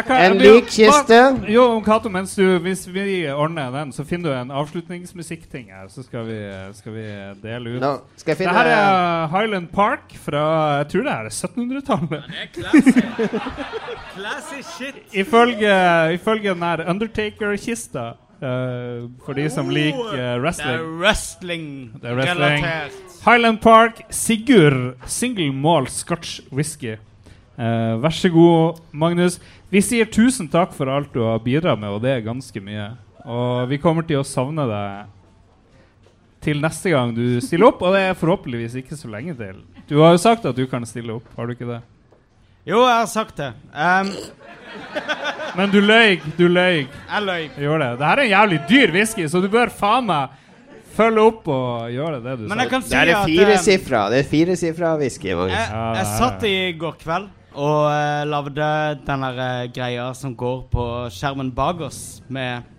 Kan- 0.03 0.17
En 0.33 0.39
lik 0.39 0.65
kiste? 0.67 0.87
likkiste. 0.87 1.53
Jo, 1.53 1.81
Cato, 1.85 2.09
mens 2.09 2.35
du, 2.37 2.59
hvis 2.59 2.87
vi 2.93 3.27
ordner 3.33 3.71
den, 3.73 3.93
så 3.93 4.05
finner 4.05 4.31
du 4.31 4.37
en 4.41 4.51
avslutningsmusikkting 4.51 5.71
her. 5.71 5.89
Så 5.89 6.03
skal 6.05 6.27
vi, 6.27 6.39
skal 6.75 6.93
vi 6.93 7.07
dele 7.43 7.77
ut. 7.77 7.81
No, 7.81 7.95
skal 8.17 8.33
jeg 8.33 8.37
finne 8.43 8.53
Det 8.53 8.59
her 8.59 8.67
er 8.77 9.27
Highland 9.33 9.69
Park 9.73 10.13
fra 10.25 10.45
Jeg 10.79 10.89
tror 10.89 11.03
det 11.03 11.13
er 11.13 11.29
1700-tallet. 11.31 12.11
Det 12.11 12.43
er 12.43 12.49
classy. 12.61 13.01
classy 14.17 14.61
shit. 14.77 14.95
Ifølge, 15.13 16.13
ifølge 16.15 16.55
den 16.55 16.63
her 16.63 16.85
Undertaker-kista, 16.91 18.13
Uh, 18.37 19.09
for 19.25 19.33
de 19.33 19.47
som 19.51 19.71
liker 19.73 20.37
wrestling. 20.43 20.77
Det 20.77 20.83
er 20.85 20.99
wrestling. 21.01 21.93
Det 22.03 22.11
er 22.11 22.15
wrestling. 22.19 22.65
Highland 23.25 23.59
Park, 23.63 24.03
Sigurd, 24.11 24.95
single 25.07 25.53
malt 25.53 25.91
scotch 25.91 26.41
whisky. 26.53 26.97
Eh, 27.57 27.97
vær 28.03 28.13
så 28.13 28.29
god, 28.33 28.81
Magnus. 28.93 29.39
Vi 29.73 29.81
sier 29.85 30.09
tusen 30.13 30.49
takk 30.53 30.75
for 30.77 30.91
alt 30.93 31.13
du 31.15 31.23
har 31.25 31.41
bidratt 31.45 31.81
med, 31.81 31.91
og 31.97 32.03
det 32.05 32.13
er 32.19 32.27
ganske 32.27 32.61
mye. 32.63 32.91
Og 33.27 33.69
vi 33.71 33.79
kommer 33.83 34.07
til 34.07 34.21
å 34.21 34.27
savne 34.27 34.67
deg 34.69 35.13
til 36.47 36.61
neste 36.63 36.93
gang 36.93 37.15
du 37.17 37.41
stiller 37.43 37.73
opp, 37.73 37.81
og 37.83 37.97
det 37.97 38.05
er 38.11 38.19
forhåpentligvis 38.19 38.77
ikke 38.83 38.99
så 38.99 39.11
lenge 39.11 39.35
til. 39.39 39.59
Du 39.89 39.99
har 40.03 40.15
jo 40.15 40.21
sagt 40.23 40.47
at 40.47 40.57
du 40.57 40.67
kan 40.71 40.85
stille 40.87 41.17
opp, 41.17 41.27
har 41.37 41.49
du 41.49 41.57
ikke 41.57 41.69
det? 41.73 41.81
Jo, 42.67 42.83
jeg 42.85 42.99
har 42.99 43.09
sagt 43.11 43.39
det. 43.41 43.53
Um, 43.73 44.11
Men 45.57 45.71
du 45.73 45.79
løy, 45.81 46.19
du 46.37 46.49
løy. 46.51 46.85
jeg 46.85 47.23
løy. 47.25 47.47
Gjør 47.57 47.81
det. 47.81 47.91
Det 47.99 48.07
her 48.11 48.19
er 48.21 48.25
en 48.27 48.33
jævlig 48.35 48.59
dyr 48.69 48.93
whisky, 48.93 49.29
så 49.31 49.41
du 49.41 49.49
bør 49.49 49.71
faen 49.73 50.07
meg 50.11 50.35
følge 50.97 51.25
opp 51.31 51.49
og 51.53 51.91
gjøre 51.93 52.21
det 52.25 52.35
du 52.41 52.45
Men 52.51 52.63
sa. 52.69 52.81
si 52.81 52.91
Det 52.95 53.15
er 53.15 53.25
firesifra. 53.31 54.03
Det 54.13 54.19
er 54.23 54.29
firesifra 54.31 54.93
whisky, 55.01 55.33
Magnus. 55.33 55.57
jeg, 55.57 55.97
jeg 56.01 56.07
satt 56.19 56.47
i 56.49 56.57
går 56.81 56.99
kveld 57.03 57.29
og 57.57 57.89
uh, 57.89 58.23
lagde 58.29 58.71
den 59.07 59.27
der 59.27 59.43
eh, 59.43 59.69
greia 59.73 60.07
som 60.15 60.37
går 60.37 60.63
på 60.73 60.87
skjermen 61.11 61.53
bak 61.57 61.81
oss, 61.89 62.23
med 62.29 62.73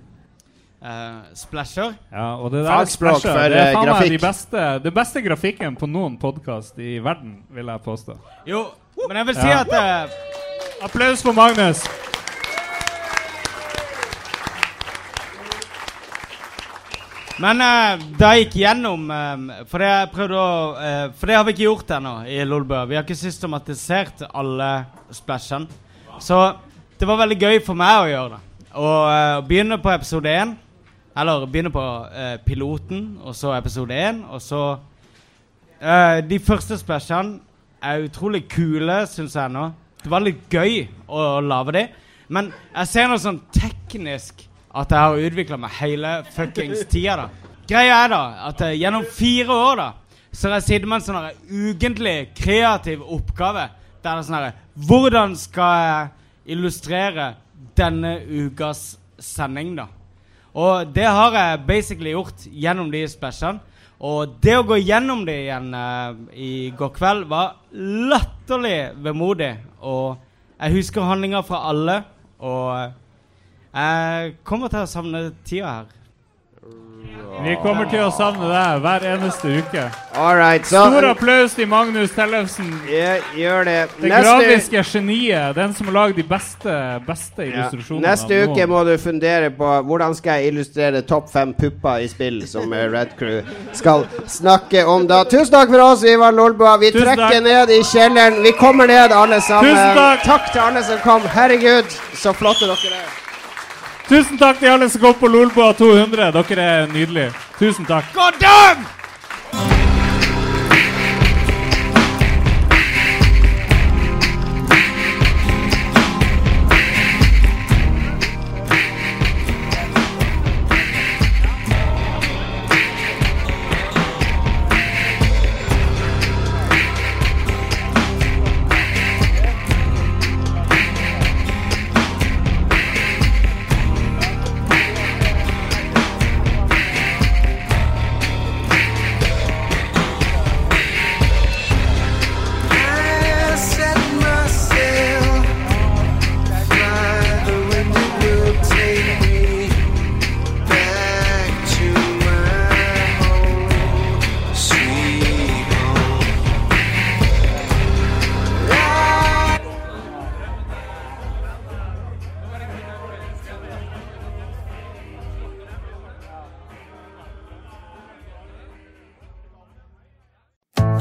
Uh, 0.78 1.24
splasher. 1.34 1.96
Ja, 2.14 2.36
og 2.38 2.52
det 2.54 2.60
der 2.62 2.68
Fagspråk 2.70 3.18
splasher, 3.18 3.34
for, 3.34 3.50
det 3.50 3.58
er 3.58 3.72
faen 3.74 3.88
meg 3.88 3.96
grafikk. 3.96 4.12
de 4.14 4.20
beste, 4.22 4.66
det 4.84 4.92
beste 4.94 5.22
grafikken 5.26 5.76
på 5.76 5.88
noen 5.90 6.20
podkast 6.22 6.78
i 6.78 7.00
verden, 7.02 7.32
vil 7.50 7.66
jeg 7.74 7.82
påstå. 7.82 8.14
Jo, 8.46 8.62
men 9.08 9.18
jeg 9.18 9.26
vil 9.32 9.40
si 9.40 9.48
Ja. 9.50 9.64
at 9.66 9.74
uh, 9.74 10.86
Applaus 10.86 11.26
for 11.26 11.34
Magnus. 11.34 11.82
Men 17.42 17.62
uh, 17.62 18.06
da 18.18 18.32
jeg 18.34 18.48
gikk 18.48 18.56
gjennom 18.64 19.04
uh, 19.14 19.66
For 19.70 19.84
det 19.84 20.30
å 20.34 20.46
uh, 20.74 21.04
For 21.14 21.30
det 21.30 21.36
har 21.38 21.44
vi 21.46 21.54
ikke 21.54 21.68
gjort 21.68 21.92
ennå 22.00 22.14
i 22.26 22.40
Lolbø. 22.48 22.80
Vi 22.90 22.98
har 22.98 23.06
ikke 23.06 23.18
systematisert 23.20 24.26
alle 24.32 24.72
splashene. 25.14 25.70
Så 26.18 26.40
det 26.98 27.06
var 27.06 27.20
veldig 27.20 27.38
gøy 27.38 27.60
for 27.62 27.78
meg 27.78 28.00
å 28.02 28.10
gjøre 28.10 28.30
det. 28.34 28.44
Å 28.78 28.88
eh, 29.10 29.40
begynne 29.46 29.78
på 29.82 29.92
episode 29.94 30.32
én. 30.34 30.56
Eller 31.18 31.46
begynne 31.50 31.72
på 31.74 31.84
eh, 32.10 32.36
piloten, 32.46 33.04
og 33.26 33.36
så 33.38 33.54
episode 33.58 33.94
én, 33.94 34.20
og 34.30 34.42
så 34.42 34.62
eh, 35.82 36.20
De 36.26 36.38
første 36.42 36.78
splashene 36.78 37.40
er 37.82 38.06
utrolig 38.06 38.44
kule, 38.50 39.00
syns 39.10 39.38
jeg 39.38 39.54
nå. 39.54 39.70
Det 40.04 40.12
var 40.14 40.26
litt 40.26 40.42
gøy 40.50 40.84
å, 41.06 41.22
å 41.38 41.42
lage 41.42 41.74
de. 41.74 41.84
Men 42.34 42.52
jeg 42.74 42.92
ser 42.92 43.10
noe 43.10 43.22
sånn 43.22 43.40
teknisk 43.54 44.46
at 44.74 44.92
jeg 44.92 45.00
har 45.00 45.28
utvikla 45.30 45.58
meg 45.62 45.78
hele 45.80 46.12
fuckings 46.36 46.84
tida. 46.92 47.16
da. 47.16 47.54
Greia 47.68 48.04
er 48.04 48.12
da 48.14 48.22
at 48.50 48.62
eh, 48.64 48.78
gjennom 48.80 49.06
fire 49.12 49.54
år 49.54 49.82
da 49.82 49.88
så 50.32 50.50
har 50.50 50.60
jeg 50.60 50.68
sittet 50.68 50.88
med 50.90 51.00
en 51.00 51.06
sånn 51.06 51.18
her 51.18 51.38
ukentlig 51.50 52.16
kreativ 52.38 53.02
oppgave. 53.02 53.70
Der 54.04 54.12
det 54.12 54.20
er 54.20 54.26
sånn 54.28 54.38
her 54.38 54.58
Hvordan 54.88 55.34
skal 55.40 55.80
jeg 55.82 56.54
illustrere 56.54 57.32
denne 57.78 58.20
ukas 58.28 59.00
sending, 59.18 59.74
da? 59.80 59.88
Og 60.58 60.94
det 60.94 61.08
har 61.10 61.34
jeg 61.34 61.64
basically 61.66 62.14
gjort 62.14 62.46
gjennom 62.50 62.92
de 62.94 63.02
spesialene. 63.10 63.64
Og 63.98 64.36
det 64.46 64.54
å 64.54 64.66
gå 64.66 64.78
gjennom 64.78 65.24
det 65.26 65.40
igjen 65.48 65.72
eh, 65.74 66.18
i 66.38 66.52
går 66.78 66.92
kveld 66.94 67.26
var 67.32 67.56
latterlig 67.74 68.94
vemodig. 69.02 69.56
Og 69.82 70.20
jeg 70.60 70.76
husker 70.78 71.06
handlinger 71.10 71.42
fra 71.46 71.64
alle, 71.72 71.96
og 72.38 72.94
jeg 73.78 74.34
kommer 74.44 74.68
til 74.74 74.80
å 74.84 74.90
savne 74.90 75.30
tida 75.46 75.68
her. 75.78 75.94
Vi 77.38 77.54
kommer 77.62 77.86
til 77.92 78.02
å 78.02 78.10
savne 78.12 78.48
deg 78.50 78.80
hver 78.82 79.04
eneste 79.12 79.50
uke. 79.60 79.84
Alright, 80.18 80.66
så 80.66 80.82
Stor 80.90 81.06
applaus 81.12 81.54
til 81.54 81.68
Magnus 81.70 82.10
Tellefsen. 82.16 82.72
Yeah, 82.90 83.22
gjør 83.38 83.68
det. 83.68 83.76
Det 84.02 84.10
grafiske 84.10 84.82
geniet. 84.90 85.54
Den 85.56 85.76
som 85.78 85.92
har 85.92 85.94
lagd 86.00 86.18
de 86.18 86.26
beste, 86.28 86.74
beste 87.06 87.46
Ja. 87.46 87.52
illustrasjonene. 87.52 88.08
Neste 88.08 88.40
uke 88.48 88.66
må 88.68 88.82
du 88.88 88.98
fundere 88.98 89.52
på 89.54 89.70
hvordan 89.86 90.16
skal 90.18 90.42
jeg 90.42 90.54
illustrere 90.54 91.04
topp 91.06 91.30
fem 91.32 91.54
pupper 91.54 92.02
i 92.02 92.08
spill, 92.08 92.42
som 92.48 92.74
eh, 92.74 92.88
Red 92.90 93.14
Crew 93.20 93.44
skal 93.74 94.08
snakke 94.26 94.84
om 94.88 95.06
da. 95.08 95.22
Tusen 95.30 95.52
takk 95.54 95.70
for 95.70 95.80
oss, 95.92 96.04
Ivar 96.04 96.34
Lolbua. 96.34 96.78
Vi 96.82 96.92
Tusen 96.92 97.06
trekker 97.06 97.38
takk. 97.38 97.44
ned 97.44 97.70
i 97.70 97.80
kjelleren. 97.84 98.42
Vi 98.44 98.52
kommer 98.58 98.88
ned, 98.88 99.12
alle 99.12 99.40
sammen. 99.42 99.76
Tusen 99.76 99.96
takk. 100.02 100.24
Takk 100.26 100.52
til 100.52 100.62
alle 100.62 100.84
som 100.84 101.00
kom. 101.06 101.22
Herregud, 101.38 101.86
så 102.18 102.34
flotte 102.34 102.66
dere 102.66 102.98
er. 103.04 103.27
Tusen 104.08 104.40
takk 104.40 104.62
til 104.62 104.72
alle 104.72 104.88
som 104.90 105.02
kom 105.04 105.18
på 105.20 105.28
Lolboa 105.28 105.74
200. 105.76 106.32
Dere 106.32 106.70
er 106.78 106.88
nydelige. 106.94 107.34
Tusen 107.60 107.86
takk. 107.86 108.08
God 108.16 108.40
dag! 108.40 109.87